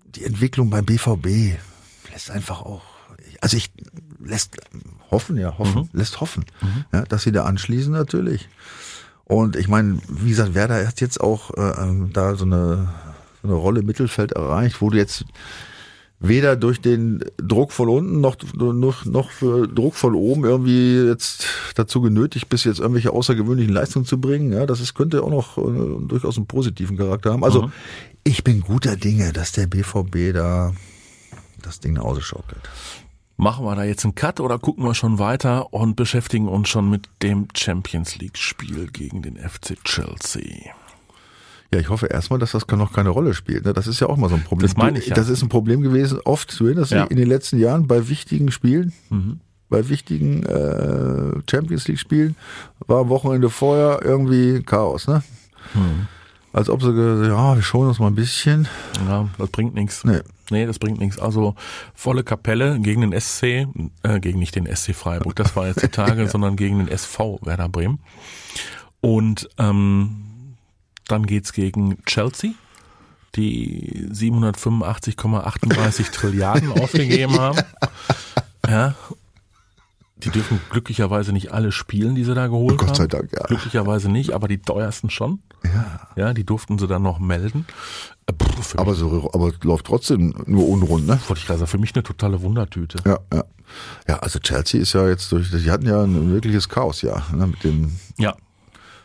die 0.06 0.24
Entwicklung 0.24 0.70
beim 0.70 0.84
BVB 0.84 1.58
lässt 2.12 2.30
einfach 2.30 2.62
auch, 2.62 2.82
also 3.40 3.56
ich 3.56 3.72
lässt 4.18 4.56
hoffen, 5.10 5.36
ja, 5.36 5.56
hoffen, 5.58 5.88
lässt 5.92 6.20
hoffen, 6.20 6.44
ja, 6.92 7.02
dass 7.02 7.22
sie 7.22 7.32
da 7.32 7.44
anschließen 7.44 7.92
natürlich. 7.92 8.48
Und 9.24 9.56
ich 9.56 9.68
meine, 9.68 9.98
wie 10.08 10.30
gesagt, 10.30 10.54
Werder 10.54 10.86
hat 10.86 11.00
jetzt 11.00 11.20
auch 11.20 11.50
äh, 11.56 11.82
ähm, 11.82 12.12
da 12.12 12.34
so 12.34 12.44
eine, 12.44 12.92
so 13.40 13.48
eine 13.48 13.56
Rolle 13.56 13.80
im 13.80 13.86
Mittelfeld 13.86 14.32
erreicht, 14.32 14.80
wo 14.80 14.90
du 14.90 14.98
jetzt 14.98 15.24
weder 16.22 16.56
durch 16.56 16.80
den 16.80 17.24
Druck 17.36 17.72
von 17.72 17.88
unten 17.88 18.20
noch, 18.20 18.36
noch, 18.54 19.04
noch 19.04 19.30
für 19.30 19.66
Druck 19.66 19.94
von 19.94 20.14
oben 20.14 20.44
irgendwie 20.44 21.08
jetzt 21.08 21.46
dazu 21.74 22.00
genötigt 22.00 22.48
bist, 22.48 22.64
jetzt 22.64 22.78
irgendwelche 22.78 23.12
außergewöhnlichen 23.12 23.74
Leistungen 23.74 24.06
zu 24.06 24.20
bringen. 24.20 24.52
Ja, 24.52 24.64
das 24.64 24.80
ist, 24.80 24.94
könnte 24.94 25.22
auch 25.22 25.30
noch 25.30 25.58
äh, 25.58 26.06
durchaus 26.06 26.36
einen 26.36 26.46
positiven 26.46 26.96
Charakter 26.96 27.32
haben. 27.32 27.44
Also 27.44 27.70
ich 28.24 28.44
bin 28.44 28.60
guter 28.60 28.96
Dinge, 28.96 29.32
dass 29.32 29.52
der 29.52 29.66
BVB 29.66 30.32
da 30.32 30.72
das 31.60 31.80
Ding 31.80 31.94
nach 31.94 32.04
Hause 32.04 32.22
schaukelt. 32.22 32.68
Machen 33.36 33.64
wir 33.64 33.74
da 33.74 33.82
jetzt 33.82 34.04
einen 34.04 34.14
Cut 34.14 34.38
oder 34.38 34.58
gucken 34.58 34.84
wir 34.84 34.94
schon 34.94 35.18
weiter 35.18 35.72
und 35.72 35.96
beschäftigen 35.96 36.46
uns 36.46 36.68
schon 36.68 36.88
mit 36.88 37.08
dem 37.22 37.48
Champions 37.56 38.16
League 38.18 38.38
Spiel 38.38 38.86
gegen 38.92 39.22
den 39.22 39.36
FC 39.36 39.76
Chelsea? 39.84 40.72
Ja, 41.72 41.80
ich 41.80 41.88
hoffe 41.88 42.06
erstmal, 42.06 42.38
dass 42.38 42.52
das 42.52 42.66
noch 42.68 42.92
keine 42.92 43.08
Rolle 43.08 43.32
spielt. 43.34 43.64
ne? 43.64 43.72
Das 43.72 43.86
ist 43.86 43.98
ja 44.00 44.08
auch 44.08 44.16
mal 44.16 44.28
so 44.28 44.34
ein 44.36 44.42
Problem. 44.44 44.68
Das 44.68 44.76
meine 44.76 44.98
ich, 44.98 45.06
ja. 45.06 45.14
Das 45.14 45.28
ist 45.28 45.42
ein 45.42 45.48
Problem 45.48 45.80
gewesen, 45.80 46.18
oft 46.24 46.58
du 46.60 46.66
erinnerst 46.66 46.90
dich, 46.90 46.98
Ja. 46.98 47.04
Mhm. 47.04 47.10
in 47.12 47.16
den 47.16 47.28
letzten 47.28 47.58
Jahren 47.58 47.86
bei 47.86 48.08
wichtigen 48.08 48.50
Spielen, 48.50 48.92
bei 49.70 49.88
wichtigen 49.88 50.42
äh, 50.44 51.40
Champions 51.50 51.88
League 51.88 51.98
Spielen, 51.98 52.36
war 52.86 53.00
am 53.00 53.08
Wochenende 53.08 53.48
vorher 53.48 54.00
irgendwie 54.04 54.62
Chaos, 54.62 55.06
ne? 55.08 55.22
Mhm. 55.74 56.08
Als 56.52 56.68
ob 56.68 56.82
sie 56.82 56.92
gesagt 56.92 57.26
ja, 57.28 57.54
wir 57.56 57.62
schonen 57.62 57.88
uns 57.88 57.98
mal 57.98 58.08
ein 58.08 58.14
bisschen. 58.14 58.68
Ja, 59.08 59.26
das 59.38 59.48
bringt 59.48 59.74
nichts. 59.74 60.04
Nee. 60.04 60.20
Nee, 60.50 60.66
das 60.66 60.78
bringt 60.78 61.00
nichts. 61.00 61.18
Also 61.18 61.54
volle 61.94 62.22
Kapelle 62.24 62.78
gegen 62.80 63.00
den 63.00 63.18
SC, 63.18 63.66
äh, 64.02 64.20
gegen 64.20 64.38
nicht 64.38 64.54
den 64.54 64.66
SC 64.66 64.94
Freiburg, 64.94 65.34
das 65.36 65.56
war 65.56 65.68
jetzt 65.68 65.82
die 65.82 65.88
Tage, 65.88 66.28
sondern 66.28 66.56
gegen 66.56 66.78
den 66.80 66.88
SV 66.88 67.38
Werder 67.42 67.70
Bremen. 67.70 68.00
Und 69.00 69.48
ähm, 69.58 70.21
dann 71.08 71.26
geht's 71.26 71.52
gegen 71.52 72.02
Chelsea, 72.04 72.52
die 73.36 74.08
785,38 74.12 76.10
Trilliarden 76.12 76.72
ausgegeben 76.72 77.38
haben. 77.38 77.58
Ja. 78.68 78.94
Die 80.16 80.30
dürfen 80.30 80.60
glücklicherweise 80.70 81.32
nicht 81.32 81.52
alle 81.52 81.72
spielen, 81.72 82.14
die 82.14 82.22
sie 82.22 82.34
da 82.34 82.46
geholt 82.46 82.78
haben. 82.78 82.86
Gott 82.86 82.96
sei 82.96 83.08
Dank, 83.08 83.32
ja. 83.32 83.42
Glücklicherweise 83.44 84.08
nicht, 84.08 84.30
aber 84.32 84.46
die 84.46 84.58
teuersten 84.58 85.10
schon. 85.10 85.40
Ja. 85.64 86.08
Ja, 86.14 86.32
die 86.32 86.44
durften 86.44 86.78
sie 86.78 86.86
dann 86.86 87.02
noch 87.02 87.18
melden. 87.18 87.66
Äh, 88.26 88.32
pff, 88.32 88.78
Aber 88.78 88.94
so, 88.94 89.30
aber 89.32 89.52
läuft 89.64 89.86
trotzdem 89.86 90.34
nur 90.46 90.68
unrund, 90.68 91.08
ne? 91.08 91.18
wollte 91.26 91.40
ich 91.40 91.46
gerade 91.46 91.58
sagen, 91.58 91.70
für 91.70 91.78
mich 91.78 91.94
eine 91.94 92.04
totale 92.04 92.40
Wundertüte. 92.42 92.98
Ja, 93.04 93.18
ja. 93.32 93.44
Ja, 94.06 94.18
also 94.18 94.38
Chelsea 94.38 94.80
ist 94.80 94.92
ja 94.92 95.08
jetzt 95.08 95.32
durch, 95.32 95.50
die 95.50 95.70
hatten 95.70 95.86
ja 95.86 96.02
ein 96.02 96.32
wirkliches 96.32 96.68
Chaos, 96.68 97.02
ja, 97.02 97.22
ne, 97.32 97.46
mit 97.48 97.64
dem 97.64 97.96
Ja. 98.18 98.36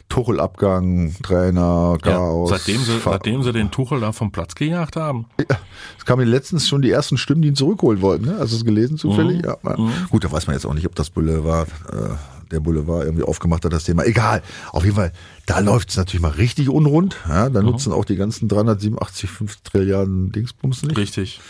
Tuchel-Abgang, 0.09 1.13
Trainer, 1.21 1.97
ja. 2.03 2.11
Chaos. 2.11 2.49
Seitdem, 2.49 2.81
sie, 2.81 2.99
seitdem 3.03 3.43
sie 3.43 3.51
den 3.51 3.71
Tuchel 3.71 3.99
da 3.99 4.11
vom 4.11 4.31
Platz 4.31 4.55
gejagt 4.55 4.95
haben. 4.95 5.25
Ja, 5.39 5.57
es 5.97 6.05
kamen 6.05 6.27
letztens 6.27 6.67
schon 6.67 6.81
die 6.81 6.91
ersten 6.91 7.17
Stimmen, 7.17 7.41
die 7.41 7.49
ihn 7.49 7.55
zurückholen 7.55 8.01
wollten. 8.01 8.25
Ne? 8.25 8.37
Hast 8.39 8.51
du 8.53 8.57
es 8.57 8.65
gelesen 8.65 8.97
zufällig? 8.97 9.37
Mhm. 9.39 9.45
Ja, 9.45 9.57
ja. 9.63 9.75
Gut, 10.09 10.23
da 10.23 10.31
weiß 10.31 10.47
man 10.47 10.55
jetzt 10.55 10.65
auch 10.65 10.73
nicht, 10.73 10.85
ob 10.87 10.95
das 10.95 11.09
Boulevard, 11.09 11.67
äh, 11.91 12.15
der 12.51 12.61
Boulevard 12.61 13.03
irgendwie 13.05 13.23
aufgemacht 13.25 13.65
hat, 13.65 13.73
das 13.73 13.83
Thema. 13.83 14.05
Egal. 14.05 14.41
Auf 14.71 14.83
jeden 14.85 14.95
Fall, 14.95 15.11
da 15.45 15.59
läuft 15.59 15.89
es 15.89 15.97
natürlich 15.97 16.21
mal 16.21 16.31
richtig 16.31 16.69
unrund. 16.69 17.17
Ja, 17.27 17.49
Mhm. 17.49 17.53
da 17.53 17.61
nutzen 17.61 17.91
auch 17.91 18.05
die 18.05 18.15
ganzen 18.15 18.47
387 18.47 19.29
5 19.29 19.57
Trilliarden 19.61 20.31
Dingsbums 20.31 20.83
nicht. 20.83 20.97
Richtig. 20.97 21.41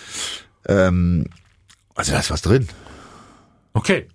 Ähm, 0.68 1.26
also 1.96 2.12
da 2.12 2.20
ist 2.20 2.32
was 2.32 2.42
drin. 2.42 2.68
Okay. 3.74 4.08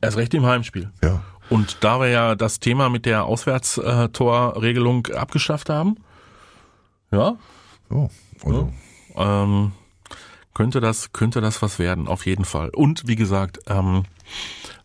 Erst 0.00 0.16
recht 0.16 0.32
im 0.34 0.44
Heimspiel. 0.46 0.90
Ja. 1.02 1.22
Und 1.48 1.78
da 1.84 2.00
wir 2.00 2.08
ja 2.08 2.34
das 2.34 2.60
Thema 2.60 2.88
mit 2.88 3.06
der 3.06 3.24
Auswärtstorregelung 3.24 5.06
abgeschafft 5.08 5.70
haben, 5.70 5.96
ja, 7.10 7.36
Oh, 7.90 8.08
also, 8.44 8.72
ähm, 9.16 9.72
könnte 10.54 10.80
das 10.80 11.12
könnte 11.12 11.40
das 11.40 11.62
was 11.62 11.78
werden 11.78 12.08
auf 12.08 12.26
jeden 12.26 12.44
Fall. 12.44 12.70
Und 12.70 13.06
wie 13.06 13.16
gesagt 13.16 13.60
ähm, 13.68 14.04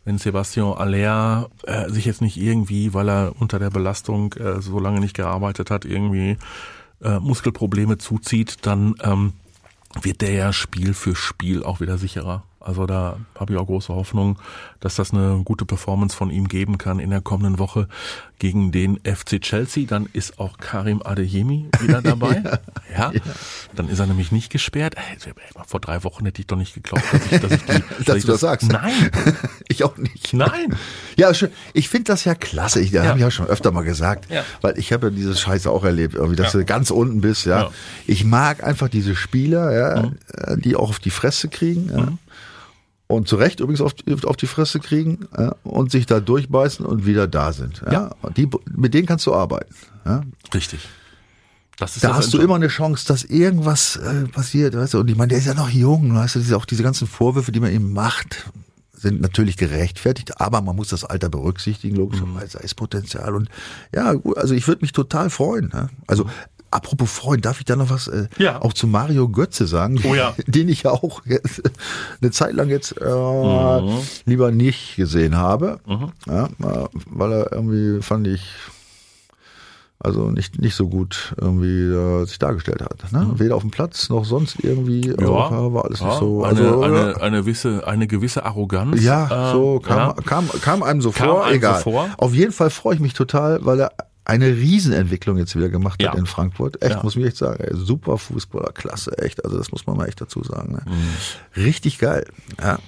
wenn 0.06 0.18
Sebastian 0.18 0.74
Aller 0.74 1.50
äh, 1.64 1.90
sich 1.90 2.06
jetzt 2.06 2.22
nicht 2.22 2.38
irgendwie 2.38 2.94
weil 2.94 3.10
er 3.10 3.34
unter 3.40 3.60
der 3.60 3.70
Belastung 3.70 4.34
äh, 4.34 4.62
so 4.62 4.80
lange 4.80 5.00
nicht 5.00 5.16
gearbeitet 5.16 5.72
hat 5.72 5.86
irgendwie 5.86 6.38
äh, 7.02 7.20
Muskelprobleme 7.20 7.98
zuzieht 7.98 8.66
dann 8.66 8.96
ähm, 9.02 9.34
wird 10.02 10.22
der 10.22 10.32
ja 10.32 10.54
Spiel 10.54 10.94
für 10.94 11.16
Spiel 11.16 11.64
auch 11.64 11.80
wieder 11.80 11.98
sicherer 11.98 12.44
also 12.64 12.86
da 12.86 13.18
habe 13.40 13.54
ich 13.54 13.60
auch 13.60 13.66
große 13.66 13.94
Hoffnung, 13.94 14.38
dass 14.80 14.96
das 14.96 15.12
eine 15.14 15.42
gute 15.44 15.66
Performance 15.66 16.16
von 16.16 16.30
ihm 16.30 16.48
geben 16.48 16.78
kann 16.78 17.00
in 17.00 17.10
der 17.10 17.22
kommenden 17.22 17.60
Woche 17.60 17.88
gegen 18.40 18.72
den 18.72 18.98
FC 19.04 19.42
Chelsea. 19.42 19.86
Dann 19.88 20.08
ist 20.14 20.40
auch 20.40 20.58
Karim 20.58 21.02
Adeyemi 21.04 21.70
wieder 21.80 22.02
dabei. 22.04 22.44
ja, 22.96 23.12
dann 23.76 23.90
ist 23.90 24.00
er 24.00 24.08
nämlich 24.08 24.32
nicht 24.32 24.52
gesperrt. 24.52 24.96
Vor 25.68 25.80
drei 25.80 26.04
Wochen 26.04 26.26
hätte 26.26 26.42
ich 26.42 26.48
doch 26.48 26.58
nicht 26.58 26.74
geglaubt, 26.74 27.04
dass 27.12 27.26
ich, 27.32 27.40
dass 27.40 27.52
ich 27.52 27.64
die, 27.64 27.84
Dass 28.06 28.16
ich 28.18 28.26
du 28.26 28.32
das 28.32 28.42
sagst. 28.42 28.72
Nein, 28.72 29.12
ich 29.68 29.84
auch 29.84 29.98
nicht. 29.98 30.34
nein. 30.34 30.76
Ja, 31.18 31.34
schön. 31.34 31.50
Ich 31.74 31.90
finde 31.90 32.06
das 32.12 32.26
ja 32.26 32.36
klasse. 32.36 32.80
Ich, 32.82 32.92
da 32.92 33.04
Ja. 33.04 33.10
habe 33.10 33.20
ich 33.20 33.24
ja 33.24 33.32
schon 33.32 33.48
öfter 33.48 33.72
mal 33.72 33.84
gesagt, 33.84 34.32
Ja. 34.32 34.44
weil 34.62 34.78
ich 34.78 34.94
habe 34.94 35.08
ja 35.08 35.12
diese 35.12 35.36
Scheiße 35.36 35.70
auch 35.70 35.84
erlebt, 35.84 36.16
irgendwie, 36.16 36.36
dass 36.36 36.54
Ja. 36.54 36.60
du 36.60 36.66
ganz 36.66 36.92
unten 36.92 37.22
bist. 37.22 37.46
Ja. 37.46 37.52
Ja. 37.64 37.70
Mhm. 37.70 37.74
Ich 38.08 38.24
mag 38.24 38.64
einfach 38.64 38.88
diese 38.90 39.16
Spieler, 39.16 39.72
ja, 39.74 40.12
äh, 40.54 40.58
die 40.58 40.76
auch 40.76 40.90
auf 40.90 41.00
die 41.00 41.10
Fresse 41.10 41.50
kriegen. 41.50 41.90
Ja. 41.90 42.08
Und 43.12 43.28
zu 43.28 43.36
Recht 43.36 43.60
übrigens 43.60 43.82
auf, 43.82 43.94
auf 44.24 44.38
die 44.38 44.48
Fresse 44.48 44.80
kriegen 44.80 45.28
ja, 45.38 45.56
und 45.64 45.92
sich 45.92 46.06
da 46.06 46.20
durchbeißen 46.20 46.86
und 46.86 47.06
wieder 47.06 47.28
da 47.28 47.52
sind. 47.54 47.82
Ja. 47.86 47.92
Ja. 47.92 48.30
Die, 48.36 48.50
mit 48.76 48.94
denen 48.94 49.06
kannst 49.06 49.26
du 49.26 49.34
arbeiten. 49.34 49.74
Ja. 50.06 50.24
Richtig. 50.54 50.88
Da 51.78 52.16
hast 52.16 52.34
du 52.34 52.40
immer 52.40 52.56
eine 52.56 52.68
Chance, 52.68 53.08
dass 53.08 53.24
irgendwas 53.24 53.96
äh, 53.96 54.28
passiert, 54.28 54.76
weißt 54.76 54.94
du. 54.94 55.00
Und 55.00 55.10
ich 55.10 55.18
meine, 55.18 55.30
der 55.30 55.40
ist 55.40 55.48
ja 55.48 55.56
noch 55.56 55.70
jung, 55.70 56.14
weißt 56.14 56.36
du, 56.36 56.40
diese, 56.40 56.56
auch 56.56 56.66
diese 56.66 56.84
ganzen 56.84 57.08
Vorwürfe, 57.08 57.52
die 57.52 57.60
man 57.60 57.74
ihm 57.74 57.92
macht, 57.92 58.52
sind 58.94 59.20
natürlich 59.20 59.58
gerechtfertigt, 59.58 60.40
aber 60.40 60.62
man 60.62 60.76
muss 60.76 60.90
das 60.90 61.04
Alter 61.04 61.30
berücksichtigen, 61.30 61.96
logischerweise, 61.96 62.60
da 62.60 62.64
ist 62.64 62.76
Potenzial 62.76 63.34
und 63.34 63.50
ja, 63.96 64.14
gut, 64.14 64.38
also 64.38 64.54
ich 64.54 64.68
würde 64.68 64.82
mich 64.82 64.92
total 64.92 65.32
freuen. 65.32 65.72
Also 66.06 66.28
Apropos 66.72 67.12
Freund, 67.12 67.46
darf 67.46 67.60
ich 67.60 67.66
da 67.66 67.76
noch 67.76 67.90
was 67.90 68.08
äh, 68.08 68.28
Ja. 68.38 68.62
auch 68.62 68.74
zu 68.74 68.88
Mario 68.88 69.28
Götze 69.30 69.68
sagen, 69.68 70.00
Oh 70.10 70.16
ja. 70.16 70.34
den 70.48 70.70
ich 70.70 70.84
ja 70.84 70.92
auch 70.92 71.22
jetzt, 71.26 71.62
eine 72.22 72.32
Zeit 72.32 72.54
lang 72.54 72.70
jetzt 72.70 72.96
äh, 73.00 73.82
lieber 74.26 74.52
nicht 74.52 74.96
gesehen 74.96 75.36
habe, 75.38 75.80
ja, 76.28 76.46
äh, 76.46 76.88
weil 77.10 77.32
er 77.34 77.52
irgendwie 77.52 78.02
fand 78.02 78.28
ich 78.28 78.42
also 80.04 80.32
nicht 80.32 80.60
nicht 80.60 80.74
so 80.76 80.88
gut 80.90 81.36
irgendwie 81.40 81.84
äh, 81.84 82.26
sich 82.26 82.40
dargestellt 82.40 82.82
hat. 82.82 83.12
Ne? 83.12 83.34
Weder 83.36 83.56
auf 83.56 83.62
dem 83.62 83.70
Platz 83.70 84.10
noch 84.10 84.26
sonst 84.26 84.58
irgendwie 84.64 85.10
Ja, 85.10 85.28
war, 85.74 85.86
alles 85.86 86.00
ja, 86.00 86.08
nicht 86.08 86.18
so. 86.20 86.44
eine, 86.44 86.58
Also, 86.60 86.82
eine, 86.82 87.22
eine, 87.22 87.38
gewisse, 87.42 87.86
eine 87.88 88.08
gewisse 88.08 88.44
Arroganz. 88.44 89.04
ja, 89.04 89.50
ähm, 89.50 89.54
so 89.54 89.80
kam, 89.80 89.98
ja. 90.00 90.14
kam, 90.26 90.50
kam 90.62 90.82
einem 90.82 91.02
so 91.02 91.12
Kam 91.12 91.28
vor, 91.28 91.44
einem 91.46 91.52
so 91.54 91.58
egal. 91.58 91.82
vor. 91.82 92.10
Auf 92.18 92.34
jeden 92.34 92.52
Fall 92.52 92.72
freue 92.72 92.96
ich 92.96 93.00
mich 93.00 93.14
total, 93.14 93.64
weil 93.64 93.80
er 93.82 93.92
eine 94.26 94.48
Riesenentwicklung 94.48 95.38
jetzt 95.38 95.56
wieder 95.56 95.70
gemacht 95.70 96.02
hat 96.04 96.14
Ja. 96.14 96.20
in 96.20 96.26
Frankfurt. 96.26 96.82
Echt, 96.82 96.96
Ja. 96.98 97.04
muss 97.04 97.16
ich 97.16 97.26
echt 97.26 97.38
sagen. 97.38 97.64
Super 97.76 98.18
Fußballer, 98.18 98.72
klasse, 98.72 99.18
echt. 99.18 99.44
Also 99.44 99.58
das 99.58 99.72
muss 99.72 99.88
man 99.88 99.98
mal 99.98 100.08
echt 100.08 100.22
dazu 100.22 100.44
sagen. 100.44 100.74
Ne? 100.74 100.82
Mhm. 100.86 101.62
Richtig 101.64 101.98
geil. 102.00 102.26
Ja. 102.62 102.80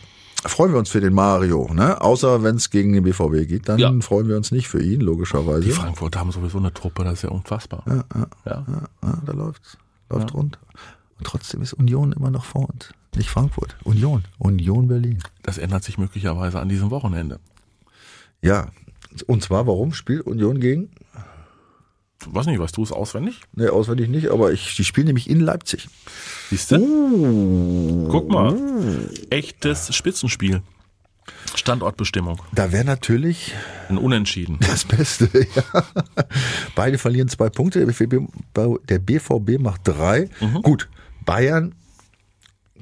Freuen 0.45 0.73
wir 0.73 0.79
uns 0.79 0.89
für 0.89 0.99
den 0.99 1.13
Mario, 1.13 1.73
ne? 1.73 2.01
Außer 2.01 2.43
wenn 2.43 2.57
es 2.57 2.69
gegen 2.69 2.91
den 2.93 3.03
BVB 3.03 3.47
geht, 3.47 3.69
dann 3.69 3.79
Ja. 3.79 3.93
freuen 4.01 4.27
wir 4.27 4.35
uns 4.35 4.51
nicht 4.51 4.67
für 4.67 4.83
ihn, 4.83 4.99
logischerweise. 4.99 5.61
Die 5.61 5.71
Frankfurter 5.71 6.19
haben 6.19 6.31
sowieso 6.33 6.57
eine 6.57 6.73
Truppe, 6.73 7.05
das 7.05 7.13
ist 7.13 7.21
ja 7.23 7.29
unfassbar. 7.29 7.83
Ja, 7.87 8.03
ja, 8.45 8.65
ja, 9.01 9.21
da 9.25 9.31
läuft's. 9.31 9.77
Läuft 10.09 10.33
rund. 10.33 10.59
Und 11.17 11.25
trotzdem 11.25 11.61
ist 11.61 11.71
Union 11.73 12.11
immer 12.11 12.29
noch 12.29 12.43
vor 12.43 12.69
uns. 12.69 12.89
Nicht 13.15 13.29
Frankfurt. 13.29 13.77
Union. 13.85 14.23
Union 14.37 14.87
Berlin. 14.89 15.19
Das 15.43 15.57
ändert 15.57 15.83
sich 15.85 15.97
möglicherweise 15.97 16.59
an 16.59 16.67
diesem 16.67 16.91
Wochenende. 16.91 17.39
Ja. 18.41 18.67
Und 19.27 19.43
zwar, 19.43 19.65
warum 19.67 19.93
spielt 19.93 20.23
Union 20.25 20.59
gegen? 20.59 20.89
Weiß 22.25 22.45
nicht, 22.45 22.59
weißt 22.59 22.77
du 22.77 22.83
es 22.83 22.91
auswendig? 22.91 23.41
Ne, 23.53 23.71
auswendig 23.71 24.09
nicht, 24.09 24.29
aber 24.29 24.51
ich, 24.53 24.75
die 24.75 24.83
spielen 24.85 25.07
nämlich 25.07 25.29
in 25.29 25.39
Leipzig. 25.41 25.89
Siehst 26.49 26.71
du? 26.71 26.77
Uh. 26.77 28.07
Guck 28.09 28.29
mal. 28.29 28.57
Echtes 29.29 29.93
Spitzenspiel. 29.93 30.61
Standortbestimmung. 31.55 32.41
Da 32.53 32.71
wäre 32.71 32.83
natürlich 32.85 33.53
Ein 33.89 33.97
Unentschieden. 33.97 34.57
das 34.61 34.85
Beste. 34.85 35.29
Ja. 35.55 35.85
Beide 36.75 36.97
verlieren 36.97 37.27
zwei 37.27 37.49
Punkte. 37.49 37.79
Der 37.79 37.85
BVB, 37.87 38.27
der 38.89 38.99
BVB 38.99 39.59
macht 39.59 39.81
drei. 39.83 40.29
Gut, 40.63 40.89
Bayern 41.25 41.75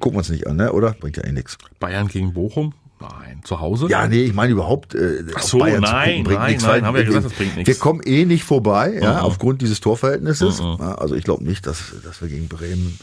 gucken 0.00 0.16
wir 0.16 0.18
uns 0.18 0.30
nicht 0.30 0.46
an, 0.46 0.56
ne? 0.56 0.72
oder? 0.72 0.92
Bringt 0.92 1.16
ja 1.16 1.24
eh 1.24 1.32
nichts. 1.32 1.56
Bayern 1.78 2.08
gegen 2.08 2.32
Bochum? 2.32 2.74
Nein. 3.02 3.40
Zu 3.44 3.60
Hause? 3.60 3.86
Ja, 3.88 4.06
nee, 4.08 4.22
ich 4.24 4.34
meine 4.34 4.52
überhaupt, 4.52 4.94
äh, 4.94 5.24
Ach 5.34 5.42
so, 5.42 5.58
Bayern 5.58 5.80
nein, 5.82 6.08
gucken, 6.10 6.24
bringt 6.24 6.38
nein, 6.40 6.50
nichts. 6.52 6.64
nein, 6.64 6.84
haben 6.86 6.94
wir 6.94 7.00
ja 7.02 7.06
gesagt, 7.08 7.24
das 7.26 7.32
bringt 7.32 7.56
nichts. 7.56 7.66
Wir 7.68 7.74
kommen 7.78 8.00
eh 8.04 8.24
nicht 8.24 8.44
vorbei, 8.44 8.98
ja, 9.02 9.14
Mhm. 9.14 9.18
aufgrund 9.20 9.60
dieses 9.62 9.80
Torverhältnisses. 9.80 10.58
Ja, 10.60 10.94
also 10.96 11.14
ich 11.14 11.24
glaube 11.24 11.44
nicht, 11.44 11.66
dass, 11.66 11.78
dass 12.04 12.20
wir 12.22 12.28
gegen 12.28 12.48
Bremen 12.48 12.98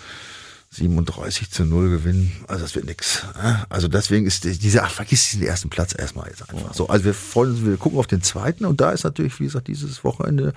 37 0.72 1.50
zu 1.50 1.66
0 1.66 1.90
gewinnen. 1.90 2.32
Also 2.48 2.62
das 2.64 2.76
wird 2.76 2.86
nix. 2.86 3.24
Also 3.70 3.88
deswegen 3.88 4.28
ist 4.28 4.44
die- 4.44 4.58
dieser, 4.58 4.84
ach, 4.84 4.92
vergiss 4.92 5.32
diesen 5.32 5.42
ersten 5.44 5.70
Platz 5.70 5.96
erstmal 5.98 6.28
jetzt 6.30 6.48
einfach 6.48 6.76
so. 6.76 6.88
Also 6.88 7.06
wir 7.06 7.16
freuen 7.16 7.52
uns, 7.52 7.66
wir 7.66 7.76
gucken 7.78 7.98
auf 7.98 8.06
den 8.06 8.22
zweiten 8.22 8.66
und 8.66 8.80
da 8.80 8.92
ist 8.92 9.04
natürlich, 9.04 9.40
wie 9.40 9.46
gesagt, 9.46 9.68
dieses 9.68 10.04
Wochenende 10.04 10.54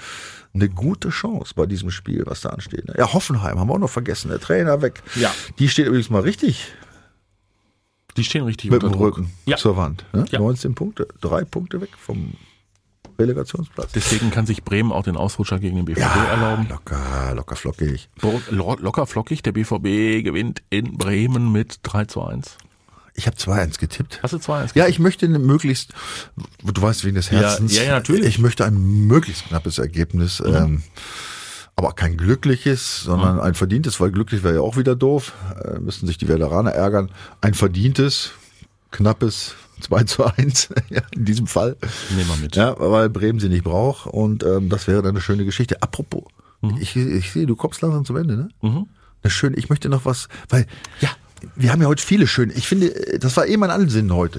eine 0.53 0.69
gute 0.69 1.09
Chance 1.09 1.55
bei 1.57 1.65
diesem 1.65 1.91
Spiel, 1.91 2.25
was 2.27 2.43
da 2.43 2.51
ansteht. 2.51 2.87
ne? 2.89 2.95
Ja, 2.99 3.11
Hoffenheim 3.15 3.59
haben 3.59 3.69
wir 3.69 3.75
auch 3.75 3.79
noch 3.79 3.89
vergessen, 3.91 4.29
der 4.29 4.39
Trainer 4.39 4.83
weg. 4.83 5.03
Ja. 5.15 5.33
Die 5.59 5.69
steht 5.71 5.87
übrigens 5.87 6.11
mal 6.11 6.21
richtig 6.21 6.67
Die 8.17 8.25
stehen 8.25 8.45
richtig 8.45 8.71
mit 8.71 8.83
unter 8.85 8.95
dem 8.95 9.01
Druck. 9.01 9.17
Rücken 9.19 9.31
Ja. 9.47 9.57
zur 9.57 9.77
Wand. 9.77 10.05
Ne? 10.13 10.25
Ja. 10.31 10.39
19 10.39 10.75
Punkte, 10.75 11.09
drei 11.21 11.45
Punkte 11.45 11.81
weg 11.81 11.91
vom 11.99 12.35
Relegationsplatz. 13.19 13.93
Deswegen 13.93 14.31
kann 14.31 14.47
sich 14.47 14.65
Bremen 14.65 14.91
auch 14.93 15.05
den 15.05 15.17
Ausrutscher 15.17 15.59
gegen 15.59 15.77
den 15.77 15.85
BVB 15.85 16.01
erlauben. 16.01 16.67
locker, 16.69 17.33
locker 17.35 17.57
flockig. 17.57 18.09
Locker 18.51 19.07
flockig, 19.07 19.43
der 19.43 19.53
BVB 19.53 20.25
gewinnt 20.25 20.63
in 20.71 20.97
Bremen 20.97 21.53
mit 21.53 21.81
3 21.83 22.07
zu 22.07 22.23
1. 22.23 22.57
Ich 23.15 23.27
habe 23.27 23.37
2-1 23.37 23.79
getippt. 23.79 24.21
Hast 24.23 24.33
du 24.33 24.39
2-1? 24.39 24.71
Ja, 24.75 24.89
ich 24.89 24.99
möchte 24.99 25.27
eine 25.27 25.39
möglichst, 25.39 25.93
du 26.65 26.81
weißt 26.83 27.05
wegen 27.05 27.15
des 27.17 27.31
Herzens. 27.31 27.77
ja, 27.77 27.83
ja, 27.83 27.93
natürlich. 27.93 28.23
Mhm. 28.23 28.29
Ich 28.29 28.39
möchte 28.39 28.65
ein 28.65 29.07
möglichst 29.07 29.47
knappes 29.49 29.77
Ergebnis, 29.79 30.43
ähm, 30.45 30.83
aber 31.77 31.93
kein 31.93 32.17
glückliches, 32.17 33.03
sondern 33.03 33.41
ein 33.41 33.55
verdientes, 33.55 33.99
weil 34.01 34.11
glücklich 34.13 34.43
wäre 34.43 34.57
ja 34.57 34.61
auch 34.61 34.77
wieder 34.77 34.95
doof. 34.95 35.33
Äh, 35.65 35.79
müssten 35.79 36.07
sich 36.07 36.19
die 36.19 36.29
Veteraner 36.29 36.73
ärgern. 36.73 37.11
Ein 37.41 37.55
verdientes, 37.55 38.31
knappes 38.91 39.55
2 39.81 40.05
zu 40.05 40.25
1 40.25 40.69
ja, 40.91 41.01
in 41.15 41.25
diesem 41.25 41.47
Fall. 41.47 41.77
Nehmen 42.17 42.29
wir 42.29 42.37
mit. 42.37 42.57
Ja, 42.57 42.75
weil 42.79 43.09
Bremen 43.09 43.41
sie 43.41 43.49
nicht 43.49 43.65
braucht 43.65 44.07
und 44.07 44.45
ähm, 44.45 44.69
das 44.69 44.87
wäre 44.87 45.03
dann 45.03 45.11
eine 45.13 45.21
schöne 45.21 45.45
Geschichte. 45.45 45.83
Apropos, 45.83 46.25
Mhm. 46.65 46.77
ich, 46.81 46.95
ich 46.95 47.33
sehe, 47.33 47.45
du 47.47 47.57
kommst 47.57 47.83
langsam 47.83 48.05
zum 48.05 48.17
Ende, 48.19 48.37
ne? 48.37 48.49
Eine 48.63 49.31
schöne, 49.33 49.57
ich 49.57 49.69
möchte 49.69 49.89
noch 49.89 50.05
was, 50.05 50.29
weil, 50.49 50.67
ja, 51.01 51.09
wir 51.57 51.73
haben 51.73 51.83
ja 51.83 51.89
heute 51.89 52.05
viele 52.05 52.29
schöne, 52.29 52.53
ich 52.53 52.69
finde, 52.69 52.95
das 53.19 53.37
war 53.37 53.49
eh 53.49 53.57
mein 53.57 53.71
Ansinnen 53.73 54.13
heute. 54.15 54.39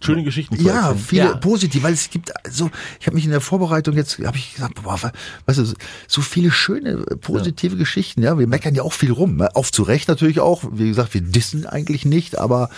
Schöne 0.00 0.24
Geschichten. 0.24 0.56
zu 0.58 0.62
Ja, 0.64 0.88
erzählen. 0.88 0.98
viele 0.98 1.24
Ja. 1.24 1.36
positiv, 1.36 1.82
weil 1.82 1.92
es 1.94 2.10
gibt 2.10 2.32
so, 2.50 2.70
ich 3.00 3.06
habe 3.06 3.14
mich 3.16 3.24
in 3.24 3.30
der 3.30 3.40
Vorbereitung 3.40 3.94
jetzt, 3.96 4.18
habe 4.18 4.36
ich 4.36 4.54
gesagt, 4.54 4.82
boah, 4.82 4.98
weißt 5.46 5.58
du, 5.58 5.74
so 6.06 6.20
viele 6.20 6.50
schöne, 6.50 6.90
äh, 7.10 7.16
positive 7.16 7.76
Geschichten, 7.76 8.22
ja, 8.22 8.38
wir 8.38 8.46
meckern 8.46 8.74
ja 8.74 8.82
auch 8.82 8.92
viel 8.92 9.12
rum, 9.12 9.36
ne? 9.36 9.54
auf 9.54 9.72
zu 9.72 9.82
Recht 9.82 10.08
natürlich 10.08 10.40
auch, 10.40 10.64
wie 10.72 10.88
gesagt, 10.88 11.14
wir 11.14 11.20
dissen 11.20 11.66
eigentlich 11.66 12.04
nicht, 12.04 12.38
aber 12.38 12.68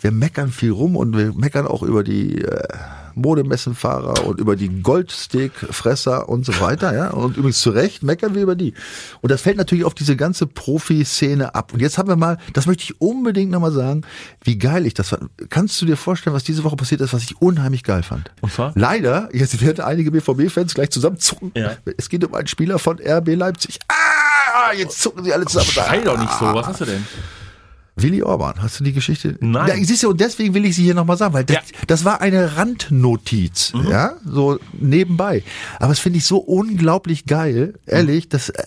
wir 0.00 0.10
meckern 0.10 0.50
viel 0.52 0.70
rum 0.70 0.96
und 0.96 1.16
wir 1.16 1.32
meckern 1.34 1.66
auch 1.66 1.82
über 1.82 2.04
die 2.04 2.42
äh, 2.42 2.68
Modemessenfahrer 3.16 4.24
und 4.24 4.38
über 4.38 4.56
die 4.56 4.68
Goldsteakfresser 4.82 6.28
und 6.28 6.46
so 6.46 6.60
weiter, 6.60 6.94
ja, 6.94 7.10
und 7.10 7.36
übrigens 7.36 7.60
zu 7.60 7.70
Recht 7.70 8.02
meckern 8.02 8.34
wir 8.34 8.42
über 8.42 8.54
die. 8.54 8.74
Und 9.22 9.30
das 9.30 9.42
fällt 9.42 9.56
natürlich 9.56 9.84
auf 9.84 9.94
diese 9.94 10.16
ganze 10.16 10.46
Profi-Szene 10.46 11.54
ab. 11.54 11.72
Und 11.72 11.80
jetzt 11.80 11.98
haben 11.98 12.08
wir 12.08 12.16
mal, 12.16 12.38
das 12.52 12.66
möchte 12.66 12.84
ich 12.84 13.00
unbedingt 13.00 13.50
nochmal 13.50 13.72
sagen, 13.72 14.02
wie 14.44 14.58
geil 14.58 14.86
ich 14.86 14.94
das 14.94 15.08
fand. 15.08 15.30
Kannst 15.50 15.80
du 15.80 15.86
dir 15.86 15.96
vorstellen, 15.96 16.34
was 16.36 16.44
diese 16.44 16.62
Woche 16.62 16.76
passiert 16.76 17.00
ist, 17.00 17.12
was 17.12 17.22
ich 17.22 17.40
unheimlich 17.40 17.82
geil 17.82 18.02
fand? 18.02 18.30
Und 18.42 18.52
zwar? 18.52 18.72
Leider, 18.74 19.28
jetzt 19.32 19.60
werden 19.60 19.84
einige 19.84 20.10
BVB-Fans 20.10 20.74
gleich 20.74 20.90
zusammenzucken. 20.90 21.52
Ja. 21.54 21.72
Es 21.96 22.08
geht 22.08 22.24
um 22.24 22.34
einen 22.34 22.46
Spieler 22.46 22.78
von 22.78 23.00
RB 23.00 23.34
Leipzig. 23.34 23.78
Ah, 23.88 24.72
jetzt 24.76 25.00
zucken 25.00 25.24
sie 25.24 25.32
alle 25.32 25.46
zusammen. 25.46 25.66
Schrei 25.70 26.00
doch 26.00 26.18
nicht 26.18 26.32
so, 26.32 26.44
was 26.46 26.66
hast 26.66 26.80
du 26.82 26.84
denn? 26.84 27.06
Willi 27.98 28.22
Orban, 28.22 28.62
hast 28.62 28.78
du 28.78 28.84
die 28.84 28.92
Geschichte? 28.92 29.36
Nein. 29.40 29.68
Ja, 29.68 29.84
siehst 29.84 30.02
du, 30.02 30.10
und 30.10 30.20
deswegen 30.20 30.52
will 30.52 30.66
ich 30.66 30.76
sie 30.76 30.82
hier 30.82 30.92
nochmal 30.94 31.16
sagen, 31.16 31.32
weil 31.32 31.44
das, 31.44 31.56
Ja. 31.56 31.62
das 31.86 32.04
war 32.04 32.20
eine 32.20 32.56
Randnotiz, 32.58 33.72
ja, 33.88 34.16
so 34.22 34.58
nebenbei. 34.74 35.42
Aber 35.80 35.92
es 35.92 35.98
finde 35.98 36.18
ich 36.18 36.26
so 36.26 36.36
unglaublich 36.36 37.24
geil, 37.24 37.72
ehrlich, 37.86 38.28
dass, 38.28 38.50
äh, 38.50 38.62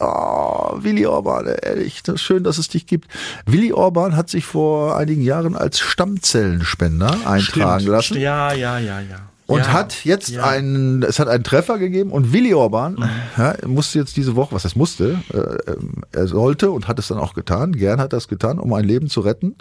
oh, 0.00 0.76
Willi 0.82 1.06
Orban, 1.06 1.46
ehrlich, 1.62 2.02
das 2.02 2.20
schön, 2.20 2.42
dass 2.42 2.58
es 2.58 2.68
dich 2.68 2.86
gibt. 2.88 3.06
Willi 3.46 3.72
Orban 3.72 4.16
hat 4.16 4.28
sich 4.28 4.44
vor 4.44 4.96
einigen 4.96 5.22
Jahren 5.22 5.54
als 5.54 5.78
Stammzellenspender 5.78 7.12
eintragen 7.26 7.80
Stimmt. 7.80 7.84
lassen. 7.92 8.18
Ja, 8.20 8.52
ja, 8.54 8.78
ja, 8.80 8.98
ja. 9.00 9.20
Und 9.48 9.60
ja. 9.60 9.72
hat 9.72 10.04
jetzt 10.04 10.28
ja. 10.28 10.44
einen, 10.44 11.02
es 11.02 11.18
hat 11.18 11.26
einen 11.26 11.42
Treffer 11.42 11.78
gegeben 11.78 12.10
und 12.10 12.34
Willi 12.34 12.52
Orban 12.52 13.10
ja, 13.38 13.54
musste 13.66 13.98
jetzt 13.98 14.14
diese 14.18 14.36
Woche, 14.36 14.54
was 14.54 14.62
das 14.62 14.76
musste, 14.76 15.22
äh, 15.32 15.70
ähm, 15.70 16.04
er 16.12 16.26
sollte 16.26 16.70
und 16.70 16.86
hat 16.86 16.98
es 16.98 17.08
dann 17.08 17.16
auch 17.16 17.32
getan, 17.32 17.72
gern 17.72 17.98
hat 17.98 18.12
er 18.12 18.18
es 18.18 18.28
getan, 18.28 18.58
um 18.58 18.74
ein 18.74 18.84
Leben 18.84 19.08
zu 19.08 19.20
retten, 19.20 19.56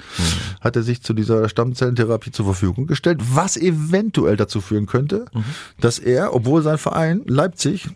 hat 0.60 0.76
er 0.76 0.84
sich 0.84 1.04
zu 1.04 1.14
dieser 1.14 1.48
Stammzellentherapie 1.48 2.32
zur 2.32 2.44
Verfügung 2.44 2.86
gestellt, 2.86 3.22
was 3.32 3.56
eventuell 3.56 4.36
dazu 4.36 4.60
führen 4.60 4.88
könnte, 4.88 5.24
dass 5.80 6.00
er, 6.00 6.36
obwohl 6.36 6.62
sein 6.64 6.78
Verein 6.78 7.22
Leipzig 7.26 7.88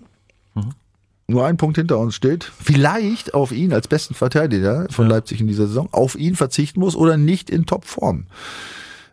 nur 1.28 1.46
einen 1.46 1.58
Punkt 1.58 1.76
hinter 1.76 1.98
uns 1.98 2.16
steht, 2.16 2.44
vielleicht 2.44 3.34
auf 3.34 3.52
ihn 3.52 3.74
als 3.74 3.90
besten 3.90 4.14
Verteidiger 4.14 4.88
von 4.92 5.08
Leipzig 5.08 5.42
in 5.42 5.48
dieser 5.48 5.68
Saison, 5.68 5.90
auf 5.92 6.16
ihn 6.16 6.38
verzichten 6.38 6.80
muss 6.80 6.96
oder 6.96 7.18
nicht 7.18 7.50
in 7.50 7.66
Topform 7.66 8.28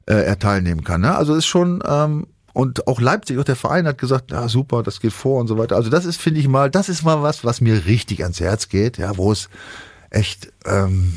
äh, 0.06 0.14
er 0.14 0.38
teilnehmen 0.38 0.84
kann. 0.84 1.00
Ne? 1.00 1.16
Also 1.16 1.34
ist 1.34 1.46
schon 1.46 1.82
ähm, 1.84 2.26
und 2.58 2.88
auch 2.88 3.00
Leipzig, 3.00 3.38
auch 3.38 3.44
der 3.44 3.54
Verein 3.54 3.86
hat 3.86 3.98
gesagt, 3.98 4.32
ja 4.32 4.48
super, 4.48 4.82
das 4.82 4.98
geht 4.98 5.12
vor 5.12 5.38
und 5.38 5.46
so 5.46 5.56
weiter. 5.58 5.76
Also 5.76 5.90
das 5.90 6.04
ist, 6.04 6.20
finde 6.20 6.40
ich 6.40 6.48
mal, 6.48 6.72
das 6.72 6.88
ist 6.88 7.04
mal 7.04 7.22
was, 7.22 7.44
was 7.44 7.60
mir 7.60 7.86
richtig 7.86 8.24
ans 8.24 8.40
Herz 8.40 8.68
geht, 8.68 8.98
ja, 8.98 9.16
wo 9.16 9.30
es 9.30 9.48
echt, 10.10 10.52
ähm, 10.66 11.16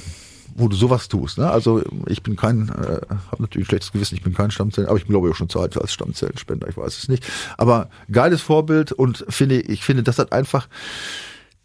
wo 0.54 0.68
du 0.68 0.76
sowas 0.76 1.08
tust. 1.08 1.40
Ne? 1.40 1.50
Also 1.50 1.82
ich 2.06 2.22
bin 2.22 2.36
kein, 2.36 2.70
äh, 2.70 3.02
habe 3.32 3.42
natürlich 3.42 3.66
ein 3.66 3.70
schlechtes 3.70 3.92
Gewissen, 3.92 4.14
ich 4.14 4.22
bin 4.22 4.36
kein 4.36 4.52
Stammzellen, 4.52 4.88
aber 4.88 5.00
ich 5.00 5.08
glaube 5.08 5.30
ich 5.30 5.34
auch 5.34 5.38
schon 5.38 5.50
zu 5.50 5.60
alt 5.60 5.76
als 5.82 5.92
Stammzellenspender, 5.92 6.68
ich 6.70 6.78
weiß 6.78 6.96
es 6.96 7.10
nicht. 7.10 7.26
Aber 7.58 7.90
geiles 8.12 8.44
Vorbild 8.44 8.92
und 8.92 9.26
finde, 9.28 9.62
ich 9.62 9.84
finde, 9.84 10.04
das 10.04 10.20
hat 10.20 10.34
einfach 10.34 10.68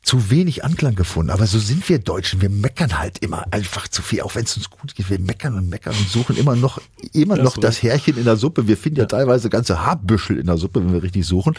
zu 0.07 0.31
wenig 0.31 0.65
Anklang 0.65 0.95
gefunden. 0.95 1.31
Aber 1.33 1.47
so 1.47 1.59
sind 1.59 1.89
wir 1.89 1.99
Deutschen. 1.99 2.41
Wir 2.41 2.49
meckern 2.49 2.97
halt 2.97 3.19
immer 3.19 3.45
einfach 3.51 3.89
zu 3.89 4.03
viel, 4.03 4.21
auch 4.23 4.37
wenn 4.37 4.45
es 4.45 4.57
uns 4.57 4.71
gut 4.71 4.95
geht. 4.95 5.11
Wir 5.11 5.19
meckern 5.19 5.55
und 5.57 5.69
meckern 5.69 5.97
und 5.99 6.09
suchen 6.09 6.37
immer 6.37 6.55
noch, 6.55 6.81
immer 7.13 7.37
Ja, 7.37 7.43
noch 7.43 7.57
so 7.57 7.61
das 7.61 7.83
Härchen 7.83 8.17
in 8.17 8.25
der 8.25 8.37
Suppe. 8.37 8.69
Wir 8.69 8.77
finden 8.77 9.01
ja, 9.01 9.07
teilweise 9.07 9.51
ganze 9.51 9.85
Haarbüschel 9.85 10.39
in 10.39 10.47
der 10.47 10.59
Suppe, 10.59 10.81
wenn 10.81 10.93
wir 10.93 11.03
richtig 11.03 11.27
suchen. 11.27 11.57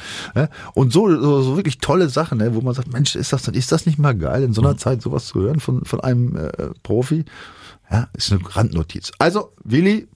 Und 0.73 0.93
so, 0.93 1.09
so, 1.09 1.41
so 1.41 1.55
wirklich 1.57 1.79
tolle 1.79 2.07
Sachen, 2.07 2.37
ne, 2.37 2.55
wo 2.55 2.61
man 2.61 2.73
sagt, 2.73 2.93
Mensch, 2.93 3.15
ist 3.17 3.33
das, 3.33 3.45
ist 3.49 3.73
das 3.73 3.85
nicht 3.85 3.99
mal 3.99 4.15
geil, 4.15 4.43
in 4.43 4.53
so 4.53 4.61
einer 4.61 4.77
Zeit 4.77 5.01
sowas 5.01 5.25
zu 5.27 5.41
hören 5.41 5.59
von, 5.59 5.83
von 5.83 5.99
einem 5.99 6.37
äh, 6.37 6.69
Profi? 6.83 7.25
Ja, 7.91 8.07
ist 8.13 8.31
eine 8.31 8.39
Randnotiz. 8.55 9.11
Also, 9.19 9.51
Willi, 9.65 10.07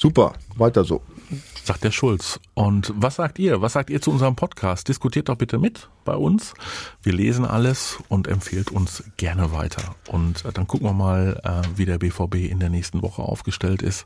Super, 0.00 0.32
weiter 0.56 0.82
so. 0.82 1.02
Sagt 1.64 1.84
der 1.84 1.90
Schulz. 1.90 2.40
Und 2.54 2.92
was 2.96 3.16
sagt 3.16 3.38
ihr? 3.38 3.62
Was 3.62 3.74
sagt 3.74 3.90
ihr 3.90 4.00
zu 4.00 4.10
unserem 4.10 4.36
Podcast? 4.36 4.88
Diskutiert 4.88 5.28
doch 5.28 5.36
bitte 5.36 5.58
mit 5.58 5.88
bei 6.04 6.14
uns. 6.14 6.54
Wir 7.02 7.12
lesen 7.12 7.44
alles 7.44 7.98
und 8.08 8.26
empfehlt 8.26 8.70
uns 8.70 9.04
gerne 9.16 9.52
weiter. 9.52 9.94
Und 10.08 10.44
äh, 10.44 10.52
dann 10.52 10.66
gucken 10.66 10.86
wir 10.86 10.92
mal, 10.92 11.40
äh, 11.44 11.68
wie 11.76 11.84
der 11.84 11.98
BVB 11.98 12.36
in 12.50 12.58
der 12.60 12.70
nächsten 12.70 13.02
Woche 13.02 13.22
aufgestellt 13.22 13.82
ist. 13.82 14.04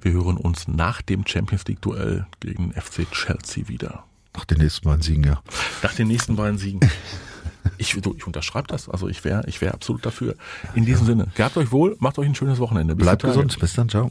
Wir 0.00 0.12
hören 0.12 0.36
uns 0.36 0.68
nach 0.68 1.02
dem 1.02 1.26
Champions 1.26 1.64
League 1.66 1.80
Duell 1.82 2.26
gegen 2.40 2.72
FC 2.72 3.10
Chelsea 3.10 3.68
wieder. 3.68 4.04
Nach 4.34 4.44
den 4.44 4.58
nächsten 4.58 4.86
beiden 4.86 5.02
Siegen, 5.02 5.24
ja. 5.24 5.42
Nach 5.82 5.94
den 5.94 6.08
nächsten 6.08 6.36
beiden 6.36 6.58
Siegen. 6.58 6.80
Ich, 7.78 7.96
ich 7.96 8.26
unterschreibe 8.26 8.66
das. 8.68 8.88
Also 8.88 9.08
ich 9.08 9.24
wäre 9.24 9.44
ich 9.46 9.60
wäre 9.60 9.74
absolut 9.74 10.04
dafür. 10.04 10.34
In 10.74 10.84
diesem 10.84 11.06
Sinne, 11.06 11.28
gehabt 11.34 11.56
euch 11.56 11.70
wohl, 11.70 11.96
macht 12.00 12.18
euch 12.18 12.26
ein 12.26 12.34
schönes 12.34 12.58
Wochenende. 12.58 12.96
Bis 12.96 13.04
Bleibt 13.04 13.22
gesund. 13.22 13.58
Bis 13.58 13.74
dann. 13.74 13.88
Ciao. 13.88 14.10